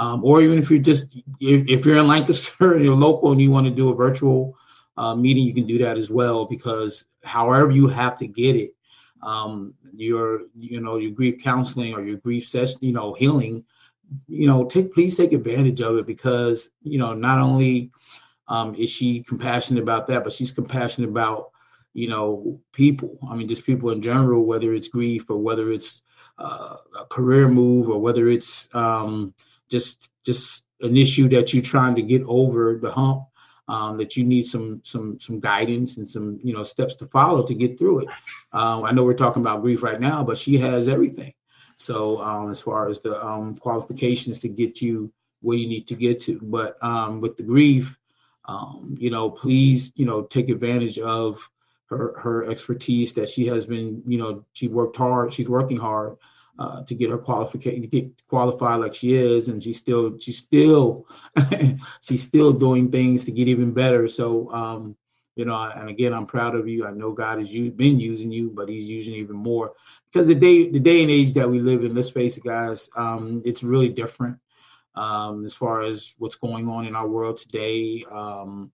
Um, 0.00 0.24
or 0.24 0.40
even 0.40 0.58
if 0.58 0.70
you're 0.70 0.80
just 0.80 1.14
if, 1.40 1.64
if, 1.68 1.84
you're 1.84 1.98
in 1.98 2.06
Lancaster 2.06 2.74
and 2.74 2.84
you're 2.84 2.94
local 2.94 3.32
and 3.32 3.40
you 3.40 3.50
want 3.50 3.66
to 3.66 3.70
do 3.72 3.90
a 3.90 3.94
virtual 3.94 4.56
uh, 4.96 5.14
meeting, 5.14 5.44
you 5.44 5.54
can 5.54 5.66
do 5.66 5.78
that 5.78 5.96
as 5.96 6.08
well 6.08 6.46
because 6.46 7.04
however 7.24 7.70
you 7.70 7.86
have 7.88 8.16
to 8.18 8.26
get 8.26 8.56
it, 8.56 8.74
um, 9.22 9.74
your 9.94 10.42
you 10.56 10.80
know 10.80 10.96
your 10.96 11.10
grief 11.10 11.42
counseling 11.42 11.94
or 11.94 12.02
your 12.02 12.16
grief 12.16 12.48
session, 12.48 12.78
you 12.80 12.92
know, 12.92 13.14
healing 13.14 13.64
you 14.28 14.46
know, 14.46 14.64
take 14.64 14.92
please 14.92 15.16
take 15.16 15.32
advantage 15.32 15.80
of 15.80 15.96
it 15.96 16.06
because 16.06 16.70
you 16.82 16.98
know 16.98 17.14
not 17.14 17.38
only 17.38 17.90
um, 18.48 18.74
is 18.74 18.90
she 18.90 19.22
compassionate 19.22 19.82
about 19.82 20.06
that, 20.08 20.24
but 20.24 20.32
she's 20.32 20.52
compassionate 20.52 21.10
about 21.10 21.50
you 21.94 22.08
know 22.08 22.60
people. 22.72 23.18
I 23.28 23.36
mean, 23.36 23.48
just 23.48 23.66
people 23.66 23.90
in 23.90 24.02
general, 24.02 24.44
whether 24.44 24.74
it's 24.74 24.88
grief 24.88 25.28
or 25.28 25.38
whether 25.38 25.70
it's 25.70 26.02
uh, 26.38 26.76
a 26.98 27.04
career 27.06 27.48
move 27.48 27.88
or 27.88 28.00
whether 28.00 28.28
it's 28.28 28.68
um, 28.74 29.34
just 29.70 30.10
just 30.24 30.64
an 30.80 30.96
issue 30.96 31.28
that 31.28 31.52
you're 31.52 31.62
trying 31.62 31.94
to 31.94 32.02
get 32.02 32.22
over 32.26 32.78
the 32.80 32.90
hump. 32.90 33.26
Um, 33.68 33.98
that 33.98 34.16
you 34.16 34.24
need 34.24 34.46
some 34.48 34.80
some 34.82 35.20
some 35.20 35.38
guidance 35.38 35.96
and 35.96 36.08
some 36.08 36.40
you 36.42 36.52
know 36.52 36.64
steps 36.64 36.96
to 36.96 37.06
follow 37.06 37.46
to 37.46 37.54
get 37.54 37.78
through 37.78 38.00
it. 38.00 38.08
Um, 38.52 38.84
I 38.84 38.90
know 38.90 39.04
we're 39.04 39.14
talking 39.14 39.42
about 39.42 39.62
grief 39.62 39.84
right 39.84 40.00
now, 40.00 40.24
but 40.24 40.36
she 40.36 40.58
has 40.58 40.88
everything. 40.88 41.34
So 41.76 42.20
um, 42.20 42.50
as 42.50 42.60
far 42.60 42.88
as 42.88 43.00
the 43.00 43.24
um, 43.24 43.54
qualifications 43.54 44.40
to 44.40 44.48
get 44.48 44.82
you 44.82 45.12
where 45.40 45.56
you 45.56 45.68
need 45.68 45.86
to 45.86 45.94
get 45.94 46.20
to, 46.22 46.40
but 46.42 46.82
um, 46.82 47.20
with 47.20 47.36
the 47.36 47.44
grief, 47.44 47.96
um, 48.44 48.96
you 48.98 49.10
know, 49.10 49.30
please, 49.30 49.92
you 49.94 50.04
know, 50.04 50.22
take 50.22 50.48
advantage 50.48 50.98
of 50.98 51.38
her 51.86 52.18
her 52.18 52.50
expertise 52.50 53.12
that 53.12 53.28
she 53.28 53.46
has 53.46 53.66
been, 53.66 54.02
you 54.04 54.18
know, 54.18 54.44
she 54.52 54.66
worked 54.66 54.96
hard, 54.96 55.32
she's 55.32 55.48
working 55.48 55.78
hard 55.78 56.16
uh, 56.60 56.84
to 56.84 56.94
get 56.94 57.08
her 57.08 57.16
qualification 57.16 57.80
to 57.80 57.88
get 57.88 58.28
qualified 58.28 58.80
like 58.80 58.94
she 58.94 59.14
is, 59.14 59.48
and 59.48 59.62
she's 59.62 59.78
still 59.78 60.18
she's 60.20 60.36
still 60.36 61.06
she's 62.02 62.22
still 62.22 62.52
doing 62.52 62.90
things 62.90 63.24
to 63.24 63.32
get 63.32 63.48
even 63.48 63.72
better. 63.72 64.08
So 64.08 64.52
um, 64.52 64.94
you 65.36 65.46
know, 65.46 65.54
and 65.54 65.88
again, 65.88 66.12
I'm 66.12 66.26
proud 66.26 66.54
of 66.54 66.68
you. 66.68 66.86
I 66.86 66.90
know 66.90 67.12
God 67.12 67.38
has 67.38 67.48
been 67.48 67.98
using 67.98 68.30
you, 68.30 68.50
but 68.50 68.68
He's 68.68 68.86
using 68.86 69.14
even 69.14 69.36
more 69.36 69.72
because 70.12 70.26
the 70.26 70.34
day 70.34 70.70
the 70.70 70.78
day 70.78 71.00
and 71.00 71.10
age 71.10 71.32
that 71.32 71.48
we 71.48 71.60
live 71.60 71.82
in. 71.82 71.94
Let's 71.94 72.10
face 72.10 72.36
it, 72.36 72.44
guys, 72.44 72.90
um, 72.94 73.40
it's 73.46 73.62
really 73.62 73.88
different 73.88 74.36
um, 74.94 75.46
as 75.46 75.54
far 75.54 75.80
as 75.80 76.14
what's 76.18 76.36
going 76.36 76.68
on 76.68 76.86
in 76.86 76.94
our 76.94 77.08
world 77.08 77.38
today. 77.38 78.04
Um, 78.10 78.70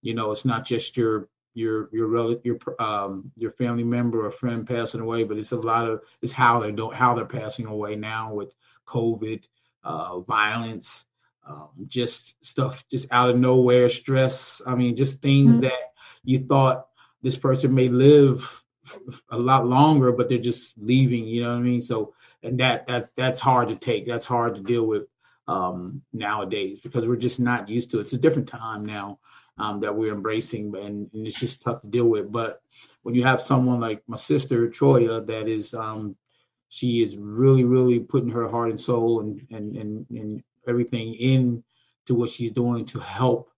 you 0.00 0.14
know, 0.14 0.30
it's 0.30 0.44
not 0.44 0.64
just 0.64 0.96
your 0.96 1.28
your 1.56 1.88
your 1.92 2.06
relative, 2.06 2.44
your 2.44 2.58
um 2.78 3.32
your 3.36 3.50
family 3.52 3.82
member 3.82 4.26
or 4.26 4.30
friend 4.30 4.66
passing 4.66 5.00
away, 5.00 5.24
but 5.24 5.38
it's 5.38 5.52
a 5.52 5.56
lot 5.56 5.88
of 5.88 6.02
it's 6.20 6.32
how 6.32 6.60
they're 6.60 6.70
doing 6.70 6.94
how 6.94 7.14
they're 7.14 7.24
passing 7.24 7.66
away 7.66 7.96
now 7.96 8.32
with 8.32 8.54
COVID, 8.86 9.44
uh, 9.82 10.20
violence, 10.20 11.06
um, 11.48 11.70
just 11.88 12.44
stuff 12.44 12.84
just 12.90 13.08
out 13.10 13.30
of 13.30 13.38
nowhere, 13.38 13.88
stress. 13.88 14.60
I 14.66 14.74
mean, 14.74 14.94
just 14.96 15.22
things 15.22 15.54
mm-hmm. 15.54 15.62
that 15.62 15.92
you 16.24 16.40
thought 16.40 16.88
this 17.22 17.36
person 17.36 17.74
may 17.74 17.88
live 17.88 18.62
a 19.30 19.38
lot 19.38 19.66
longer, 19.66 20.12
but 20.12 20.28
they're 20.28 20.38
just 20.38 20.74
leaving. 20.76 21.24
You 21.24 21.42
know 21.42 21.50
what 21.50 21.60
I 21.60 21.62
mean? 21.62 21.80
So 21.80 22.14
and 22.42 22.60
that 22.60 22.86
that's 22.86 23.10
that's 23.16 23.40
hard 23.40 23.68
to 23.70 23.76
take. 23.76 24.06
That's 24.06 24.26
hard 24.26 24.54
to 24.56 24.60
deal 24.60 24.84
with 24.84 25.04
um, 25.48 26.02
nowadays 26.12 26.80
because 26.82 27.08
we're 27.08 27.16
just 27.16 27.40
not 27.40 27.68
used 27.68 27.90
to 27.90 27.98
it. 27.98 28.02
It's 28.02 28.12
a 28.12 28.18
different 28.18 28.48
time 28.48 28.84
now 28.84 29.18
um, 29.58 29.80
that 29.80 29.94
we're 29.94 30.12
embracing, 30.12 30.74
and, 30.76 31.10
and, 31.12 31.26
it's 31.26 31.38
just 31.38 31.62
tough 31.62 31.80
to 31.80 31.86
deal 31.86 32.06
with. 32.06 32.30
But 32.30 32.60
when 33.02 33.14
you 33.14 33.22
have 33.24 33.40
someone 33.40 33.80
like 33.80 34.02
my 34.06 34.16
sister 34.16 34.68
Troia, 34.68 35.22
that 35.22 35.48
is, 35.48 35.72
um, 35.74 36.14
she 36.68 37.02
is 37.02 37.16
really, 37.16 37.64
really 37.64 38.00
putting 38.00 38.30
her 38.30 38.48
heart 38.48 38.70
and 38.70 38.80
soul 38.80 39.20
and 39.20 39.40
and 39.50 39.76
and, 39.76 40.06
and 40.10 40.42
everything 40.68 41.14
in 41.14 41.62
to 42.06 42.14
what 42.14 42.30
she's 42.30 42.50
doing 42.50 42.84
to 42.86 42.98
help 42.98 43.50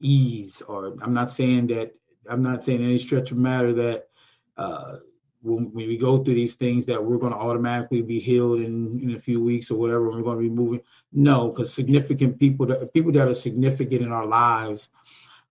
ease. 0.00 0.62
Or 0.62 0.94
I'm 1.00 1.14
not 1.14 1.30
saying 1.30 1.68
that 1.68 1.92
I'm 2.28 2.42
not 2.42 2.62
saying 2.62 2.82
any 2.82 2.98
stretch 2.98 3.30
of 3.30 3.38
matter 3.38 3.72
that. 3.74 4.08
Uh, 4.56 4.96
when, 5.42 5.72
when, 5.72 5.88
we 5.88 5.96
go 5.96 6.22
through 6.22 6.34
these 6.34 6.54
things 6.54 6.84
that 6.84 7.02
we're 7.02 7.16
going 7.16 7.32
to 7.32 7.38
automatically 7.38 8.02
be 8.02 8.18
healed 8.18 8.60
in, 8.60 9.00
in 9.02 9.14
a 9.16 9.18
few 9.18 9.42
weeks 9.42 9.70
or 9.70 9.76
whatever 9.76 10.10
we're 10.10 10.20
going 10.20 10.36
to 10.36 10.42
be 10.42 10.50
moving 10.50 10.82
no 11.12 11.48
because 11.48 11.72
significant 11.72 12.38
people 12.38 12.66
that 12.66 12.92
people 12.92 13.10
that 13.10 13.26
are 13.26 13.34
significant 13.34 14.02
in 14.02 14.12
our 14.12 14.26
lives 14.26 14.90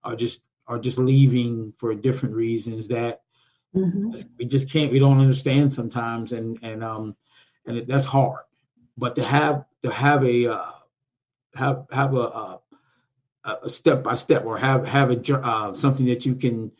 are 0.04 0.16
just 0.16 0.40
are 0.66 0.78
just 0.78 0.98
leaving 0.98 1.72
for 1.78 1.94
different 1.94 2.34
reasons 2.34 2.88
that 2.88 3.22
mm-hmm. 3.74 4.12
we 4.38 4.44
just 4.44 4.70
can't 4.70 4.92
we 4.92 4.98
don't 4.98 5.20
understand 5.20 5.72
sometimes 5.72 6.32
and 6.32 6.58
and 6.62 6.82
um 6.84 7.16
and 7.66 7.78
it, 7.78 7.86
that's 7.88 8.06
hard 8.06 8.40
but 8.96 9.16
to 9.16 9.22
have 9.22 9.64
to 9.82 9.90
have 9.90 10.24
a 10.24 10.46
uh, 10.46 10.72
have 11.54 11.86
have 11.90 12.14
a, 12.14 12.18
a, 12.18 12.60
a 13.64 13.68
step 13.68 14.02
by 14.02 14.14
step 14.14 14.44
or 14.44 14.58
have 14.58 14.86
have 14.86 15.10
a 15.10 15.36
uh, 15.38 15.72
something 15.72 16.06
that 16.06 16.26
you 16.26 16.34
can 16.34 16.70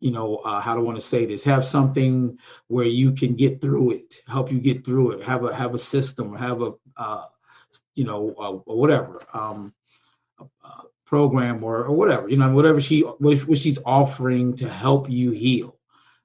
you 0.00 0.10
know 0.10 0.36
uh, 0.36 0.60
how 0.60 0.74
do 0.74 0.80
I 0.80 0.84
want 0.84 0.98
to 0.98 1.06
say 1.06 1.24
this 1.24 1.42
have 1.44 1.64
something 1.64 2.38
where 2.68 2.86
you 2.86 3.12
can 3.12 3.34
get 3.34 3.60
through 3.60 3.92
it 3.92 4.22
help 4.28 4.52
you 4.52 4.60
get 4.60 4.84
through 4.84 5.12
it 5.12 5.24
have 5.24 5.44
a 5.44 5.54
have 5.54 5.74
a 5.74 5.78
system 5.78 6.34
have 6.36 6.60
a 6.60 6.72
uh, 6.96 7.24
you 7.94 8.04
know 8.04 8.34
uh, 8.38 8.72
whatever 8.72 9.22
um, 9.32 9.72
uh, 10.40 10.82
program 11.12 11.62
or, 11.62 11.84
or 11.84 11.94
whatever, 11.94 12.26
you 12.26 12.38
know, 12.38 12.50
whatever 12.54 12.80
she 12.80 13.00
what, 13.02 13.58
she's 13.58 13.78
offering 13.84 14.56
to 14.56 14.66
help 14.66 15.10
you 15.10 15.30
heal. 15.30 15.76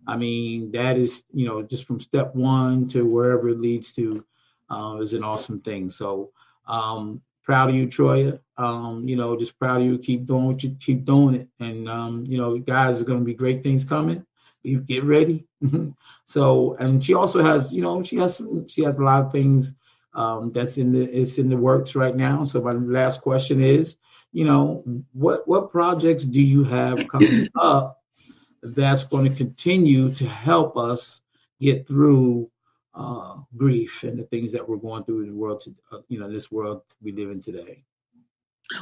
I 0.07 0.15
mean, 0.15 0.71
that 0.71 0.97
is, 0.97 1.23
you 1.33 1.45
know, 1.45 1.61
just 1.61 1.83
from 1.83 1.99
step 1.99 2.33
one 2.33 2.87
to 2.89 3.03
wherever 3.03 3.49
it 3.49 3.59
leads 3.59 3.91
to 3.95 4.25
uh, 4.69 4.99
is 5.01 5.11
an 5.11 5.25
awesome 5.25 5.59
thing. 5.59 5.89
So 5.89 6.31
um, 6.69 7.21
proud 7.43 7.67
of 7.67 7.75
you, 7.75 7.87
Troia. 7.87 8.39
Um, 8.55 9.05
you 9.05 9.17
know, 9.17 9.35
just 9.35 9.59
proud 9.59 9.81
of 9.81 9.87
you. 9.87 9.97
Keep 9.97 10.25
doing 10.25 10.45
what 10.45 10.63
you 10.63 10.77
keep 10.79 11.03
doing 11.03 11.35
it. 11.35 11.49
And 11.59 11.89
um, 11.89 12.23
you 12.25 12.37
know, 12.37 12.57
guys, 12.57 12.95
there's 12.95 13.03
gonna 13.03 13.25
be 13.25 13.33
great 13.33 13.63
things 13.63 13.83
coming. 13.83 14.25
You 14.63 14.79
get 14.79 15.03
ready. 15.03 15.47
so, 16.23 16.77
and 16.79 17.03
she 17.03 17.13
also 17.13 17.43
has, 17.43 17.73
you 17.73 17.81
know, 17.81 18.03
she 18.03 18.15
has 18.17 18.37
some, 18.37 18.69
she 18.69 18.85
has 18.85 18.99
a 18.99 19.03
lot 19.03 19.25
of 19.25 19.33
things 19.33 19.73
um, 20.13 20.47
that's 20.49 20.77
in 20.77 20.93
the 20.93 21.01
it's 21.01 21.39
in 21.39 21.49
the 21.49 21.57
works 21.57 21.93
right 21.93 22.15
now. 22.15 22.45
So 22.45 22.61
my 22.61 22.71
last 22.71 23.21
question 23.21 23.61
is, 23.61 23.97
you 24.37 24.45
know, 24.45 24.83
what 25.13 25.47
what 25.47 25.71
projects 25.71 26.23
do 26.23 26.43
you 26.43 26.63
have 26.63 27.07
coming 27.07 27.49
up 27.59 28.03
that's 28.61 29.03
going 29.03 29.27
to 29.27 29.35
continue 29.35 30.13
to 30.13 30.27
help 30.27 30.77
us 30.77 31.21
get 31.59 31.87
through 31.87 32.47
uh, 32.93 33.37
grief 33.55 34.03
and 34.03 34.19
the 34.19 34.25
things 34.25 34.51
that 34.51 34.69
we're 34.69 34.77
going 34.77 35.03
through 35.03 35.21
in 35.21 35.29
the 35.29 35.35
world, 35.35 35.61
to, 35.61 35.73
uh, 35.91 36.01
you 36.07 36.19
know, 36.19 36.29
this 36.29 36.51
world 36.51 36.83
we 37.01 37.11
live 37.13 37.31
in 37.31 37.41
today? 37.41 37.83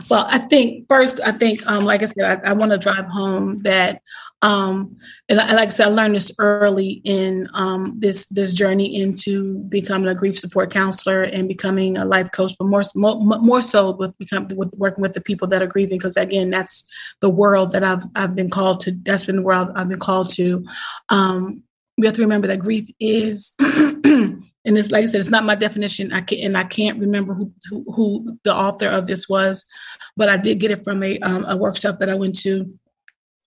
Well, 0.10 0.26
I 0.28 0.40
think 0.40 0.88
first, 0.88 1.20
I 1.24 1.32
think, 1.32 1.66
um, 1.68 1.86
like 1.86 2.02
I 2.02 2.06
said, 2.06 2.24
I, 2.44 2.50
I 2.50 2.54
want 2.54 2.72
to 2.72 2.78
drive 2.78 3.06
home 3.06 3.62
that, 3.64 4.02
um, 4.42 4.98
and 5.30 5.40
I, 5.40 5.54
like 5.54 5.68
I 5.68 5.72
said, 5.72 5.88
I 5.88 5.92
learned 5.92 6.16
this 6.16 6.32
early 6.40 7.02
in 7.04 7.48
um, 7.54 7.94
this 8.00 8.26
this 8.28 8.54
journey 8.54 9.00
into 9.00 9.60
becoming 9.70 10.08
a 10.08 10.16
grief 10.16 10.40
support 10.40 10.72
counselor 10.72 11.24
and 11.24 11.48
becoming 11.48 11.98
a 11.98 12.06
life 12.06 12.32
coach, 12.32 12.54
but 12.58 12.66
more 12.66 12.82
more, 12.96 13.40
more 13.40 13.62
so 13.62 13.96
with 13.96 14.18
become 14.18 14.48
with 14.56 14.74
working 14.76 15.04
with 15.04 15.14
the 15.14 15.22
people 15.22 15.48
that 15.50 15.62
are 15.62 15.68
grieving, 15.68 16.00
because 16.00 16.18
again, 16.18 16.50
that's 16.50 16.88
the 17.22 17.30
world 17.30 17.72
that 17.72 17.84
I've 17.84 18.04
I've 18.16 18.34
been 18.36 18.50
called 18.50 18.80
to. 18.82 18.92
That's 18.92 19.26
been 19.26 19.38
the 19.38 19.44
world 19.44 19.70
I've 19.76 19.90
been 19.90 20.00
called 20.00 20.32
to. 20.32 20.66
Um, 21.10 21.64
we 21.98 22.08
have 22.08 22.16
to 22.16 22.22
remember 22.22 22.48
that 22.48 22.60
grief 22.60 22.90
is 23.00 23.54
and 24.66 24.78
it's 24.78 24.92
like 24.92 25.04
I 25.04 25.08
said, 25.08 25.20
it's 25.20 25.30
not 25.30 25.44
my 25.44 25.56
definition. 25.56 26.12
I 26.12 26.22
can 26.22 26.40
and 26.40 26.58
I 26.58 26.64
can't 26.64 27.00
remember 27.00 27.34
who, 27.34 27.52
who, 27.70 27.86
who 27.92 28.38
the 28.44 28.54
author 28.54 28.88
of 28.88 29.08
this 29.08 29.30
was, 29.30 29.66
but 30.18 30.30
I 30.30 30.38
did 30.38 30.60
get 30.60 30.72
it 30.72 30.84
from 30.84 31.04
a 31.04 31.20
um, 31.20 31.46
a 31.48 31.56
workshop 31.56 32.00
that 32.00 32.10
I 32.10 32.16
went 32.16 32.40
to 32.42 32.74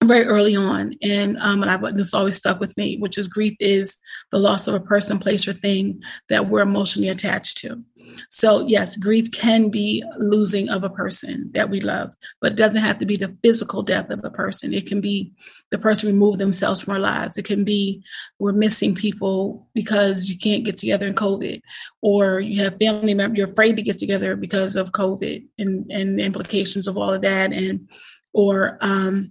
very 0.05 0.25
early 0.25 0.55
on, 0.55 0.95
and 1.03 1.37
um, 1.39 1.63
and 1.63 1.71
I 1.71 1.91
this 1.91 2.15
always 2.15 2.37
stuck 2.37 2.61
with 2.61 2.77
me, 2.77 2.97
which 2.99 3.19
is 3.19 3.27
grief 3.27 3.57
is 3.59 3.99
the 4.31 4.39
loss 4.39 4.69
of 4.69 4.75
a 4.75 4.81
person, 4.81 5.19
place, 5.19 5.49
or 5.49 5.53
thing 5.53 6.03
that 6.29 6.49
we're 6.49 6.61
emotionally 6.61 7.09
attached 7.09 7.59
to. 7.59 7.83
So, 8.31 8.67
yes, 8.67 8.97
grief 8.97 9.31
can 9.33 9.71
be 9.71 10.05
losing 10.19 10.69
of 10.69 10.85
a 10.85 10.91
person 10.91 11.51
that 11.55 11.71
we 11.71 11.81
love, 11.81 12.15
but 12.41 12.53
it 12.53 12.57
doesn't 12.57 12.83
have 12.83 12.99
to 12.99 13.07
be 13.07 13.17
the 13.17 13.37
physical 13.43 13.83
death 13.83 14.11
of 14.11 14.21
a 14.25 14.31
person. 14.31 14.75
It 14.75 14.87
can 14.87 15.01
be 15.01 15.33
the 15.71 15.79
person 15.79 16.09
remove 16.09 16.39
themselves 16.39 16.83
from 16.83 16.95
our 16.95 17.01
lives. 17.01 17.37
It 17.37 17.45
can 17.45 17.65
be 17.65 18.03
we're 18.39 18.53
missing 18.53 18.95
people 18.95 19.69
because 19.75 20.29
you 20.29 20.39
can't 20.39 20.65
get 20.65 20.79
together 20.79 21.07
in 21.07 21.15
COVID, 21.15 21.61
or 22.03 22.41
you 22.41 22.63
have 22.63 22.79
family 22.79 23.15
members, 23.15 23.39
you're 23.39 23.51
afraid 23.51 23.77
to 23.77 23.83
get 23.83 23.99
together 23.99 24.37
because 24.37 24.77
of 24.77 24.93
COVID 24.93 25.47
and, 25.59 25.91
and 25.91 26.19
the 26.19 26.25
implications 26.25 26.89
of 26.89 26.97
all 26.97 27.13
of 27.13 27.23
that. 27.23 27.53
And, 27.53 27.89
or, 28.33 28.79
um, 28.81 29.31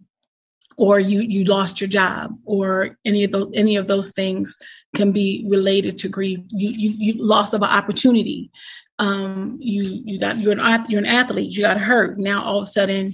or 0.77 0.99
you 0.99 1.21
you 1.21 1.43
lost 1.43 1.81
your 1.81 1.87
job 1.87 2.37
or 2.45 2.97
any 3.03 3.23
of 3.23 3.31
those 3.31 3.49
any 3.53 3.75
of 3.75 3.87
those 3.87 4.11
things 4.11 4.57
can 4.95 5.11
be 5.11 5.45
related 5.49 5.97
to 5.97 6.07
grief. 6.07 6.39
You 6.49 6.69
you, 6.69 6.89
you 6.97 7.13
lost 7.23 7.53
of 7.53 7.61
an 7.61 7.69
opportunity. 7.69 8.51
Um 8.99 9.57
you 9.59 10.01
you 10.05 10.19
got 10.19 10.37
you're 10.37 10.57
an 10.57 10.85
you're 10.87 10.99
an 10.99 11.05
athlete 11.05 11.51
you 11.51 11.63
got 11.63 11.79
hurt. 11.79 12.19
Now 12.19 12.43
all 12.43 12.59
of 12.59 12.63
a 12.63 12.67
sudden 12.67 13.13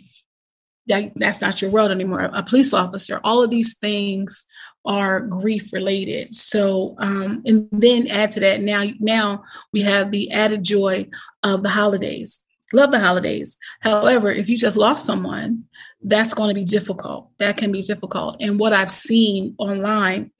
that 0.88 1.16
that's 1.16 1.42
not 1.42 1.62
your 1.62 1.72
world 1.72 1.92
anymore. 1.92 2.30
A 2.34 2.44
police 2.44 2.74
officer 2.74 3.22
all 3.24 3.42
of 3.42 3.50
these 3.50 3.78
things 3.78 4.46
are 4.86 5.22
grief 5.22 5.72
related. 5.72 6.36
So 6.36 6.96
um 7.00 7.44
and 7.46 7.70
then 7.72 8.08
add 8.08 8.32
to 8.32 8.42
that 8.42 8.62
now 8.62 8.84
now 9.00 9.44
we 9.72 9.82
have 9.82 10.12
the 10.12 10.32
added 10.32 10.64
joy 10.64 11.08
of 11.44 11.64
the 11.64 11.70
holidays. 11.70 12.44
Love 12.74 12.92
the 12.92 13.00
holidays. 13.00 13.60
However, 13.82 14.32
if 14.32 14.50
you 14.50 14.58
just 14.58 14.76
lost 14.76 15.06
someone, 15.06 15.66
that's 16.04 16.34
going 16.34 16.50
to 16.50 16.56
be 16.56 16.64
difficult. 16.64 17.30
That 17.40 17.58
can 17.58 17.72
be 17.72 17.82
difficult. 17.82 18.38
And 18.40 18.60
what 18.60 18.74
I've 18.74 18.92
seen 18.92 19.56
online 19.58 20.32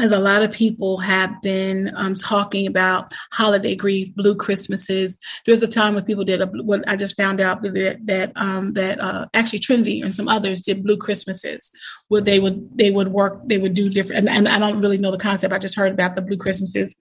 is 0.00 0.12
a 0.12 0.18
lot 0.18 0.42
of 0.42 0.52
people 0.52 0.98
have 0.98 1.40
been 1.40 1.90
um, 1.94 2.14
talking 2.14 2.66
about 2.66 3.12
holiday 3.32 3.74
grief, 3.74 4.14
blue 4.14 4.34
Christmases. 4.34 5.18
There's 5.46 5.62
a 5.62 5.68
time 5.68 5.94
when 5.94 6.04
people 6.04 6.24
did 6.24 6.42
a, 6.42 6.46
what 6.46 6.86
I 6.86 6.96
just 6.96 7.16
found 7.16 7.40
out 7.40 7.62
that 7.62 7.98
that 8.04 8.32
um, 8.36 8.72
that 8.72 9.02
uh, 9.02 9.26
actually 9.32 9.60
Trinity 9.60 10.02
and 10.02 10.14
some 10.14 10.28
others 10.28 10.62
did 10.62 10.84
blue 10.84 10.98
Christmases, 10.98 11.72
where 12.08 12.20
they 12.20 12.38
would 12.38 12.76
they 12.76 12.90
would 12.90 13.08
work, 13.08 13.40
they 13.46 13.58
would 13.58 13.74
do 13.74 13.88
different. 13.88 14.28
And, 14.28 14.46
and 14.46 14.48
I 14.48 14.58
don't 14.58 14.80
really 14.80 14.98
know 14.98 15.10
the 15.10 15.18
concept. 15.18 15.54
I 15.54 15.58
just 15.58 15.76
heard 15.76 15.92
about 15.92 16.14
the 16.14 16.22
blue 16.22 16.36
Christmases 16.36 16.94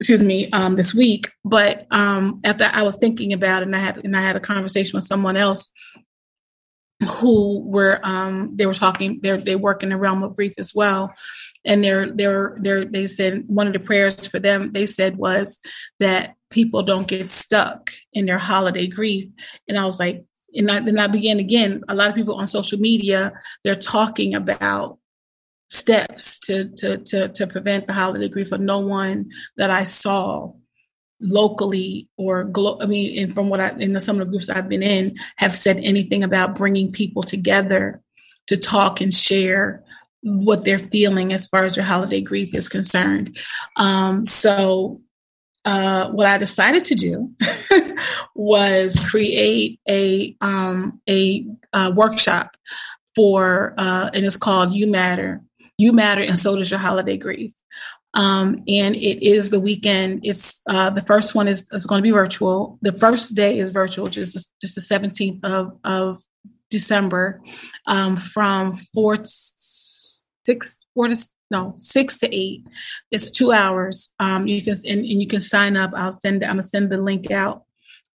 excuse 0.00 0.22
me, 0.22 0.50
um, 0.50 0.76
this 0.76 0.92
week. 0.92 1.30
But 1.44 1.86
um, 1.90 2.40
after 2.44 2.68
I 2.70 2.82
was 2.82 2.98
thinking 2.98 3.32
about 3.32 3.62
it, 3.62 3.66
and 3.66 3.76
I 3.76 3.78
had 3.78 4.04
and 4.04 4.16
I 4.16 4.20
had 4.20 4.36
a 4.36 4.40
conversation 4.40 4.96
with 4.96 5.04
someone 5.04 5.36
else 5.36 5.72
who 7.04 7.60
were 7.60 8.00
um, 8.02 8.56
they 8.56 8.66
were 8.66 8.74
talking. 8.74 9.20
They 9.22 9.36
they 9.36 9.56
work 9.56 9.82
in 9.82 9.88
the 9.90 9.96
realm 9.96 10.22
of 10.22 10.36
grief 10.36 10.54
as 10.58 10.74
well, 10.74 11.14
and 11.64 11.82
they're 11.82 12.10
they're 12.10 12.56
they're 12.60 12.84
they 12.84 13.06
said 13.06 13.44
one 13.46 13.66
of 13.66 13.72
the 13.72 13.80
prayers 13.80 14.26
for 14.26 14.38
them 14.38 14.72
they 14.72 14.86
said 14.86 15.16
was 15.16 15.60
that 16.00 16.34
people 16.50 16.82
don't 16.82 17.08
get 17.08 17.28
stuck 17.28 17.90
in 18.12 18.26
their 18.26 18.38
holiday 18.38 18.86
grief, 18.86 19.28
and 19.68 19.78
I 19.78 19.84
was 19.84 19.98
like. 19.98 20.24
And 20.56 20.70
I, 20.70 20.78
then 20.78 21.00
I 21.00 21.08
began 21.08 21.40
again. 21.40 21.82
A 21.88 21.96
lot 21.96 22.10
of 22.10 22.14
people 22.14 22.36
on 22.36 22.46
social 22.46 22.78
media, 22.78 23.32
they're 23.64 23.74
talking 23.74 24.36
about 24.36 25.00
steps 25.68 26.38
to, 26.38 26.68
to, 26.76 26.98
to, 26.98 27.28
to 27.30 27.46
prevent 27.48 27.88
the 27.88 27.92
holiday 27.92 28.28
grief, 28.28 28.50
but 28.50 28.60
no 28.60 28.78
one 28.78 29.30
that 29.56 29.70
I 29.70 29.82
saw 29.82 30.52
locally 31.20 32.08
or 32.16 32.44
glo- 32.44 32.78
I 32.80 32.86
mean, 32.86 33.18
and 33.18 33.34
from 33.34 33.48
what 33.48 33.60
I 33.60 33.70
in 33.78 33.92
the, 33.92 34.00
some 34.00 34.20
of 34.20 34.26
the 34.26 34.30
groups 34.30 34.48
I've 34.48 34.68
been 34.68 34.82
in 34.82 35.16
have 35.36 35.56
said 35.56 35.78
anything 35.78 36.22
about 36.22 36.56
bringing 36.56 36.92
people 36.92 37.22
together 37.22 38.00
to 38.46 38.56
talk 38.56 39.00
and 39.00 39.12
share 39.12 39.82
what 40.22 40.64
they're 40.64 40.78
feeling 40.78 41.32
as 41.32 41.46
far 41.46 41.64
as 41.64 41.74
their 41.74 41.84
holiday 41.84 42.20
grief 42.20 42.54
is 42.54 42.68
concerned. 42.68 43.38
Um, 43.76 44.24
so, 44.24 45.00
uh, 45.66 46.10
what 46.10 46.26
I 46.26 46.36
decided 46.36 46.84
to 46.86 46.94
do 46.94 47.30
was 48.34 49.00
create 49.00 49.80
a 49.88 50.36
um, 50.40 51.00
a, 51.08 51.46
a, 51.72 51.90
workshop 51.92 52.56
for, 53.14 53.74
uh, 53.78 54.10
and 54.12 54.24
it's 54.26 54.36
called 54.36 54.72
"You 54.72 54.86
Matter." 54.86 55.42
You 55.76 55.92
matter, 55.92 56.22
and 56.22 56.38
so 56.38 56.54
does 56.54 56.70
your 56.70 56.78
holiday 56.78 57.16
grief. 57.16 57.52
Um, 58.14 58.62
and 58.68 58.94
it 58.94 59.26
is 59.26 59.50
the 59.50 59.60
weekend. 59.60 60.20
It's 60.24 60.62
uh, 60.68 60.90
the 60.90 61.02
first 61.02 61.34
one 61.34 61.48
is, 61.48 61.68
is 61.72 61.86
going 61.86 61.98
to 61.98 62.02
be 62.02 62.12
virtual. 62.12 62.78
The 62.80 62.92
first 62.92 63.34
day 63.34 63.58
is 63.58 63.70
virtual, 63.70 64.04
which 64.04 64.16
is 64.16 64.50
just 64.60 64.74
the 64.76 64.80
17th 64.80 65.40
of, 65.44 65.78
of 65.84 66.22
December, 66.70 67.42
um, 67.86 68.16
from 68.16 68.76
four 68.92 69.16
six 69.24 70.78
four 70.94 71.08
to 71.08 71.28
no 71.50 71.74
six 71.78 72.18
to 72.18 72.34
eight. 72.34 72.64
It's 73.10 73.30
two 73.30 73.52
hours. 73.52 74.14
Um, 74.18 74.46
you 74.46 74.62
can 74.62 74.74
and, 74.84 75.00
and 75.00 75.20
you 75.20 75.26
can 75.26 75.40
sign 75.40 75.76
up. 75.76 75.92
I'll 75.94 76.12
send. 76.12 76.42
I'm 76.42 76.50
gonna 76.50 76.62
send 76.62 76.90
the 76.90 76.98
link 76.98 77.30
out. 77.30 77.62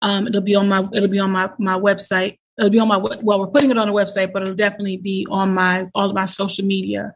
Um, 0.02 0.26
it'll 0.26 0.40
be 0.40 0.54
on 0.54 0.68
my 0.68 0.88
it'll 0.92 1.08
be 1.08 1.20
on 1.20 1.30
my 1.30 1.50
my 1.58 1.78
website 1.78 2.38
it'll 2.59 2.71
be 2.71 2.79
on 2.79 2.88
my 2.88 2.97
well 2.97 3.40
we're 3.40 3.47
putting 3.47 3.71
it 3.71 3.79
on 3.79 3.87
the 3.87 3.92
website 3.92 4.33
but 4.33 4.42
it'll 4.42 4.55
definitely 4.55 4.97
be 4.97 5.27
on 5.31 5.55
my 5.55 5.87
all 5.94 6.09
of 6.09 6.14
my 6.14 6.25
social 6.25 6.64
media. 6.64 7.14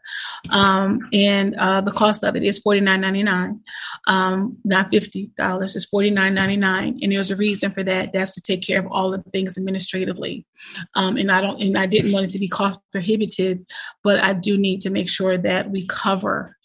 Um, 0.51 1.01
and 1.13 1.55
uh, 1.57 1.81
the 1.81 1.93
cost 1.93 2.25
of 2.25 2.37
it 2.37 2.43
is 2.43 2.63
$49.99 2.63 3.61
um, 4.07 4.57
not 4.65 4.91
$50 4.91 5.31
it's 5.63 5.87
$49.99 5.91 6.99
and 7.03 7.13
there's 7.13 7.31
a 7.31 7.37
reason 7.37 7.71
for 7.71 7.83
that. 7.83 8.13
That's 8.13 8.35
to 8.35 8.41
take 8.41 8.63
care 8.63 8.81
of 8.81 8.87
all 8.91 9.11
the 9.11 9.23
things 9.33 9.59
administratively. 9.59 10.47
Um, 10.95 11.17
and 11.17 11.31
i 11.31 11.41
don't 11.41 11.63
and 11.63 11.77
i 11.77 11.87
didn't 11.87 12.13
want 12.13 12.27
it 12.27 12.31
to 12.31 12.39
be 12.39 12.49
cost 12.49 12.79
prohibited 12.93 13.67
but 14.05 14.23
i 14.23 14.33
do 14.33 14.57
need 14.57 14.81
to 14.83 14.91
make 14.91 15.09
sure 15.09 15.37
that 15.37 15.71
we 15.71 15.87
cover 15.87 16.57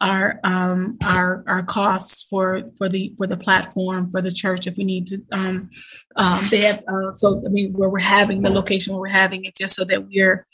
our 0.00 0.40
um, 0.42 0.98
our 1.04 1.44
our 1.46 1.62
costs 1.62 2.24
for 2.24 2.62
for 2.76 2.88
the 2.88 3.14
for 3.16 3.26
the 3.26 3.36
platform 3.36 4.10
for 4.10 4.20
the 4.20 4.32
church 4.32 4.66
if 4.66 4.76
we 4.76 4.84
need 4.84 5.06
to 5.06 5.22
um, 5.32 5.70
um, 6.16 6.40
they 6.50 6.62
have 6.62 6.82
uh, 6.88 7.12
so 7.12 7.42
I 7.44 7.48
mean 7.48 7.72
where 7.72 7.88
we're 7.88 8.00
having 8.00 8.42
the 8.42 8.50
location 8.50 8.92
where 8.92 9.00
we're 9.00 9.08
having 9.08 9.44
it 9.44 9.56
just 9.56 9.76
so 9.76 9.84
that 9.84 10.08
we're 10.08 10.46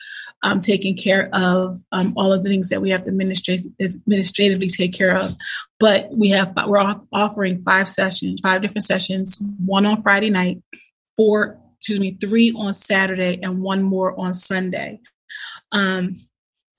um, 0.43 0.61
taking 0.61 0.97
care 0.97 1.31
of 1.33 1.79
um, 1.91 2.13
all 2.17 2.33
of 2.33 2.45
the 2.45 2.51
things 2.51 2.69
that 2.69 2.83
we 2.83 2.91
have 2.91 3.05
to 3.05 3.11
administrate, 3.11 3.63
administratively 3.81 4.69
take 4.69 4.93
care 4.93 5.17
of. 5.17 5.35
But 5.79 6.11
we 6.15 6.31
have 6.31 6.53
we're 6.67 6.97
offering 7.13 7.63
five 7.63 7.89
sessions 7.89 8.41
five 8.43 8.61
different 8.61 8.85
sessions 8.85 9.39
one 9.65 9.87
on 9.87 10.03
Friday 10.03 10.31
night 10.31 10.63
four 11.17 11.59
excuse 11.77 11.99
me 11.99 12.17
three 12.21 12.53
on 12.53 12.75
Saturday 12.75 13.39
and 13.43 13.63
one 13.63 13.83
more 13.83 14.19
on 14.21 14.35
Sunday. 14.35 15.01
Um, 15.73 16.17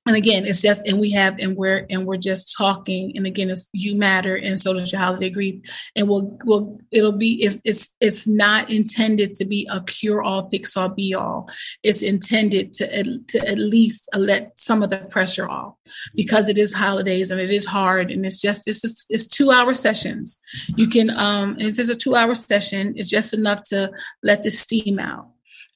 and 0.08 0.16
again 0.16 0.46
it's 0.46 0.62
just 0.62 0.86
and 0.88 1.00
we 1.00 1.12
have 1.12 1.38
and 1.40 1.56
we're 1.56 1.86
and 1.90 2.06
we're 2.06 2.18
just 2.18 2.56
talking 2.58 3.14
and 3.16 3.28
again 3.28 3.50
it's 3.50 3.70
you 3.72 3.98
matter 3.98 4.36
and 4.36 4.60
so 4.60 4.74
does 4.74 4.92
your 4.92 5.02
holiday 5.02 5.30
grief. 5.30 5.62
And 5.96 6.08
we'll 6.08 6.38
we'll 6.44 6.80
it'll 6.92 7.12
be 7.18 7.44
it's 7.44 7.60
it's 7.64 7.96
it's 8.00 8.28
not 8.28 8.70
intended 8.70 9.36
to 9.36 9.46
be 9.46 9.68
a 9.72 9.82
cure 9.84 10.22
all 10.22 10.50
fix 10.50 10.78
all 10.78 10.90
be 10.90 11.14
all. 11.14 11.50
It's 11.84 12.04
intended 12.04 12.74
to 12.74 13.20
to 13.30 13.48
at 13.48 13.58
least 13.58 14.10
let 14.16 14.58
some 14.58 14.84
of 14.84 14.90
the 14.90 15.00
pressure 15.00 15.50
off 15.50 15.76
because 16.16 16.50
it 16.50 16.58
is 16.58 16.74
holidays 16.74 17.32
and 17.32 17.40
it 17.40 17.52
is 17.52 17.66
hard 17.66 18.12
and 18.12 18.26
it's 18.26 18.42
just 18.42 18.68
it's 18.68 18.82
just, 18.82 19.06
it's 19.10 19.28
two 19.28 19.52
hour 19.52 19.74
sessions. 19.74 20.40
You 20.76 20.88
can 20.88 21.10
um 21.10 21.58
it's 21.60 21.78
just 21.78 21.92
a 21.92 21.96
two 21.96 22.16
hour 22.16 22.36
session. 22.36 22.94
It's 22.98 23.10
just 23.10 23.34
enough 23.34 23.64
to 23.70 23.92
let 24.24 24.44
the 24.44 24.52
steam 24.52 25.00
out 25.00 25.30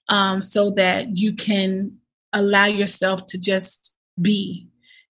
um 0.09 0.41
so 0.41 0.71
that 0.71 1.17
you 1.17 1.33
can 1.33 1.97
allow 2.33 2.65
yourself 2.65 3.25
to 3.27 3.37
just 3.37 3.94
be 4.19 4.67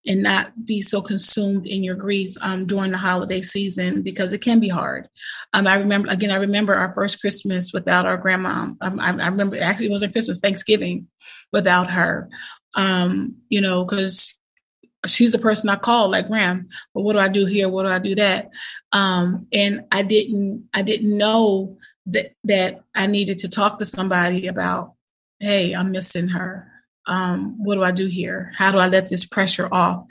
and 0.08 0.22
not 0.22 0.66
be 0.66 0.82
so 0.82 1.02
consumed 1.02 1.66
in 1.66 1.84
your 1.84 1.96
grief 1.96 2.36
um, 2.42 2.66
during 2.66 2.92
the 2.92 2.98
holiday 2.98 3.42
season 3.42 4.02
because 4.04 4.34
it 4.34 4.42
can 4.42 4.60
be 4.60 4.70
hard. 4.70 5.10
Um, 5.54 5.68
I 5.68 5.76
remember 5.76 6.10
again. 6.10 6.32
I 6.32 6.36
remember 6.36 6.76
our 6.76 6.94
first 6.94 7.20
Christmas 7.20 7.74
without 7.74 8.06
our 8.06 8.18
grandma. 8.18 8.70
Um, 8.82 9.00
I, 9.00 9.10
I, 9.18 9.28
remember 9.28 9.58
actually 9.60 9.88
it 9.88 9.92
wasn't 9.92 10.14
Christmas, 10.14 10.40
Thanksgiving, 10.40 11.08
without 11.52 11.90
her. 11.90 12.30
Um, 12.76 13.38
you 13.50 13.62
know, 13.62 13.84
because 13.84 14.36
she's 15.08 15.32
the 15.32 15.40
person 15.40 15.70
I 15.70 15.76
call, 15.76 16.12
like 16.12 16.28
Graham. 16.28 16.70
But 16.94 17.02
what 17.02 17.14
do 17.14 17.20
I 17.20 17.28
do 17.28 17.46
here? 17.46 17.70
What 17.70 17.84
do 17.84 17.90
I 17.90 18.00
do 18.00 18.16
that? 18.16 18.50
Um, 18.92 19.48
and 19.52 19.86
I 19.92 20.04
didn't. 20.04 20.70
I 20.74 20.84
didn't 20.84 21.18
know 21.18 21.78
that 22.08 22.34
that 22.44 22.84
I 22.94 23.08
needed 23.08 23.40
to 23.40 23.50
talk 23.50 23.80
to 23.80 23.86
somebody 23.86 24.48
about. 24.48 24.94
Hey, 25.40 25.74
I'm 25.74 25.92
missing 25.92 26.30
her 26.30 26.72
um, 27.08 27.56
what 27.58 27.76
do 27.76 27.84
I 27.84 27.92
do 27.92 28.08
here? 28.08 28.52
How 28.56 28.72
do 28.72 28.78
I 28.78 28.88
let 28.88 29.10
this 29.10 29.26
pressure 29.26 29.70
off? 29.72 30.06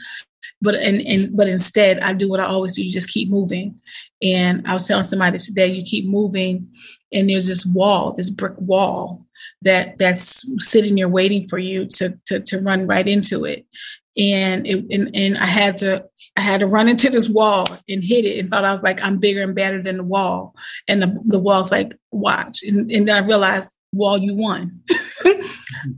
But 0.61 0.77
and, 0.77 1.01
and 1.03 1.37
but 1.37 1.49
instead, 1.49 1.99
I 2.01 2.13
do 2.13 2.29
what 2.29 2.41
I 2.41 2.45
always 2.45 2.73
do: 2.73 2.83
you 2.83 2.93
just 2.93 3.11
keep 3.11 3.31
moving. 3.31 3.81
And 4.23 4.67
I 4.67 4.75
was 4.75 4.87
telling 4.87 5.05
somebody 5.05 5.39
today, 5.39 5.69
you 5.69 5.85
keep 5.85 6.07
moving, 6.07 6.69
and 7.13 7.29
there's 7.29 7.47
this 7.47 7.67
wall, 7.67 8.13
this 8.13 8.31
brick 8.31 8.55
wall 8.59 9.27
that 9.63 9.99
that's 9.99 10.45
sitting 10.65 10.95
there 10.95 11.09
waiting 11.09 11.49
for 11.49 11.59
you 11.59 11.87
to 11.87 12.19
to, 12.27 12.41
to 12.41 12.61
run 12.61 12.87
right 12.87 13.07
into 13.07 13.45
it. 13.45 13.67
And, 14.17 14.65
it, 14.67 14.87
and 14.91 15.11
and 15.15 15.37
I 15.37 15.47
had 15.47 15.79
to 15.79 16.07
I 16.37 16.41
had 16.41 16.61
to 16.61 16.67
run 16.67 16.89
into 16.89 17.11
this 17.11 17.29
wall 17.29 17.67
and 17.89 18.03
hit 18.03 18.25
it 18.25 18.39
and 18.39 18.49
thought 18.49 18.65
I 18.65 18.71
was 18.71 18.83
like 18.83 19.03
I'm 19.03 19.19
bigger 19.19 19.43
and 19.43 19.55
better 19.55 19.83
than 19.83 19.97
the 19.99 20.05
wall. 20.05 20.55
And 20.89 21.03
the, 21.03 21.21
the 21.25 21.39
wall's 21.39 21.73
like 21.73 21.95
watch. 22.11 22.63
And, 22.63 22.91
and 22.91 23.09
then 23.09 23.23
I 23.23 23.27
realized 23.27 23.73
wall 23.93 24.19
you 24.19 24.35
won. 24.35 24.83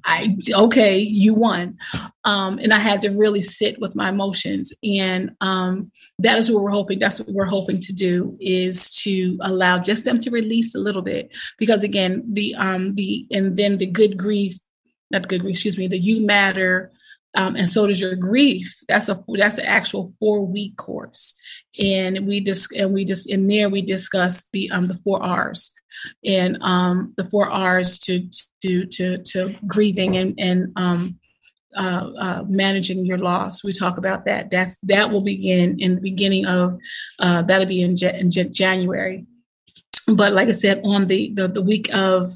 I 0.05 0.37
okay, 0.53 0.99
you 0.99 1.35
won. 1.35 1.79
Um, 2.25 2.59
and 2.59 2.73
I 2.73 2.79
had 2.79 3.03
to 3.03 3.11
really 3.11 3.43
sit 3.43 3.81
with 3.81 3.97
my 3.97 4.09
emotions. 4.09 4.73
And 4.83 5.35
um, 5.41 5.91
that 6.19 6.39
is 6.39 6.51
what 6.51 6.63
we're 6.63 6.71
hoping. 6.71 6.99
That's 6.99 7.21
what 7.21 7.29
we're 7.29 7.45
hoping 7.45 7.81
to 7.81 7.93
do 7.93 8.37
is 8.41 8.91
to 9.03 9.39
allow 9.43 9.79
just 9.79 10.05
them 10.05 10.19
to 10.21 10.31
release 10.31 10.75
a 10.75 10.79
little 10.79 11.03
bit. 11.03 11.31
Because 11.59 11.85
again, 11.85 12.25
the 12.33 12.55
um 12.57 12.95
the 12.95 13.27
and 13.31 13.57
then 13.57 13.77
the 13.77 13.87
good 13.87 14.17
grief, 14.17 14.59
not 15.11 15.29
good 15.29 15.43
grief, 15.43 15.55
excuse 15.55 15.79
me, 15.79 15.87
the 15.87 15.99
you 15.99 16.25
matter 16.25 16.93
um, 17.37 17.55
and 17.55 17.69
so 17.69 17.87
does 17.87 18.01
your 18.01 18.17
grief. 18.17 18.75
That's 18.89 19.09
a 19.09 19.23
that's 19.35 19.59
an 19.59 19.67
actual 19.67 20.15
four 20.19 20.45
week 20.45 20.77
course, 20.77 21.35
and 21.79 22.27
we 22.27 22.41
just 22.41 22.73
and 22.73 22.93
we 22.93 23.05
just 23.05 23.29
in 23.29 23.47
there 23.47 23.69
we 23.69 23.83
discuss 23.83 24.49
the 24.53 24.71
um 24.71 24.89
the 24.89 24.99
four 25.05 25.23
R's, 25.23 25.73
and 26.25 26.59
um 26.63 27.15
the 27.17 27.25
four 27.25 27.49
R's 27.49 27.99
to 28.01 28.29
to 28.63 28.87
to 28.87 29.19
to 29.19 29.55
grieving 29.67 30.17
and 30.17 30.35
and 30.39 30.73
um 30.77 31.19
uh, 31.77 32.11
uh, 32.19 32.45
managing 32.49 33.05
your 33.05 33.19
loss. 33.19 33.63
We 33.63 33.73
talk 33.73 33.99
about 33.99 34.25
that. 34.25 34.51
That's 34.51 34.79
that 34.85 35.11
will 35.11 35.21
begin 35.21 35.79
in 35.79 35.97
the 35.97 36.01
beginning 36.01 36.47
of 36.47 36.81
uh, 37.19 37.43
that'll 37.43 37.67
be 37.67 37.83
in, 37.83 37.97
in 38.03 38.31
January. 38.31 39.27
But 40.09 40.33
like 40.33 40.49
I 40.49 40.53
said, 40.53 40.81
on 40.85 41.07
the 41.07 41.35
the, 41.35 41.49
the 41.49 41.63
week 41.63 41.95
of 41.95 42.31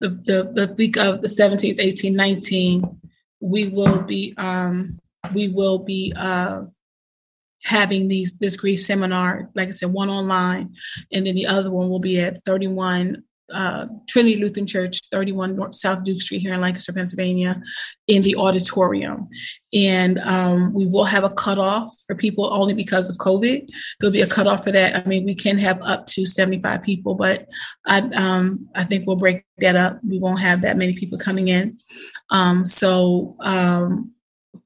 the, 0.00 0.08
the 0.08 0.66
the 0.66 0.74
week 0.76 0.96
of 0.96 1.22
the 1.22 1.28
17th, 1.28 1.78
18th, 1.78 2.16
19th, 2.16 2.96
we 3.40 3.68
will 3.68 4.02
be 4.02 4.34
um, 4.36 4.98
we 5.34 5.48
will 5.48 5.78
be 5.78 6.12
uh, 6.16 6.62
having 7.62 8.08
these 8.08 8.38
this 8.38 8.56
grief 8.56 8.80
seminar. 8.80 9.50
Like 9.54 9.68
I 9.68 9.72
said, 9.72 9.92
one 9.92 10.10
online, 10.10 10.74
and 11.12 11.26
then 11.26 11.34
the 11.34 11.46
other 11.46 11.70
one 11.70 11.88
will 11.88 12.00
be 12.00 12.20
at 12.20 12.44
31 12.44 13.22
uh, 13.52 13.86
Trinity 14.08 14.36
Lutheran 14.36 14.66
Church, 14.66 15.02
31 15.10 15.56
North 15.56 15.74
South 15.74 16.04
Duke 16.04 16.20
Street 16.20 16.40
here 16.40 16.54
in 16.54 16.60
Lancaster, 16.60 16.92
Pennsylvania, 16.92 17.60
in 18.06 18.22
the 18.22 18.36
auditorium. 18.36 19.28
And 19.72 20.18
um, 20.20 20.74
we 20.74 20.86
will 20.86 21.04
have 21.04 21.24
a 21.24 21.30
cutoff 21.30 21.94
for 22.06 22.14
people 22.14 22.52
only 22.52 22.74
because 22.74 23.08
of 23.10 23.16
COVID. 23.18 23.68
There'll 23.98 24.12
be 24.12 24.22
a 24.22 24.26
cutoff 24.26 24.64
for 24.64 24.72
that. 24.72 24.96
I 24.96 25.08
mean, 25.08 25.24
we 25.24 25.34
can 25.34 25.58
have 25.58 25.80
up 25.82 26.06
to 26.06 26.26
75 26.26 26.82
people, 26.82 27.14
but 27.14 27.46
I, 27.86 27.98
um, 28.14 28.68
I 28.74 28.84
think 28.84 29.06
we'll 29.06 29.16
break 29.16 29.44
that 29.58 29.76
up. 29.76 30.00
We 30.06 30.18
won't 30.18 30.40
have 30.40 30.62
that 30.62 30.76
many 30.76 30.94
people 30.94 31.18
coming 31.18 31.48
in. 31.48 31.78
Um, 32.30 32.66
so 32.66 33.36
um, 33.40 34.12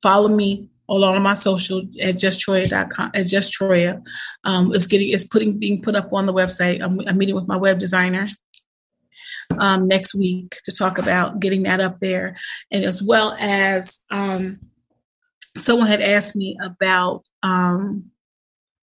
follow 0.02 0.28
me 0.28 0.70
all 0.86 1.04
on 1.04 1.22
my 1.22 1.34
social 1.34 1.80
at 2.00 2.16
justtroia.com 2.16 3.10
at 3.14 3.26
justtroia. 3.26 4.02
Um, 4.44 4.74
it's 4.74 4.86
getting 4.86 5.10
it's 5.10 5.24
putting 5.24 5.58
being 5.58 5.82
put 5.82 5.96
up 5.96 6.12
on 6.12 6.26
the 6.26 6.32
website. 6.32 6.82
I'm, 6.82 7.00
I'm 7.06 7.16
meeting 7.16 7.34
with 7.34 7.48
my 7.48 7.56
web 7.56 7.78
designer 7.78 8.28
um, 9.58 9.88
next 9.88 10.14
week 10.14 10.58
to 10.64 10.72
talk 10.72 10.98
about 10.98 11.40
getting 11.40 11.62
that 11.64 11.80
up 11.80 12.00
there, 12.00 12.36
and 12.70 12.84
as 12.84 13.02
well 13.02 13.36
as 13.38 14.00
um, 14.10 14.58
someone 15.56 15.88
had 15.88 16.00
asked 16.00 16.36
me 16.36 16.56
about 16.62 17.24
um, 17.42 18.10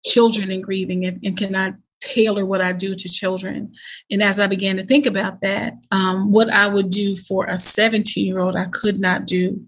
children 0.05 0.51
and 0.51 0.63
grieving, 0.63 1.05
and, 1.05 1.19
and 1.23 1.37
can 1.37 1.55
I 1.55 1.73
tailor 2.01 2.45
what 2.45 2.61
I 2.61 2.73
do 2.73 2.95
to 2.95 3.09
children? 3.09 3.73
And 4.11 4.21
as 4.21 4.39
I 4.39 4.47
began 4.47 4.77
to 4.77 4.83
think 4.83 5.05
about 5.05 5.41
that, 5.41 5.73
um, 5.91 6.31
what 6.31 6.49
I 6.49 6.67
would 6.67 6.89
do 6.89 7.15
for 7.15 7.45
a 7.45 7.57
17 7.57 8.25
year 8.25 8.39
old, 8.39 8.55
I 8.55 8.65
could 8.65 8.99
not 8.99 9.25
do 9.25 9.65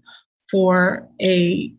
for 0.50 1.08
a 1.20 1.72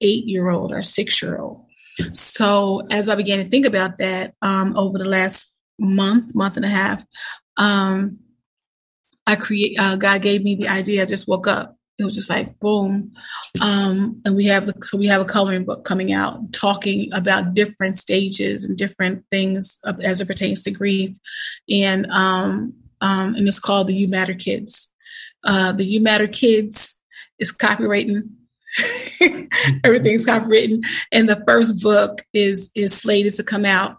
eight 0.00 0.24
year 0.26 0.48
old 0.48 0.72
or 0.72 0.82
six 0.82 1.20
year 1.22 1.38
old. 1.38 1.64
So 2.12 2.86
as 2.90 3.08
I 3.08 3.16
began 3.16 3.38
to 3.38 3.44
think 3.44 3.66
about 3.66 3.98
that 3.98 4.34
um, 4.42 4.76
over 4.76 4.98
the 4.98 5.04
last 5.04 5.54
month, 5.78 6.34
month 6.34 6.56
and 6.56 6.64
a 6.64 6.68
half, 6.68 7.04
um, 7.56 8.18
I 9.28 9.36
create. 9.36 9.78
Uh, 9.78 9.94
God 9.96 10.22
gave 10.22 10.42
me 10.42 10.54
the 10.54 10.68
idea. 10.68 11.02
I 11.02 11.06
just 11.06 11.28
woke 11.28 11.46
up. 11.46 11.76
It 11.98 12.04
was 12.04 12.14
just 12.14 12.30
like 12.30 12.58
boom, 12.60 13.12
um, 13.60 14.22
and 14.24 14.34
we 14.34 14.46
have 14.46 14.66
the, 14.66 14.74
so 14.84 14.96
we 14.96 15.06
have 15.08 15.20
a 15.20 15.26
coloring 15.26 15.64
book 15.64 15.84
coming 15.84 16.12
out 16.12 16.52
talking 16.52 17.12
about 17.12 17.54
different 17.54 17.96
stages 17.96 18.64
and 18.64 18.78
different 18.78 19.24
things 19.32 19.78
as 20.02 20.20
it 20.20 20.26
pertains 20.26 20.62
to 20.62 20.70
grief, 20.70 21.16
and 21.68 22.06
um, 22.10 22.72
um, 23.02 23.34
and 23.34 23.46
it's 23.46 23.60
called 23.60 23.88
the 23.88 23.94
You 23.94 24.08
Matter 24.08 24.34
Kids. 24.34 24.92
Uh, 25.44 25.72
the 25.72 25.84
You 25.84 26.00
Matter 26.00 26.28
Kids 26.28 27.02
is 27.38 27.52
copywritten 27.52 28.30
Everything's 29.84 30.26
copywritten, 30.26 30.84
and 31.10 31.28
the 31.28 31.42
first 31.46 31.82
book 31.82 32.22
is 32.32 32.70
is 32.74 32.94
slated 32.94 33.34
to 33.34 33.42
come 33.42 33.64
out 33.64 33.96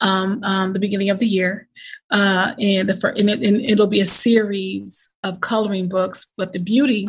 um, 0.00 0.40
um, 0.42 0.72
the 0.72 0.78
beginning 0.78 1.10
of 1.10 1.18
the 1.18 1.26
year, 1.26 1.68
uh, 2.12 2.54
and 2.60 2.88
the 2.88 3.14
and, 3.18 3.30
it, 3.30 3.42
and 3.42 3.60
it'll 3.62 3.86
be 3.86 4.00
a 4.00 4.06
series 4.06 5.10
of 5.24 5.40
coloring 5.40 5.88
books. 5.88 6.30
But 6.36 6.52
the 6.52 6.60
beauty 6.60 7.08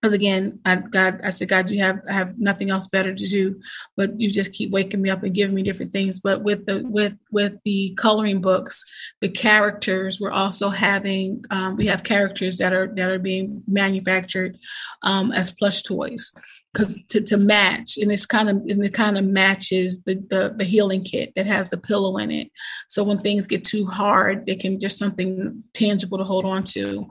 because 0.00 0.12
again, 0.12 0.60
I, 0.64 0.76
God, 0.76 1.20
I 1.24 1.30
said, 1.30 1.48
God, 1.48 1.70
you 1.70 1.80
have 1.80 2.00
I 2.08 2.12
have 2.12 2.38
nothing 2.38 2.70
else 2.70 2.86
better 2.86 3.14
to 3.14 3.26
do, 3.26 3.60
but 3.96 4.20
you 4.20 4.30
just 4.30 4.52
keep 4.52 4.70
waking 4.70 5.02
me 5.02 5.10
up 5.10 5.22
and 5.22 5.34
giving 5.34 5.54
me 5.54 5.62
different 5.62 5.92
things. 5.92 6.20
But 6.20 6.42
with 6.42 6.66
the 6.66 6.84
with 6.86 7.14
with 7.30 7.54
the 7.64 7.94
coloring 7.98 8.40
books, 8.40 8.84
the 9.20 9.28
characters, 9.28 10.20
we're 10.20 10.32
also 10.32 10.68
having 10.68 11.44
um, 11.50 11.76
we 11.76 11.86
have 11.86 12.02
characters 12.02 12.58
that 12.58 12.72
are 12.72 12.86
that 12.94 13.10
are 13.10 13.18
being 13.18 13.62
manufactured 13.66 14.58
um, 15.02 15.32
as 15.32 15.50
plush 15.50 15.82
toys 15.82 16.32
because 16.76 16.98
to, 17.08 17.20
to 17.20 17.36
match 17.36 17.96
and 17.96 18.12
it's 18.12 18.26
kind 18.26 18.50
of 18.50 18.56
and 18.56 18.84
it 18.84 18.92
kind 18.92 19.16
of 19.16 19.24
matches 19.24 20.02
the, 20.02 20.16
the, 20.28 20.54
the 20.56 20.64
healing 20.64 21.02
kit 21.02 21.32
that 21.34 21.46
has 21.46 21.70
the 21.70 21.76
pillow 21.78 22.18
in 22.18 22.30
it 22.30 22.50
so 22.88 23.02
when 23.02 23.18
things 23.18 23.46
get 23.46 23.64
too 23.64 23.86
hard 23.86 24.44
they 24.46 24.54
can 24.54 24.78
just 24.78 24.98
something 24.98 25.62
tangible 25.72 26.18
to 26.18 26.24
hold 26.24 26.44
on 26.44 26.64
to 26.64 27.06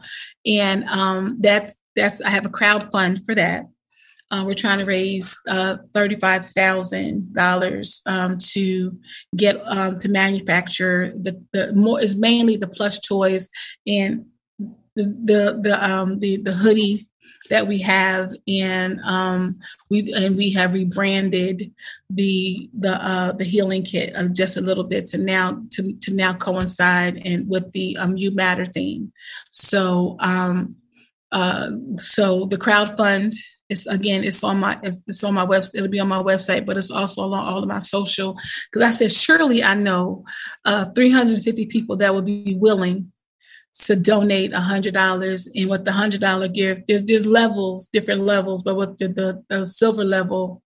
and 0.45 0.83
um, 0.85 1.37
that's 1.39 1.75
that's 1.95 2.21
I 2.21 2.29
have 2.29 2.45
a 2.45 2.49
crowd 2.49 2.91
fund 2.91 3.23
for 3.25 3.35
that. 3.35 3.65
Uh, 4.31 4.43
we're 4.45 4.53
trying 4.53 4.79
to 4.79 4.85
raise 4.85 5.37
uh, 5.47 5.77
thirty-five 5.93 6.47
thousand 6.47 7.15
um, 7.15 7.33
dollars 7.33 8.01
to 8.39 8.97
get 9.35 9.61
um, 9.65 9.99
to 9.99 10.09
manufacture 10.09 11.13
the 11.15 11.41
the 11.53 11.73
more 11.73 12.01
is 12.01 12.15
mainly 12.15 12.57
the 12.57 12.67
plush 12.67 12.99
toys 12.99 13.49
and 13.87 14.25
the 14.95 15.05
the 15.23 15.59
the 15.61 15.91
um, 15.91 16.19
the, 16.19 16.37
the 16.37 16.51
hoodie 16.51 17.07
that 17.49 17.67
we 17.67 17.79
have 17.79 18.31
and 18.47 18.99
um, 19.03 19.59
we 19.89 20.11
and 20.13 20.35
we 20.35 20.51
have 20.53 20.73
rebranded 20.73 21.73
the 22.09 22.69
the 22.77 22.93
uh, 23.03 23.31
the 23.33 23.43
healing 23.43 23.83
kit 23.83 24.15
just 24.33 24.57
a 24.57 24.61
little 24.61 24.83
bit 24.83 25.05
to 25.07 25.17
now 25.17 25.61
to, 25.71 25.93
to 26.01 26.13
now 26.13 26.33
coincide 26.33 27.21
and 27.25 27.49
with 27.49 27.71
the 27.71 27.97
um, 27.97 28.17
you 28.17 28.33
matter 28.33 28.65
theme. 28.65 29.11
So 29.51 30.17
um, 30.19 30.75
uh, 31.31 31.71
so 31.97 32.45
the 32.45 32.57
crowd 32.57 32.97
fund 32.97 33.33
is 33.69 33.87
again 33.87 34.23
it's 34.23 34.43
on 34.43 34.59
my 34.59 34.79
it's, 34.83 35.03
it's, 35.07 35.23
on 35.23 35.33
my 35.33 35.45
website 35.45 35.75
it'll 35.75 35.87
be 35.87 35.99
on 35.99 36.07
my 36.07 36.21
website 36.21 36.65
but 36.65 36.77
it's 36.77 36.91
also 36.91 37.23
on 37.23 37.33
all 37.33 37.63
of 37.63 37.67
my 37.67 37.79
social 37.79 38.37
because 38.71 38.87
i 38.87 38.91
said 38.91 39.11
surely 39.11 39.63
i 39.63 39.73
know 39.73 40.23
uh, 40.65 40.85
350 40.95 41.65
people 41.65 41.97
that 41.97 42.13
would 42.13 42.25
be 42.25 42.55
willing 42.59 43.11
to 43.75 43.95
donate 43.95 44.53
a 44.53 44.59
hundred 44.59 44.93
dollars 44.93 45.47
and 45.53 45.69
with 45.69 45.83
the 45.85 45.91
hundred 45.91 46.21
dollar 46.21 46.47
gift 46.47 46.83
there's 46.87 47.03
there's 47.03 47.25
levels 47.25 47.89
different 47.89 48.21
levels 48.21 48.63
but 48.63 48.75
what 48.75 48.97
the, 48.97 49.07
the, 49.09 49.43
the 49.49 49.65
silver 49.65 50.03
level 50.03 50.61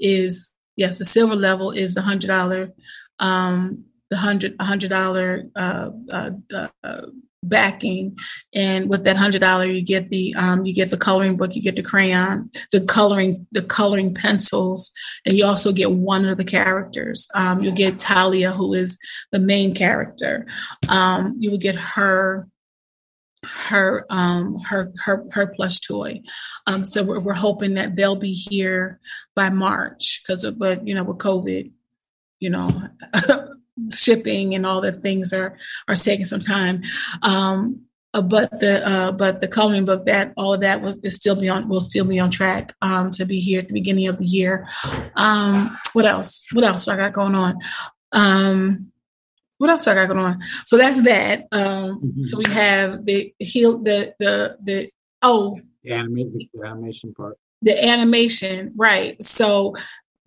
is 0.00 0.54
yes 0.76 0.98
the 0.98 1.04
silver 1.04 1.36
level 1.36 1.70
is 1.72 1.94
the 1.94 2.00
hundred 2.00 2.28
dollar 2.28 2.72
um 3.18 3.84
the 4.10 4.16
hundred 4.16 4.54
hundred 4.60 4.90
dollar 4.90 5.44
uh, 5.56 5.90
uh, 6.10 6.30
uh, 6.82 7.06
backing. 7.42 8.16
And 8.54 8.88
with 8.88 9.04
that 9.04 9.16
hundred 9.16 9.40
dollar 9.40 9.66
you 9.66 9.82
get 9.82 10.10
the 10.10 10.34
um, 10.36 10.66
you 10.66 10.74
get 10.74 10.90
the 10.90 10.96
coloring 10.96 11.36
book 11.36 11.54
you 11.54 11.62
get 11.62 11.76
the 11.76 11.82
crayon 11.82 12.46
the 12.72 12.80
coloring 12.80 13.46
the 13.52 13.62
coloring 13.62 14.14
pencils 14.14 14.92
and 15.24 15.36
you 15.36 15.44
also 15.44 15.72
get 15.72 15.92
one 15.92 16.24
of 16.28 16.36
the 16.36 16.44
characters. 16.44 17.28
Um, 17.34 17.62
you'll 17.62 17.74
get 17.74 17.98
talia 17.98 18.52
who 18.52 18.74
is 18.74 18.98
the 19.32 19.38
main 19.38 19.74
character. 19.74 20.46
Um, 20.88 21.36
you 21.38 21.50
will 21.50 21.58
get 21.58 21.76
her 21.76 22.48
her 23.44 24.04
um 24.10 24.56
her 24.66 24.92
her 25.04 25.24
her 25.30 25.46
plush 25.46 25.80
toy. 25.80 26.20
Um 26.66 26.84
so 26.84 27.04
we're, 27.04 27.20
we're 27.20 27.34
hoping 27.34 27.74
that 27.74 27.94
they'll 27.94 28.16
be 28.16 28.32
here 28.32 28.98
by 29.36 29.48
march 29.48 30.22
because 30.22 30.42
of 30.42 30.58
but 30.58 30.86
you 30.86 30.94
know 30.94 31.04
with 31.04 31.18
covid 31.18 31.70
you 32.40 32.50
know 32.50 32.68
shipping 33.92 34.54
and 34.54 34.66
all 34.66 34.80
the 34.80 34.92
things 34.92 35.32
are 35.32 35.56
are 35.88 35.94
taking 35.94 36.24
some 36.24 36.40
time. 36.40 36.82
Um, 37.22 37.82
uh, 38.14 38.22
but 38.22 38.60
the 38.60 38.86
uh, 38.86 39.12
but 39.12 39.40
the 39.40 39.48
coloring 39.48 39.84
book 39.84 40.06
that 40.06 40.32
all 40.36 40.54
of 40.54 40.62
that 40.62 40.80
will 40.80 40.96
is 41.02 41.14
still 41.14 41.34
be 41.34 41.48
on 41.48 41.68
will 41.68 41.80
still 41.80 42.04
be 42.04 42.18
on 42.18 42.30
track 42.30 42.74
um, 42.80 43.10
to 43.10 43.26
be 43.26 43.38
here 43.38 43.60
at 43.60 43.68
the 43.68 43.74
beginning 43.74 44.06
of 44.08 44.18
the 44.18 44.24
year. 44.24 44.66
Um, 45.14 45.76
what 45.92 46.06
else? 46.06 46.42
What 46.52 46.64
else 46.64 46.88
I 46.88 46.96
got 46.96 47.12
going 47.12 47.34
on? 47.34 47.58
Um, 48.12 48.92
what 49.58 49.70
else 49.70 49.86
I 49.86 49.94
got 49.94 50.08
going 50.08 50.24
on? 50.24 50.38
So 50.64 50.78
that's 50.78 51.02
that. 51.02 51.48
Um, 51.52 52.00
mm-hmm. 52.00 52.22
So 52.22 52.38
we 52.38 52.50
have 52.50 53.04
the 53.04 53.34
heal 53.38 53.78
the 53.78 54.14
the 54.18 54.56
the 54.62 54.90
oh 55.20 55.56
the 55.84 55.92
animation 55.92 56.48
the 56.54 56.66
animation 56.66 57.14
part. 57.14 57.36
The 57.60 57.84
animation, 57.84 58.72
right? 58.76 59.22
So 59.22 59.74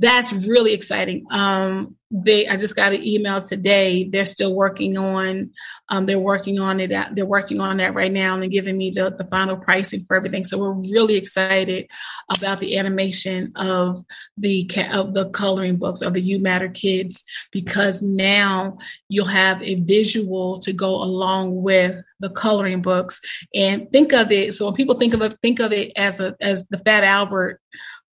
that's 0.01 0.33
really 0.47 0.73
exciting. 0.73 1.25
Um, 1.31 1.95
they 2.13 2.45
i 2.47 2.57
just 2.57 2.75
got 2.75 2.91
an 2.91 3.05
email 3.07 3.39
today. 3.39 4.09
They're 4.11 4.25
still 4.25 4.53
working 4.53 4.97
on 4.97 5.51
um, 5.89 6.05
they're 6.05 6.19
working 6.19 6.59
on 6.59 6.79
it 6.79 6.91
they're 7.15 7.25
working 7.25 7.61
on 7.61 7.77
that 7.77 7.93
right 7.93 8.11
now 8.11 8.35
and 8.35 8.51
giving 8.51 8.77
me 8.77 8.91
the, 8.91 9.15
the 9.17 9.25
final 9.25 9.55
pricing 9.55 10.01
for 10.01 10.17
everything. 10.17 10.43
So 10.43 10.57
we're 10.57 10.73
really 10.91 11.15
excited 11.15 11.87
about 12.35 12.59
the 12.59 12.77
animation 12.77 13.53
of 13.55 13.97
the 14.37 14.69
of 14.91 15.13
the 15.13 15.29
coloring 15.29 15.77
books 15.77 16.01
of 16.01 16.13
the 16.13 16.21
you 16.21 16.39
matter 16.39 16.67
kids 16.67 17.23
because 17.51 18.01
now 18.01 18.77
you'll 19.07 19.25
have 19.25 19.61
a 19.61 19.75
visual 19.75 20.59
to 20.59 20.73
go 20.73 20.95
along 20.95 21.61
with 21.61 22.03
the 22.19 22.29
coloring 22.29 22.81
books. 22.81 23.21
And 23.55 23.89
think 23.91 24.11
of 24.11 24.31
it 24.31 24.53
so 24.53 24.65
when 24.65 24.73
people 24.73 24.95
think 24.95 25.13
of 25.13 25.21
it 25.21 25.35
think 25.41 25.59
of 25.61 25.71
it 25.71 25.93
as 25.95 26.19
a 26.19 26.35
as 26.41 26.67
the 26.67 26.79
fat 26.79 27.05
albert 27.05 27.61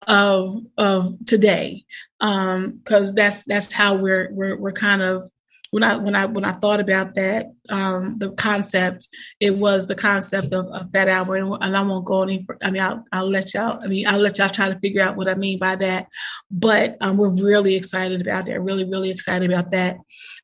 of 0.06 0.56
of 0.76 1.14
today. 1.26 1.84
Um, 2.20 2.80
because 2.82 3.10
um, 3.10 3.14
that's 3.14 3.42
that's 3.42 3.72
how 3.72 3.96
we're 3.96 4.30
we're 4.32 4.56
we're 4.56 4.72
kind 4.72 5.02
of 5.02 5.28
when 5.74 5.82
I 5.82 5.96
when 5.96 6.14
I 6.14 6.26
when 6.26 6.44
I 6.44 6.52
thought 6.52 6.78
about 6.78 7.16
that, 7.16 7.52
um, 7.68 8.14
the 8.18 8.30
concept, 8.30 9.08
it 9.40 9.56
was 9.56 9.88
the 9.88 9.96
concept 9.96 10.52
of, 10.52 10.66
of 10.66 10.92
that 10.92 11.08
hour, 11.08 11.34
and, 11.34 11.52
and, 11.60 11.76
I 11.76 11.82
won't 11.82 12.04
go 12.04 12.22
any. 12.22 12.46
I 12.62 12.70
mean, 12.70 12.80
I'll, 12.80 13.04
I'll 13.10 13.28
let 13.28 13.52
y'all. 13.54 13.80
I 13.82 13.88
mean, 13.88 14.06
I'll 14.06 14.20
let 14.20 14.38
y'all 14.38 14.48
try 14.48 14.68
to 14.68 14.78
figure 14.78 15.02
out 15.02 15.16
what 15.16 15.26
I 15.26 15.34
mean 15.34 15.58
by 15.58 15.74
that. 15.74 16.06
But 16.48 16.96
um, 17.00 17.16
we're 17.16 17.42
really 17.42 17.74
excited 17.74 18.20
about 18.20 18.46
that. 18.46 18.60
Really, 18.60 18.84
really 18.84 19.10
excited 19.10 19.50
about 19.50 19.72
that. 19.72 19.96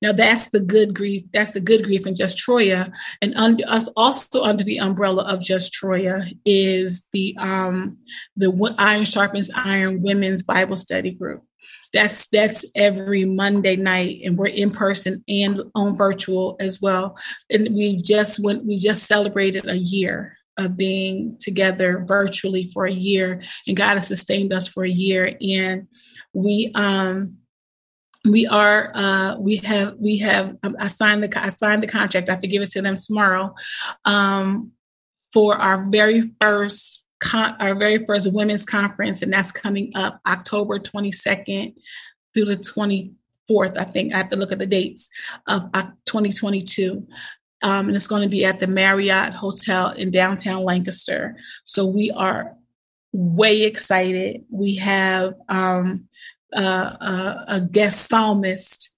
Now, 0.02 0.10
that's 0.10 0.50
the 0.50 0.58
good 0.58 0.96
grief. 0.96 1.22
That's 1.32 1.52
the 1.52 1.60
good 1.60 1.84
grief 1.84 2.08
in 2.08 2.16
Just 2.16 2.36
Troia, 2.36 2.90
and 3.22 3.32
under 3.36 3.62
us 3.68 3.88
also 3.94 4.42
under 4.42 4.64
the 4.64 4.80
umbrella 4.80 5.32
of 5.32 5.44
Just 5.44 5.72
Troia 5.72 6.22
is 6.44 7.06
the 7.12 7.36
um 7.38 7.98
the 8.36 8.74
Iron 8.78 9.04
Sharpens 9.04 9.48
Iron 9.54 10.02
Women's 10.02 10.42
Bible 10.42 10.76
Study 10.76 11.12
Group. 11.12 11.44
That's 11.92 12.28
that's 12.28 12.70
every 12.74 13.24
Monday 13.24 13.76
night, 13.76 14.20
and 14.24 14.38
we're 14.38 14.46
in 14.46 14.70
person 14.70 15.24
and 15.28 15.62
on 15.74 15.96
virtual 15.96 16.56
as 16.60 16.80
well. 16.80 17.16
And 17.50 17.74
we 17.74 17.96
just 17.96 18.42
went, 18.42 18.64
we 18.64 18.76
just 18.76 19.04
celebrated 19.04 19.68
a 19.68 19.76
year 19.76 20.36
of 20.58 20.76
being 20.76 21.36
together 21.40 22.04
virtually 22.06 22.70
for 22.72 22.84
a 22.84 22.92
year, 22.92 23.42
and 23.66 23.76
God 23.76 23.94
has 23.94 24.06
sustained 24.06 24.52
us 24.52 24.68
for 24.68 24.84
a 24.84 24.88
year. 24.88 25.36
And 25.40 25.88
we 26.32 26.70
um 26.74 27.38
we 28.24 28.46
are 28.46 28.92
uh, 28.94 29.36
we 29.38 29.56
have 29.56 29.94
we 29.98 30.18
have 30.18 30.56
um, 30.62 30.76
I 30.78 30.88
signed 30.88 31.22
the 31.22 31.42
I 31.42 31.48
signed 31.48 31.82
the 31.82 31.88
contract. 31.88 32.28
I 32.28 32.32
have 32.32 32.42
to 32.42 32.48
give 32.48 32.62
it 32.62 32.70
to 32.70 32.82
them 32.82 32.96
tomorrow 32.96 33.54
um, 34.04 34.72
for 35.32 35.56
our 35.56 35.88
very 35.90 36.32
first 36.40 36.99
con- 37.20 37.56
our 37.60 37.74
very 37.74 38.04
first 38.04 38.32
women's 38.32 38.64
conference, 38.64 39.22
and 39.22 39.32
that's 39.32 39.52
coming 39.52 39.92
up 39.94 40.20
October 40.26 40.78
22nd 40.78 41.74
through 42.34 42.46
the 42.46 42.56
24th. 42.56 43.76
I 43.76 43.84
think 43.84 44.12
I 44.12 44.18
have 44.18 44.30
to 44.30 44.36
look 44.36 44.52
at 44.52 44.58
the 44.58 44.66
dates 44.66 45.08
of 45.46 45.68
uh, 45.74 45.84
2022. 46.06 47.06
Um, 47.62 47.88
and 47.88 47.96
it's 47.96 48.06
going 48.06 48.22
to 48.22 48.28
be 48.28 48.44
at 48.44 48.58
the 48.58 48.66
Marriott 48.66 49.34
Hotel 49.34 49.90
in 49.90 50.10
downtown 50.10 50.64
Lancaster. 50.64 51.36
So 51.66 51.84
we 51.84 52.10
are 52.10 52.56
way 53.12 53.62
excited. 53.62 54.44
We 54.50 54.76
have 54.76 55.34
um, 55.48 56.08
uh, 56.54 56.96
uh, 57.00 57.44
a 57.48 57.60
guest 57.60 58.08
psalmist 58.08 58.89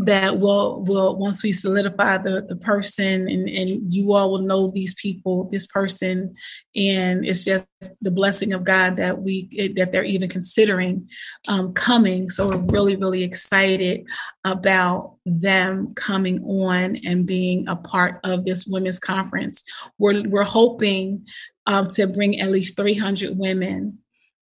that 0.00 0.38
will 0.38 0.82
will 0.84 1.16
once 1.16 1.42
we 1.42 1.52
solidify 1.52 2.18
the 2.18 2.42
the 2.48 2.56
person 2.56 3.28
and 3.28 3.48
and 3.48 3.92
you 3.92 4.12
all 4.12 4.30
will 4.30 4.40
know 4.40 4.70
these 4.70 4.94
people 4.94 5.48
this 5.50 5.66
person. 5.66 6.34
And 6.76 7.26
it's 7.26 7.44
just 7.44 7.66
the 8.00 8.10
blessing 8.10 8.52
of 8.52 8.64
god 8.64 8.96
that 8.96 9.22
we 9.22 9.72
that 9.76 9.92
they're 9.92 10.04
even 10.04 10.28
considering 10.28 11.08
um, 11.48 11.72
coming. 11.72 12.30
So 12.30 12.48
we're 12.48 12.72
really 12.72 12.96
really 12.96 13.24
excited 13.24 14.06
about 14.44 15.16
them 15.26 15.92
coming 15.94 16.42
on 16.44 16.96
and 17.04 17.26
being 17.26 17.66
a 17.68 17.76
part 17.76 18.20
of 18.24 18.44
this 18.44 18.66
women's 18.66 18.98
conference. 18.98 19.64
We're 19.98 20.28
we're 20.28 20.44
hoping 20.44 21.26
um, 21.66 21.88
to 21.88 22.06
bring 22.06 22.40
at 22.40 22.50
least 22.50 22.76
300 22.76 23.36
women 23.36 23.98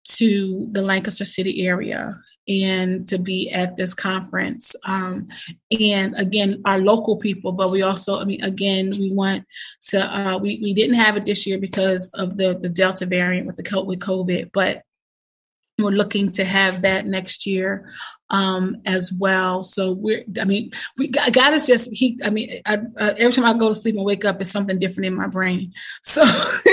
to 0.09 0.69
the 0.71 0.83
lancaster 0.83 1.25
city 1.25 1.67
area 1.67 2.15
and 2.49 3.07
to 3.09 3.19
be 3.19 3.51
at 3.51 3.77
this 3.77 3.95
conference. 3.95 4.77
Um, 4.87 5.29
and 5.79 6.15
again, 6.17 6.63
our 6.65 6.79
local 6.79 7.17
people, 7.17 7.53
but 7.53 7.71
we 7.71 7.83
also, 7.83 8.21
I 8.21 8.25
mean, 8.25 8.43
again, 8.45 8.91
we 8.99 9.13
want 9.13 9.45
to, 9.89 9.99
uh, 9.99 10.39
we, 10.39 10.61
we 10.63 10.75
didn't 10.75 10.97
have 10.97 11.17
it 11.17 11.25
this 11.25 11.47
year 11.47 11.59
because 11.59 12.11
of 12.15 12.37
the, 12.37 12.59
the 12.59 12.69
Delta 12.69 13.07
variant 13.07 13.47
with 13.47 13.57
the 13.57 13.85
with 13.85 14.01
COVID, 14.01 14.51
but 14.53 14.83
we're 15.79 15.91
looking 15.91 16.33
to 16.33 16.45
have 16.45 16.83
that 16.83 17.07
next 17.07 17.47
year 17.47 17.93
um, 18.31 18.77
as 18.87 19.13
well. 19.13 19.63
So 19.63 19.93
we're, 19.93 20.25
I 20.41 20.45
mean, 20.45 20.73
we 20.97 21.09
God 21.09 21.53
is 21.55 21.67
just 21.67 21.95
He. 21.95 22.19
I 22.25 22.31
mean, 22.31 22.63
I, 22.65 22.79
every 22.99 23.33
time 23.33 23.45
I 23.45 23.59
go 23.59 23.69
to 23.69 23.75
sleep 23.75 23.97
and 23.97 24.05
wake 24.05 24.25
up, 24.25 24.41
it's 24.41 24.51
something 24.51 24.79
different 24.79 25.07
in 25.07 25.15
my 25.15 25.27
brain. 25.27 25.73
So, 26.03 26.25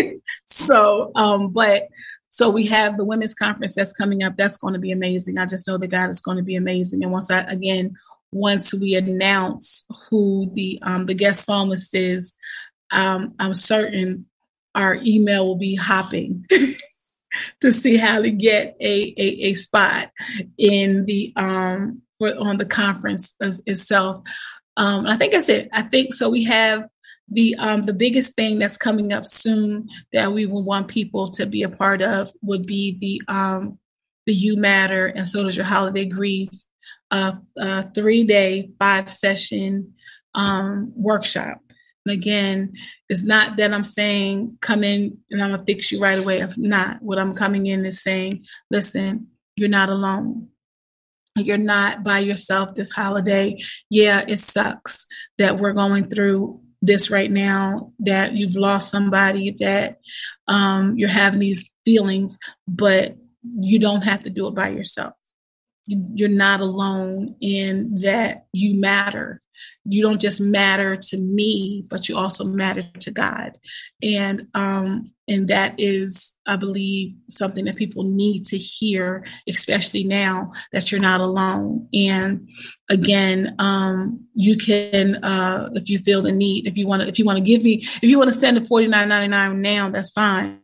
so, 0.45 1.11
um, 1.15 1.49
but 1.49 1.89
so 2.33 2.49
we 2.49 2.65
have 2.65 2.97
the 2.97 3.05
women's 3.05 3.35
conference 3.35 3.75
that's 3.75 3.93
coming 3.93 4.23
up. 4.23 4.37
That's 4.37 4.57
going 4.57 4.73
to 4.73 4.79
be 4.79 4.91
amazing. 4.91 5.37
I 5.37 5.45
just 5.45 5.67
know 5.67 5.77
that 5.77 5.89
God 5.89 6.09
is 6.09 6.19
going 6.19 6.37
to 6.37 6.43
be 6.43 6.55
amazing. 6.55 7.03
And 7.03 7.11
once 7.11 7.29
I 7.29 7.41
again, 7.41 7.93
once 8.31 8.73
we 8.73 8.95
announce 8.95 9.85
who 10.09 10.49
the 10.53 10.79
um, 10.81 11.05
the 11.05 11.13
guest 11.13 11.45
psalmist 11.45 11.93
is, 11.93 12.33
um, 12.89 13.35
I'm 13.37 13.53
certain 13.53 14.25
our 14.73 14.97
email 15.05 15.45
will 15.45 15.59
be 15.59 15.75
hopping 15.75 16.43
to 17.61 17.71
see 17.71 17.97
how 17.97 18.19
to 18.19 18.31
get 18.31 18.77
a, 18.81 19.13
a, 19.15 19.27
a 19.43 19.53
spot 19.53 20.09
in 20.57 21.05
the 21.05 21.33
um 21.35 22.01
for, 22.17 22.35
on 22.39 22.57
the 22.57 22.65
conference 22.65 23.35
as, 23.41 23.61
itself. 23.67 24.27
Um, 24.75 25.05
I 25.05 25.17
think 25.17 25.33
that's 25.33 25.49
it. 25.49 25.69
I 25.71 25.83
think 25.83 26.15
so. 26.15 26.31
We 26.31 26.45
have 26.45 26.89
the 27.29 27.55
um, 27.57 27.83
the 27.83 27.93
biggest 27.93 28.35
thing 28.35 28.59
that's 28.59 28.77
coming 28.77 29.13
up 29.13 29.25
soon 29.25 29.89
that 30.11 30.31
we 30.33 30.45
will 30.45 30.63
want 30.63 30.87
people 30.87 31.29
to 31.31 31.45
be 31.45 31.63
a 31.63 31.69
part 31.69 32.01
of 32.01 32.31
would 32.41 32.65
be 32.65 32.97
the 32.99 33.33
um, 33.33 33.79
the 34.25 34.33
You 34.33 34.57
Matter 34.57 35.07
and 35.07 35.27
so 35.27 35.43
does 35.43 35.55
your 35.55 35.65
holiday 35.65 36.05
grief, 36.05 36.49
uh, 37.11 37.33
a 37.57 37.83
three 37.91 38.23
day 38.23 38.71
five 38.79 39.09
session 39.09 39.93
um, 40.35 40.91
workshop. 40.95 41.59
And 42.05 42.13
again, 42.13 42.73
it's 43.07 43.23
not 43.23 43.57
that 43.57 43.73
I'm 43.73 43.85
saying 43.85 44.57
come 44.61 44.83
in 44.83 45.17
and 45.31 45.41
I'm 45.41 45.51
gonna 45.51 45.65
fix 45.65 45.91
you 45.91 46.01
right 46.01 46.19
away. 46.19 46.39
If 46.39 46.57
not, 46.57 47.01
what 47.01 47.19
I'm 47.19 47.33
coming 47.33 47.67
in 47.67 47.85
is 47.85 48.03
saying, 48.03 48.45
listen, 48.69 49.27
you're 49.55 49.69
not 49.69 49.89
alone 49.89 50.49
you're 51.35 51.57
not 51.57 52.03
by 52.03 52.19
yourself 52.19 52.75
this 52.75 52.91
holiday. 52.91 53.59
Yeah, 53.89 54.23
it 54.27 54.37
sucks 54.37 55.07
that 55.37 55.59
we're 55.59 55.73
going 55.73 56.09
through 56.09 56.61
this 56.85 57.09
right 57.09 57.31
now 57.31 57.91
that 57.99 58.33
you've 58.33 58.55
lost 58.55 58.91
somebody 58.91 59.51
that 59.59 59.99
um, 60.47 60.95
you're 60.97 61.09
having 61.09 61.39
these 61.39 61.71
feelings 61.85 62.37
but 62.67 63.15
you 63.43 63.79
don't 63.79 64.03
have 64.03 64.23
to 64.23 64.29
do 64.29 64.47
it 64.47 64.55
by 64.55 64.69
yourself. 64.69 65.13
You're 65.85 66.29
not 66.29 66.61
alone 66.61 67.35
in 67.41 67.99
that 67.99 68.45
you 68.53 68.79
matter 68.79 69.41
you 69.85 70.01
don't 70.01 70.21
just 70.21 70.41
matter 70.41 70.95
to 70.95 71.17
me 71.17 71.85
but 71.89 72.07
you 72.09 72.17
also 72.17 72.43
matter 72.43 72.83
to 72.99 73.11
god. 73.11 73.57
And 74.01 74.47
um 74.53 75.11
and 75.29 75.47
that 75.47 75.73
is 75.77 76.35
i 76.47 76.57
believe 76.57 77.15
something 77.29 77.63
that 77.63 77.77
people 77.77 78.03
need 78.03 78.43
to 78.43 78.57
hear 78.57 79.25
especially 79.47 80.03
now 80.03 80.51
that 80.71 80.91
you're 80.91 81.01
not 81.01 81.21
alone. 81.21 81.87
And 81.93 82.49
again 82.89 83.55
um 83.59 84.25
you 84.33 84.57
can 84.57 85.15
uh 85.23 85.69
if 85.73 85.89
you 85.89 85.99
feel 85.99 86.21
the 86.21 86.31
need 86.31 86.67
if 86.67 86.77
you 86.77 86.85
want 86.85 87.01
to 87.01 87.07
if 87.07 87.17
you 87.17 87.25
want 87.25 87.37
to 87.37 87.43
give 87.43 87.63
me 87.63 87.75
if 87.75 88.03
you 88.03 88.17
want 88.17 88.29
to 88.29 88.37
send 88.37 88.57
a 88.57 88.61
49.99 88.61 89.57
now 89.57 89.89
that's 89.89 90.11
fine. 90.11 90.59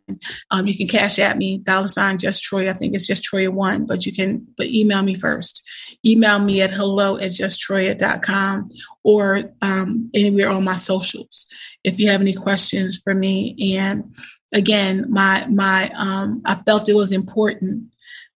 Um 0.51 0.67
you 0.67 0.75
can 0.75 0.87
cash 0.87 1.19
at 1.19 1.37
me 1.37 1.59
dollar 1.59 1.87
sign 1.87 2.17
just 2.17 2.43
troy 2.43 2.69
i 2.69 2.73
think 2.73 2.93
it's 2.93 3.07
just 3.07 3.23
troy 3.23 3.49
one 3.49 3.85
but 3.85 4.05
you 4.05 4.13
can 4.13 4.45
but 4.57 4.67
email 4.67 5.01
me 5.03 5.15
first. 5.15 5.67
Email 6.05 6.39
me 6.39 6.61
at 6.61 6.71
hello 6.71 7.17
at 7.17 7.31
justtroia.com 7.31 8.69
or 9.03 9.51
um, 9.61 10.09
anywhere 10.13 10.49
on 10.49 10.63
my 10.63 10.75
socials 10.75 11.47
if 11.83 11.99
you 11.99 12.09
have 12.09 12.21
any 12.21 12.33
questions 12.33 12.97
for 12.97 13.13
me. 13.13 13.75
And 13.77 14.15
again, 14.53 15.05
my 15.09 15.45
my 15.49 15.89
um, 15.95 16.41
I 16.45 16.55
felt 16.55 16.89
it 16.89 16.95
was 16.95 17.11
important 17.11 17.91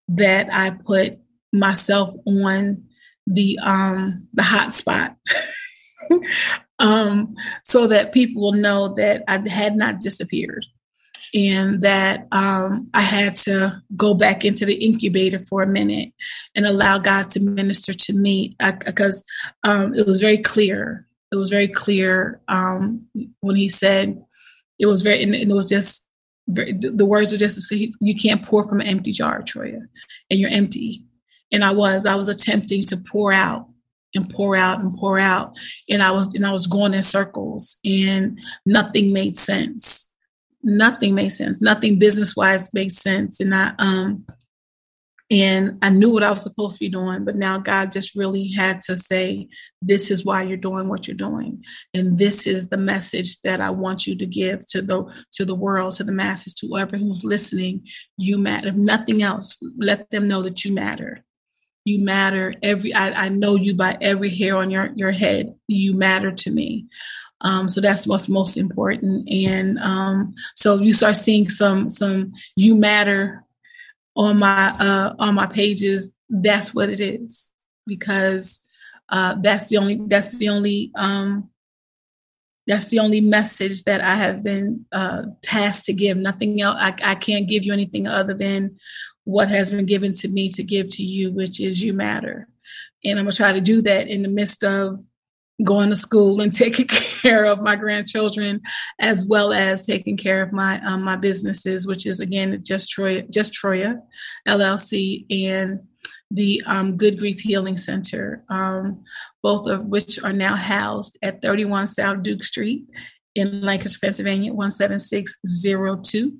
that 0.09 0.47
I 0.51 0.71
put 0.71 1.19
myself 1.51 2.15
on 2.27 2.83
the 3.27 3.59
um, 3.61 4.27
the 4.33 4.43
hot 4.43 4.73
spot. 4.73 5.15
um, 6.79 7.35
so 7.63 7.87
that 7.87 8.13
people 8.13 8.41
will 8.41 8.53
know 8.53 8.93
that 8.95 9.23
I 9.27 9.47
had 9.47 9.75
not 9.75 9.99
disappeared 9.99 10.65
and 11.33 11.81
that 11.81 12.27
um, 12.31 12.89
I 12.93 13.01
had 13.01 13.35
to 13.35 13.81
go 13.97 14.13
back 14.13 14.45
into 14.45 14.65
the 14.65 14.75
incubator 14.75 15.39
for 15.39 15.63
a 15.63 15.67
minute 15.67 16.13
and 16.55 16.65
allow 16.65 16.99
God 16.99 17.29
to 17.29 17.39
minister 17.39 17.91
to 17.91 18.13
me 18.13 18.55
because 18.59 19.23
um, 19.63 19.95
it 19.95 20.05
was 20.05 20.21
very 20.21 20.37
clear. 20.37 21.07
It 21.31 21.37
was 21.37 21.49
very 21.49 21.67
clear 21.67 22.39
um, 22.47 23.07
when 23.39 23.55
He 23.55 23.67
said 23.67 24.23
it 24.77 24.85
was 24.85 25.01
very, 25.01 25.23
and 25.23 25.33
it 25.33 25.47
was 25.47 25.67
just 25.67 26.07
the 26.45 27.05
words 27.05 27.31
were 27.31 27.37
just 27.37 27.71
you 27.71 28.15
can't 28.15 28.43
pour 28.43 28.67
from 28.67 28.81
an 28.81 28.87
empty 28.87 29.11
jar, 29.11 29.41
Troia, 29.41 29.79
and 30.29 30.39
you're 30.39 30.51
empty. 30.51 31.03
And 31.51 31.63
I 31.63 31.71
was, 31.71 32.05
I 32.05 32.15
was 32.15 32.27
attempting 32.27 32.83
to 32.83 32.97
pour 32.97 33.31
out 33.31 33.67
and 34.13 34.29
pour 34.29 34.55
out 34.55 34.79
and 34.79 34.95
pour 34.97 35.17
out, 35.17 35.57
and 35.89 36.03
I 36.03 36.11
was, 36.11 36.27
and 36.35 36.45
I 36.45 36.51
was 36.51 36.67
going 36.67 36.93
in 36.93 37.01
circles, 37.01 37.77
and 37.85 38.39
nothing 38.65 39.13
made 39.13 39.37
sense 39.37 40.12
nothing 40.63 41.15
made 41.15 41.29
sense. 41.29 41.61
Nothing 41.61 41.99
business 41.99 42.35
wise 42.35 42.73
made 42.73 42.91
sense. 42.91 43.39
And 43.39 43.53
I 43.53 43.73
um 43.79 44.25
and 45.31 45.79
I 45.81 45.89
knew 45.89 46.11
what 46.11 46.21
I 46.21 46.29
was 46.29 46.43
supposed 46.43 46.75
to 46.75 46.79
be 46.79 46.89
doing, 46.89 47.25
but 47.25 47.35
now 47.35 47.57
God 47.57 47.91
just 47.91 48.15
really 48.15 48.51
had 48.51 48.81
to 48.81 48.95
say, 48.95 49.47
This 49.81 50.11
is 50.11 50.23
why 50.23 50.43
you're 50.43 50.57
doing 50.57 50.89
what 50.89 51.07
you're 51.07 51.15
doing. 51.15 51.63
And 51.93 52.17
this 52.17 52.45
is 52.45 52.67
the 52.67 52.77
message 52.77 53.41
that 53.41 53.59
I 53.59 53.71
want 53.71 54.05
you 54.05 54.15
to 54.17 54.25
give 54.25 54.65
to 54.67 54.81
the 54.81 55.05
to 55.33 55.45
the 55.45 55.55
world, 55.55 55.95
to 55.95 56.03
the 56.03 56.11
masses, 56.11 56.53
to 56.55 56.67
whoever 56.67 56.97
who's 56.97 57.23
listening. 57.23 57.87
You 58.17 58.37
matter. 58.37 58.67
If 58.67 58.75
nothing 58.75 59.23
else, 59.23 59.57
let 59.77 60.11
them 60.11 60.27
know 60.27 60.43
that 60.43 60.63
you 60.65 60.71
matter. 60.73 61.23
You 61.85 62.03
matter 62.03 62.53
every 62.61 62.93
I, 62.93 63.25
I 63.25 63.29
know 63.29 63.55
you 63.55 63.73
by 63.75 63.97
every 64.01 64.29
hair 64.29 64.57
on 64.57 64.69
your, 64.69 64.91
your 64.95 65.11
head. 65.11 65.55
You 65.67 65.95
matter 65.95 66.31
to 66.31 66.51
me. 66.51 66.85
Um, 67.43 67.69
so 67.69 67.81
that's 67.81 68.07
what's 68.07 68.29
most 68.29 68.57
important. 68.57 69.29
And 69.29 69.77
um, 69.79 70.33
so 70.55 70.79
you 70.79 70.93
start 70.93 71.15
seeing 71.15 71.49
some 71.49 71.89
some 71.89 72.33
you 72.55 72.75
matter 72.75 73.43
on 74.15 74.39
my 74.39 74.73
uh, 74.79 75.13
on 75.19 75.35
my 75.35 75.47
pages. 75.47 76.15
That's 76.29 76.73
what 76.73 76.89
it 76.89 76.99
is 76.99 77.51
because 77.85 78.59
uh, 79.09 79.35
that's 79.41 79.67
the 79.67 79.77
only 79.77 79.99
that's 80.07 80.37
the 80.37 80.49
only 80.49 80.91
um, 80.95 81.49
that's 82.65 82.89
the 82.89 82.99
only 82.99 83.21
message 83.21 83.83
that 83.83 84.01
I 84.01 84.15
have 84.15 84.43
been 84.43 84.85
uh, 84.91 85.23
tasked 85.41 85.85
to 85.85 85.93
give. 85.93 86.17
Nothing 86.17 86.61
else. 86.61 86.77
I, 86.79 86.95
I 87.03 87.15
can't 87.15 87.49
give 87.49 87.65
you 87.65 87.73
anything 87.73 88.07
other 88.07 88.33
than 88.33 88.77
what 89.25 89.49
has 89.49 89.69
been 89.69 89.85
given 89.85 90.13
to 90.13 90.27
me 90.29 90.49
to 90.49 90.63
give 90.63 90.89
to 90.91 91.03
you, 91.03 91.31
which 91.31 91.59
is 91.59 91.83
you 91.83 91.93
matter. 91.93 92.47
And 93.03 93.19
I'm 93.19 93.25
gonna 93.25 93.35
try 93.35 93.51
to 93.51 93.61
do 93.61 93.81
that 93.81 94.07
in 94.07 94.21
the 94.21 94.29
midst 94.29 94.63
of 94.63 94.99
going 95.63 95.89
to 95.89 95.95
school 95.95 96.41
and 96.41 96.53
taking 96.63 96.87
care 96.87 97.45
of 97.45 97.61
my 97.61 97.75
grandchildren 97.75 98.61
as 98.99 99.25
well 99.25 99.53
as 99.53 99.85
taking 99.85 100.17
care 100.17 100.41
of 100.41 100.51
my 100.51 100.81
um, 100.85 101.03
my 101.03 101.15
businesses 101.15 101.87
which 101.87 102.05
is 102.05 102.19
again 102.19 102.61
just 102.63 102.89
troia 102.89 103.21
just 103.23 103.53
troia 103.53 103.95
llc 104.47 105.25
and 105.29 105.79
the 106.31 106.63
um, 106.65 106.97
good 106.97 107.19
grief 107.19 107.39
healing 107.39 107.77
center 107.77 108.43
um, 108.49 109.03
both 109.41 109.67
of 109.67 109.85
which 109.85 110.21
are 110.23 110.33
now 110.33 110.55
housed 110.55 111.17
at 111.21 111.41
31 111.41 111.87
south 111.87 112.23
duke 112.23 112.43
street 112.43 112.85
in 113.35 113.61
lancaster 113.61 113.99
pennsylvania 114.01 114.51
17602 114.51 116.33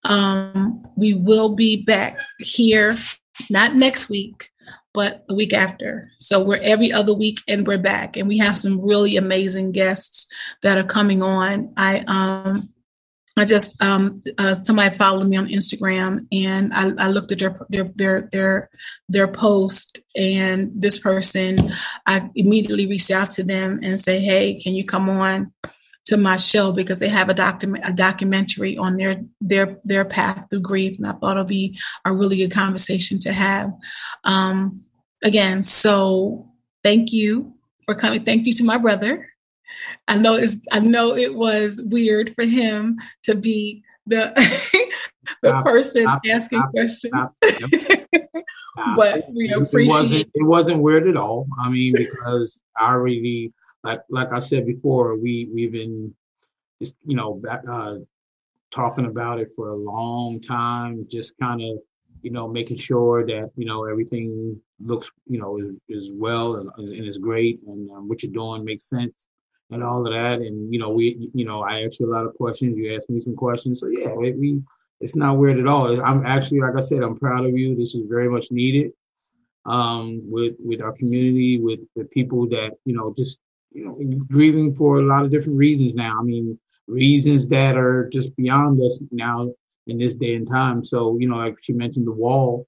Um, 0.04 0.84
we 0.96 1.14
will 1.14 1.50
be 1.50 1.84
back 1.84 2.20
here, 2.40 2.96
not 3.50 3.76
next 3.76 4.10
week, 4.10 4.50
but 4.94 5.28
the 5.28 5.36
week 5.36 5.54
after. 5.54 6.10
So 6.20 6.42
we're 6.42 6.62
every 6.62 6.92
other 6.92 7.14
week 7.14 7.42
and 7.48 7.68
we're 7.68 7.78
back. 7.78 8.18
And 8.18 8.28
we 8.28 8.38
have 8.38 8.58
some 8.58 8.86
really 8.86 9.16
amazing 9.18 9.74
guests 9.74 10.28
that 10.62 10.78
are 10.78 10.84
coming 10.84 11.22
on. 11.22 11.74
I 11.78 12.04
um 12.08 12.70
I 13.38 13.44
just 13.44 13.82
um, 13.82 14.22
uh, 14.38 14.56
somebody 14.56 14.96
followed 14.96 15.28
me 15.28 15.36
on 15.36 15.48
Instagram, 15.48 16.26
and 16.32 16.74
I, 16.74 16.94
I 16.98 17.08
looked 17.10 17.34
at 17.34 17.40
their, 17.40 17.60
their 17.70 17.92
their 17.96 18.30
their 18.32 18.70
their 19.10 19.28
post, 19.28 20.00
and 20.16 20.72
this 20.74 20.98
person, 20.98 21.74
I 22.06 22.30
immediately 22.36 22.88
reached 22.88 23.12
out 23.12 23.32
to 23.32 23.44
them 23.44 23.82
and 23.84 24.00
say, 24.00 24.20
"Hey, 24.20 24.60
can 24.62 24.74
you 24.74 24.86
come 24.86 25.10
on 25.10 25.52
to 26.06 26.18
my 26.18 26.38
show 26.38 26.72
because 26.72 27.00
they 27.00 27.10
have 27.10 27.28
a 27.28 27.34
document 27.34 27.84
a 27.86 27.92
documentary 27.92 28.78
on 28.78 28.96
their 28.96 29.22
their 29.42 29.80
their 29.84 30.06
path 30.06 30.46
through 30.50 30.62
grief?" 30.62 30.98
And 30.98 31.06
I 31.06 31.12
thought 31.12 31.32
it'll 31.32 31.44
be 31.44 31.78
a 32.06 32.14
really 32.14 32.38
good 32.38 32.52
conversation 32.52 33.20
to 33.20 33.34
have. 33.34 33.70
Um, 34.24 34.82
again, 35.26 35.62
so 35.62 36.50
thank 36.84 37.12
you 37.12 37.54
for 37.84 37.96
coming. 37.96 38.24
Thank 38.24 38.48
you 38.48 38.54
to 38.54 38.64
my 38.64 38.78
brother 38.78 39.28
I 40.08 40.18
know 40.18 40.34
it's 40.36 40.68
I 40.72 40.80
know 40.80 41.16
it 41.16 41.36
was 41.36 41.82
weird 41.86 42.34
for 42.36 42.46
him 42.46 43.00
to 43.24 43.36
be 43.36 43.84
the 44.08 44.34
the 45.42 45.50
stop, 45.50 45.64
person 45.64 46.04
stop, 46.04 46.22
asking 46.30 46.60
stop, 46.60 46.72
questions. 46.72 47.38
but 48.96 49.26
we 49.34 49.50
it, 49.50 49.58
appreciate 49.58 49.88
it 49.88 49.90
wasn't, 49.90 50.32
it 50.34 50.44
wasn't 50.44 50.82
weird 50.82 51.08
at 51.08 51.18
all. 51.18 51.48
I 51.60 51.70
mean, 51.70 51.94
because 51.96 52.60
I 52.80 52.92
already 52.92 53.54
like 53.84 54.02
like 54.10 54.32
I 54.32 54.40
said 54.40 54.66
before, 54.66 55.16
we 55.18 55.50
we've 55.54 55.72
been 55.72 56.14
just 56.82 56.96
you 57.06 57.16
know 57.16 57.36
back, 57.36 57.64
uh, 57.70 57.96
talking 58.72 59.06
about 59.06 59.40
it 59.40 59.50
for 59.56 59.70
a 59.70 59.76
long 59.76 60.42
time, 60.42 61.06
just 61.10 61.38
kind 61.40 61.62
of 61.62 61.80
you 62.22 62.32
know 62.32 62.48
making 62.48 62.78
sure 62.78 63.26
that 63.26 63.52
you 63.56 63.66
know 63.66 63.86
everything 63.86 64.60
looks 64.80 65.10
you 65.28 65.40
know 65.40 65.58
is, 65.60 65.76
is 65.88 66.12
well 66.12 66.56
and, 66.56 66.90
and 66.90 67.08
is 67.08 67.18
great 67.18 67.62
and 67.68 67.90
um, 67.92 68.10
what 68.10 68.24
you're 68.24 68.34
doing 68.34 68.66
makes 68.66 68.90
sense 68.90 69.28
and 69.72 69.84
all 69.84 70.06
of 70.06 70.14
that. 70.14 70.40
And 70.46 70.72
you 70.74 70.80
know, 70.80 70.90
we, 70.90 71.30
you 71.34 71.46
know, 71.46 71.64
I 71.64 71.84
asked 71.84 72.00
you 72.00 72.12
a 72.12 72.14
lot 72.14 72.26
of 72.26 72.36
questions. 72.36 72.78
You 72.78 72.96
asked 72.96 73.10
me 73.10 73.20
some 73.20 73.36
questions. 73.36 73.80
So 73.80 73.88
yeah, 73.88 74.10
it, 74.22 74.38
we, 74.38 74.62
it's 75.02 75.16
not 75.16 75.38
weird 75.38 75.60
at 75.60 75.68
all. 75.68 76.02
I'm 76.04 76.26
actually, 76.26 76.62
like 76.62 76.76
I 76.76 76.82
said, 76.82 77.04
I'm 77.04 77.18
proud 77.18 77.46
of 77.46 77.58
you. 77.58 77.76
This 77.76 77.96
is 77.96 78.08
very 78.08 78.30
much 78.30 78.52
needed 78.52 78.92
um, 79.66 80.22
with 80.24 80.56
with 80.60 80.82
our 80.82 80.94
community, 80.94 81.60
with 81.60 81.80
the 81.96 82.06
people 82.06 82.48
that 82.50 82.72
you 82.86 82.96
know, 82.96 83.14
just 83.16 83.40
you 83.72 83.86
know, 83.86 84.00
grieving 84.28 84.74
for 84.76 85.00
a 85.00 85.04
lot 85.04 85.26
of 85.26 85.32
different 85.32 85.58
reasons 85.58 85.96
now. 85.96 86.18
I 86.20 86.24
mean, 86.24 86.58
reasons 86.88 87.48
that 87.50 87.76
are 87.76 88.10
just 88.10 88.36
beyond 88.36 88.82
us 88.82 89.02
now 89.12 89.52
in 89.88 89.98
this 89.98 90.14
day 90.14 90.36
and 90.36 90.48
time. 90.48 90.86
So 90.86 91.18
you 91.20 91.28
know, 91.28 91.38
like 91.38 91.58
she 91.62 91.74
mentioned, 91.74 92.08
the 92.08 92.12
wall. 92.12 92.68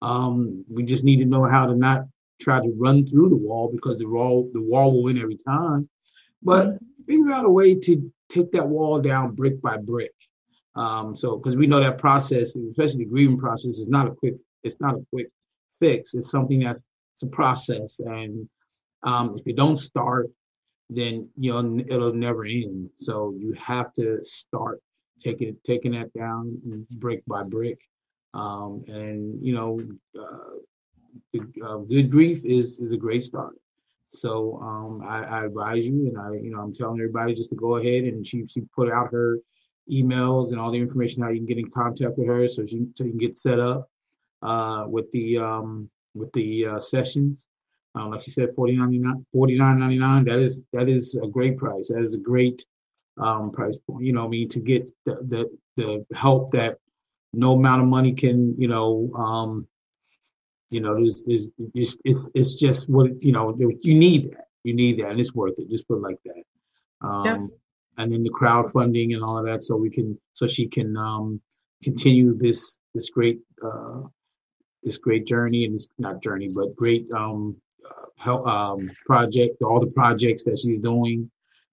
Um, 0.00 0.64
we 0.70 0.84
just 0.84 1.02
need 1.02 1.16
to 1.16 1.24
know 1.24 1.44
how 1.44 1.66
to 1.66 1.74
not 1.74 2.02
try 2.40 2.60
to 2.60 2.72
run 2.78 3.04
through 3.04 3.30
the 3.30 3.36
wall 3.36 3.68
because 3.72 3.98
the 3.98 4.08
wall 4.08 4.48
the 4.52 4.62
wall 4.62 4.92
will 4.92 5.02
win 5.02 5.18
every 5.18 5.36
time 5.36 5.88
but 6.42 6.78
figure 7.06 7.32
out 7.32 7.44
a 7.44 7.50
way 7.50 7.74
to 7.74 8.12
take 8.28 8.52
that 8.52 8.66
wall 8.66 9.00
down 9.00 9.34
brick 9.34 9.60
by 9.62 9.76
brick. 9.76 10.12
Um, 10.76 11.16
so 11.16 11.36
because 11.36 11.56
we 11.56 11.66
know 11.66 11.80
that 11.80 11.98
process, 11.98 12.54
especially 12.54 13.04
the 13.04 13.10
grieving 13.10 13.38
process, 13.38 13.78
is 13.78 13.88
not 13.88 14.06
a 14.06 14.12
quick. 14.12 14.34
It's 14.62 14.80
not 14.80 14.94
a 14.94 15.04
quick 15.10 15.28
fix. 15.80 16.14
It's 16.14 16.30
something 16.30 16.60
that's 16.60 16.84
it's 17.14 17.22
a 17.22 17.26
process, 17.26 18.00
and 18.00 18.48
um, 19.02 19.36
if 19.38 19.46
you 19.46 19.54
don't 19.54 19.76
start, 19.76 20.30
then 20.88 21.28
you 21.36 21.52
know 21.52 21.84
it'll 21.88 22.14
never 22.14 22.44
end. 22.44 22.90
So 22.96 23.34
you 23.36 23.54
have 23.54 23.92
to 23.94 24.20
start 24.22 24.80
taking 25.20 25.56
taking 25.66 25.92
that 25.92 26.12
down 26.12 26.86
brick 26.92 27.22
by 27.26 27.42
brick, 27.42 27.78
um, 28.34 28.84
and 28.86 29.44
you 29.44 29.54
know, 29.54 29.80
uh, 30.18 31.38
uh, 31.64 31.76
good 31.78 32.10
grief 32.10 32.44
is 32.44 32.78
is 32.78 32.92
a 32.92 32.96
great 32.96 33.22
start. 33.22 33.56
So 34.12 34.58
um, 34.62 35.02
I, 35.06 35.24
I, 35.24 35.44
advise 35.44 35.86
you, 35.86 36.08
and 36.08 36.18
I, 36.18 36.32
you 36.32 36.50
know, 36.50 36.60
I'm 36.60 36.74
telling 36.74 36.98
everybody 36.98 37.34
just 37.34 37.50
to 37.50 37.56
go 37.56 37.76
ahead 37.76 38.04
and 38.04 38.26
she 38.26 38.46
she 38.48 38.62
put 38.74 38.90
out 38.90 39.12
her 39.12 39.38
emails 39.90 40.50
and 40.50 40.60
all 40.60 40.70
the 40.70 40.78
information 40.78 41.22
how 41.22 41.28
you 41.28 41.38
can 41.38 41.46
get 41.46 41.58
in 41.58 41.70
contact 41.70 42.16
with 42.16 42.26
her, 42.26 42.48
so 42.48 42.64
she 42.66 42.86
so 42.94 43.04
you 43.04 43.10
can 43.10 43.18
get 43.18 43.38
set 43.38 43.60
up 43.60 43.90
uh, 44.42 44.84
with 44.88 45.10
the 45.12 45.38
um, 45.38 45.90
with 46.14 46.32
the 46.32 46.66
uh, 46.66 46.80
sessions. 46.80 47.44
Um, 47.94 48.10
like 48.10 48.22
she 48.22 48.30
said, 48.30 48.54
49 48.54 49.24
49.99. 49.34 50.24
That 50.24 50.38
is 50.38 50.60
that 50.72 50.88
is 50.88 51.14
a 51.22 51.26
great 51.26 51.58
price. 51.58 51.88
That 51.88 52.02
is 52.02 52.14
a 52.14 52.18
great 52.18 52.64
um, 53.18 53.50
price 53.50 53.76
point. 53.76 54.04
You 54.04 54.12
know, 54.12 54.24
I 54.24 54.28
mean, 54.28 54.48
to 54.50 54.60
get 54.60 54.90
the 55.04 55.16
the, 55.22 55.58
the 55.76 56.16
help 56.16 56.52
that 56.52 56.78
no 57.32 57.54
amount 57.54 57.82
of 57.82 57.88
money 57.88 58.12
can, 58.12 58.54
you 58.58 58.68
know, 58.68 59.10
um, 59.14 59.66
you 60.70 60.80
know, 60.80 60.94
there's, 60.94 61.22
there's, 61.24 61.48
it's, 61.74 61.96
it's, 62.04 62.30
it's 62.34 62.54
just 62.54 62.88
what, 62.88 63.22
you 63.22 63.32
know, 63.32 63.56
you 63.58 63.94
need 63.94 64.32
that. 64.32 64.46
You 64.64 64.74
need 64.74 64.98
that 65.00 65.10
and 65.10 65.20
it's 65.20 65.34
worth 65.34 65.58
it. 65.58 65.70
Just 65.70 65.88
put 65.88 65.96
it 65.96 66.02
like 66.02 66.18
that. 66.24 67.06
Um, 67.06 67.24
yeah. 67.24 68.02
and 68.02 68.12
then 68.12 68.22
the 68.22 68.30
crowdfunding 68.30 69.14
and 69.14 69.22
all 69.22 69.38
of 69.38 69.46
that. 69.46 69.62
So 69.62 69.76
we 69.76 69.90
can, 69.90 70.18
so 70.32 70.46
she 70.46 70.68
can, 70.68 70.96
um, 70.96 71.40
continue 71.82 72.36
this, 72.36 72.76
this 72.94 73.08
great, 73.08 73.40
uh, 73.64 74.02
this 74.82 74.98
great 74.98 75.26
journey 75.26 75.64
and 75.64 75.74
this 75.74 75.88
not 75.98 76.22
journey, 76.22 76.48
but 76.52 76.74
great, 76.76 77.06
um, 77.12 77.56
uh, 77.88 78.06
help, 78.16 78.46
um, 78.46 78.90
project, 79.06 79.62
all 79.62 79.80
the 79.80 79.86
projects 79.86 80.44
that 80.44 80.58
she's 80.58 80.78
doing, 80.78 81.30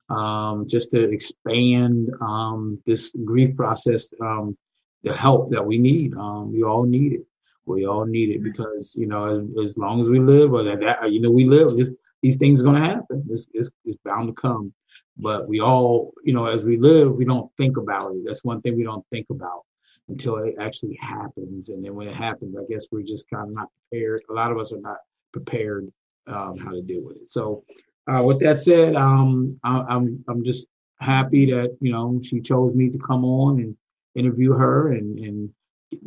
um, 0.10 0.68
just 0.68 0.92
to 0.92 1.10
expand, 1.12 2.10
um, 2.22 2.82
this 2.86 3.14
grief 3.26 3.56
process, 3.56 4.14
um, 4.22 4.56
the 5.04 5.14
help 5.14 5.50
that 5.52 5.66
we 5.66 5.78
need. 5.78 6.16
Um, 6.16 6.52
we 6.52 6.64
all 6.64 6.84
need 6.84 7.14
it. 7.14 7.26
We 7.66 7.86
all 7.86 8.06
need 8.06 8.30
it 8.30 8.44
because 8.44 8.96
you 8.98 9.08
know, 9.08 9.48
as, 9.62 9.78
long 9.78 10.02
as 10.02 10.10
we 10.10 10.20
live, 10.20 10.54
or 10.54 10.64
that 10.64 11.12
you 11.12 11.22
know, 11.22 11.32
we 11.32 11.46
live. 11.46 11.76
This, 11.76 11.94
these 12.22 12.38
things 12.38 12.62
are 12.62 12.66
going 12.66 12.82
to 12.82 12.90
happen. 12.90 13.24
It's, 13.30 13.48
it's, 13.54 13.70
it's 13.86 13.98
bound 14.04 14.28
to 14.28 14.34
come. 14.34 14.74
But 15.18 15.48
we 15.48 15.62
all, 15.62 16.14
you 16.24 16.34
know, 16.34 16.48
as 16.48 16.64
we 16.64 16.78
live, 16.78 17.14
we 17.14 17.26
don't 17.26 17.52
think 17.56 17.78
about 17.78 18.12
it. 18.12 18.24
That's 18.26 18.44
one 18.44 18.62
thing 18.62 18.76
we 18.76 18.84
don't 18.84 19.06
think 19.12 19.28
about 19.30 19.62
until 20.10 20.38
it 20.38 20.56
actually 20.60 20.98
happens. 21.02 21.70
And 21.70 21.84
then 21.84 21.96
when 21.96 22.08
it 22.08 22.16
happens, 22.16 22.56
I 22.58 22.64
guess 22.70 22.88
we're 22.92 23.04
just 23.04 23.30
kind 23.30 23.48
of 23.48 23.54
not 23.54 23.70
prepared. 23.90 24.22
A 24.30 24.34
lot 24.34 24.52
of 24.52 24.58
us 24.58 24.74
are 24.74 24.80
not 24.80 24.98
prepared 25.32 25.92
um, 26.28 26.58
how 26.58 26.72
to 26.72 26.82
deal 26.82 27.04
with 27.04 27.18
it. 27.18 27.30
So, 27.30 27.64
uh, 28.08 28.22
with 28.24 28.40
that 28.42 28.60
said, 28.60 28.96
um, 28.96 29.60
I, 29.64 29.80
I'm 29.90 30.24
I'm 30.28 30.44
just 30.44 30.70
happy 31.00 31.52
that 31.52 31.76
you 31.82 31.92
know 31.92 32.20
she 32.24 32.40
chose 32.40 32.76
me 32.76 32.90
to 32.90 33.00
come 33.00 33.26
on 33.26 33.60
and 33.60 33.76
interview 34.16 34.54
her 34.54 34.94
and 34.94 35.18
and 35.20 35.50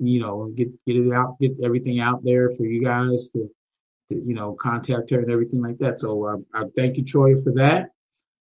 you 0.01 0.21
know, 0.21 0.53
get 0.57 0.69
get 0.87 0.97
it 0.97 1.13
out, 1.13 1.39
get 1.41 1.57
everything 1.63 2.01
out 2.01 2.25
there 2.25 2.51
for 2.53 2.65
you 2.65 2.83
guys 2.83 3.29
to, 3.31 3.51
to 4.09 4.15
you 4.15 4.35
know, 4.35 4.55
contact 4.55 5.11
her 5.11 5.21
and 5.21 5.31
everything 5.31 5.63
like 5.63 5.79
that. 5.79 5.99
So 5.99 6.27
uh, 6.27 6.37
I 6.55 6.65
thank 6.77 6.97
you, 6.97 7.05
Troy, 7.05 7.41
for 7.43 7.53
that. 7.53 7.91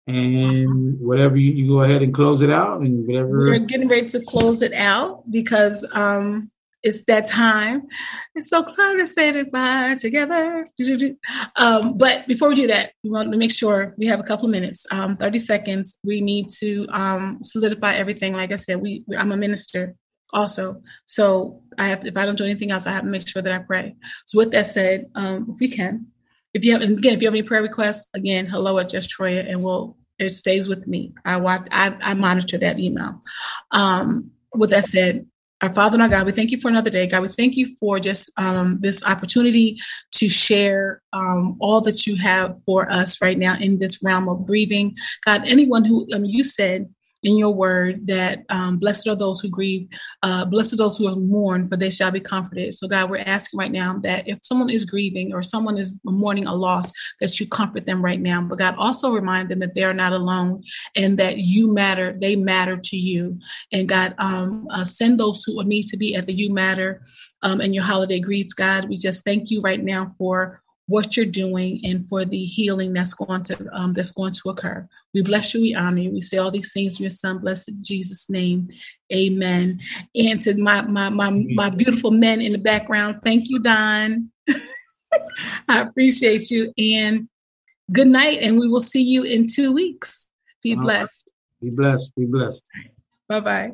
And 0.09 0.51
awesome. 0.51 0.97
whatever 1.01 1.37
you, 1.37 1.53
you 1.53 1.69
go 1.69 1.83
ahead 1.83 2.03
and 2.03 2.13
close 2.13 2.43
it 2.43 2.51
out, 2.51 2.81
and 2.81 3.07
whatever 3.07 3.39
we're 3.39 3.59
getting 3.61 3.89
ready 3.89 4.07
to 4.09 4.21
close 4.21 4.63
it 4.63 4.73
out 4.73 5.31
because 5.31 5.87
um 5.93 6.51
it's 6.83 7.05
that 7.05 7.27
time. 7.27 7.87
It's 8.35 8.51
so 8.51 8.63
time 8.63 8.99
to 8.99 9.07
say 9.07 9.33
goodbye 9.33 9.97
together. 10.01 10.69
Um, 11.57 11.97
but 11.97 12.27
before 12.27 12.49
we 12.49 12.55
do 12.57 12.67
that, 12.69 12.93
we 13.05 13.11
want 13.11 13.31
to 13.31 13.39
make 13.39 13.53
sure 13.53 13.95
we 13.99 14.07
have 14.07 14.21
a 14.21 14.25
couple 14.25 14.47
of 14.47 14.51
minutes, 14.51 14.85
um, 14.91 15.17
30 15.17 15.39
seconds. 15.39 15.99
We 16.05 16.21
need 16.21 16.49
to 16.59 16.87
um, 16.91 17.39
solidify 17.43 17.95
everything. 17.95 18.33
Like 18.33 18.53
I 18.53 18.57
said, 18.57 18.81
we 18.81 19.05
I'm 19.17 19.33
a 19.33 19.37
minister 19.37 19.95
also. 20.33 20.83
So 21.07 21.63
I 21.79 21.87
have, 21.87 22.07
if 22.07 22.17
I 22.17 22.25
don't 22.25 22.39
do 22.39 22.45
anything 22.45 22.71
else, 22.71 22.87
I 22.87 22.93
have 22.93 23.05
to 23.05 23.09
make 23.09 23.27
sure 23.27 23.43
that 23.43 23.53
I 23.53 23.59
pray. 23.59 23.97
So 24.27 24.39
with 24.39 24.51
that 24.53 24.67
said, 24.67 25.11
um, 25.15 25.51
if 25.53 25.61
we 25.61 25.69
can, 25.69 26.07
if 26.55 26.65
you 26.65 26.73
have, 26.73 26.83
again, 26.83 27.15
if 27.15 27.23
you 27.23 27.29
have 27.29 27.35
any 27.35 27.43
prayer 27.43 27.63
requests, 27.63 28.09
again, 28.15 28.47
hello 28.47 28.79
at 28.79 28.91
Just 28.91 29.11
Troia, 29.11 29.41
and 29.41 29.63
we'll, 29.63 29.97
it 30.19 30.31
stays 30.31 30.69
with 30.69 30.87
me. 30.87 31.15
I 31.25 31.39
watch, 31.39 31.67
I, 31.71 31.97
I 32.01 32.15
monitor 32.15 32.59
that 32.59 32.79
email. 32.79 33.23
Um, 33.71 34.31
with 34.55 34.71
that 34.71 34.85
said, 34.85 35.27
our 35.63 35.73
Father 35.73 35.95
and 35.95 36.03
our 36.03 36.09
God, 36.09 36.27
we 36.27 36.33
thank 36.33 36.51
you 36.51 36.59
for 36.59 36.69
another 36.69 36.91
day. 36.91 37.07
God, 37.07 37.23
we 37.23 37.29
thank 37.29 37.57
you 37.57 37.75
for 37.77 38.01
just 38.01 38.31
um, 38.37 38.79
this 38.81 39.05
opportunity 39.05 39.79
to 40.13 40.29
share 40.29 41.01
um, 41.13 41.57
all 41.61 41.81
that 41.83 42.05
you 42.05 42.17
have 42.17 42.61
for 42.65 42.91
us 42.93 43.23
right 43.23 43.39
now 43.39 43.57
in 43.61 43.79
this 43.79 44.03
realm 44.03 44.29
of 44.29 44.45
grieving. 44.45 44.97
God, 45.25 45.43
anyone 45.47 45.85
who, 45.85 46.07
mean, 46.11 46.27
you 46.27 46.43
said 46.43 46.93
in 47.23 47.37
your 47.37 47.55
word 47.55 48.07
that 48.07 48.45
um, 48.49 48.79
blessed 48.79 49.07
are 49.09 49.15
those 49.15 49.41
who 49.41 49.49
grieve, 49.49 49.89
uh, 50.23 50.45
blessed 50.45 50.75
are 50.75 50.77
those 50.77 50.99
who 50.99 51.15
mourn, 51.17 51.69
for 51.69 51.77
they 51.77 51.91
shall 51.91 52.11
be 52.11 52.21
comforted. 52.21 52.75
So, 52.75 52.89
God, 52.89 53.11
we're 53.11 53.23
asking 53.25 53.59
right 53.59 53.71
now 53.71 53.99
that 53.99 54.27
if 54.27 54.39
someone 54.43 54.71
is 54.71 54.85
grieving 54.85 55.33
or 55.33 55.43
someone 55.43 55.79
is 55.79 55.95
mourning 56.05 56.47
a 56.47 56.55
loss, 56.55 56.93
that 57.21 57.39
you 57.39 57.47
comfort 57.47 57.87
them 57.87 58.05
right 58.05 58.21
now. 58.21 58.43
But 58.43 58.59
God, 58.59 58.75
also 58.79 59.13
remind 59.13 59.49
them 59.49 59.61
that 59.61 59.75
they 59.75 59.85
are 59.85 59.95
not 59.95 60.13
alone 60.13 60.63
and 60.97 61.19
that 61.19 61.39
you 61.39 61.73
matter, 61.73 62.17
they 62.19 62.37
matter 62.37 62.77
to 62.77 62.97
you. 62.97 63.39
And 63.73 63.89
God, 63.89 64.15
um, 64.19 64.67
uh, 64.71 64.85
send 64.85 65.21
those 65.21 65.45
who 65.45 65.63
need 65.65 65.85
to 65.85 65.97
be 65.97 66.15
at 66.15 66.27
the 66.27 66.33
You 66.33 66.53
Matter 66.53 67.03
um, 67.43 67.61
and 67.61 67.75
your 67.75 67.85
holiday 67.85 68.21
griefs, 68.21 68.55
God. 68.55 68.89
We 68.89 68.97
just 68.97 69.25
thank 69.25 69.51
you 69.51 69.61
right 69.61 69.83
now 69.83 70.15
for 70.19 70.62
what 70.87 71.17
you're 71.17 71.27
doing 71.27 71.81
and 71.85 72.09
for 72.09 72.25
the 72.25 72.45
healing 72.45 72.93
that's 72.93 73.15
going 73.15 73.43
to 73.43 73.69
um, 73.73 73.93
that's 73.93 74.13
going 74.13 74.33
to 74.33 74.51
occur. 74.51 74.87
We 75.15 75.23
bless 75.23 75.55
you, 75.55 75.63
we 75.63 75.75
honor 75.75 76.01
you. 76.01 76.11
We 76.11 76.21
say 76.21 76.39
all 76.39 76.51
these 76.51 76.73
things 76.73 76.99
in 76.99 77.05
your 77.05 77.11
son, 77.11 77.39
blessed 77.39 77.73
Jesus' 77.81 78.29
name. 78.29 78.69
Amen. 79.15 79.81
And 80.15 80.43
to 80.43 80.57
my 80.57 80.83
my 80.83 81.09
my, 81.09 81.31
my 81.31 81.71
beautiful 81.71 82.11
men 82.11 82.41
in 82.41 82.53
the 82.53 82.59
background, 82.59 83.21
thank 83.25 83.49
you, 83.49 83.59
Don. 83.61 84.31
I 85.69 85.81
appreciate 85.81 86.51
you. 86.51 86.73
And 86.79 87.29
good 87.93 88.09
night, 88.09 88.39
and 88.41 88.59
we 88.59 88.69
will 88.69 88.81
see 88.81 89.03
you 89.03 89.23
in 89.23 89.47
two 89.47 89.73
weeks. 89.73 90.29
Be 90.63 90.75
blessed. 90.75 91.33
Be 91.61 91.71
blessed. 91.71 92.15
Be 92.17 92.27
blessed. 92.27 92.65
Bye 93.29 93.41
bye. 93.41 93.73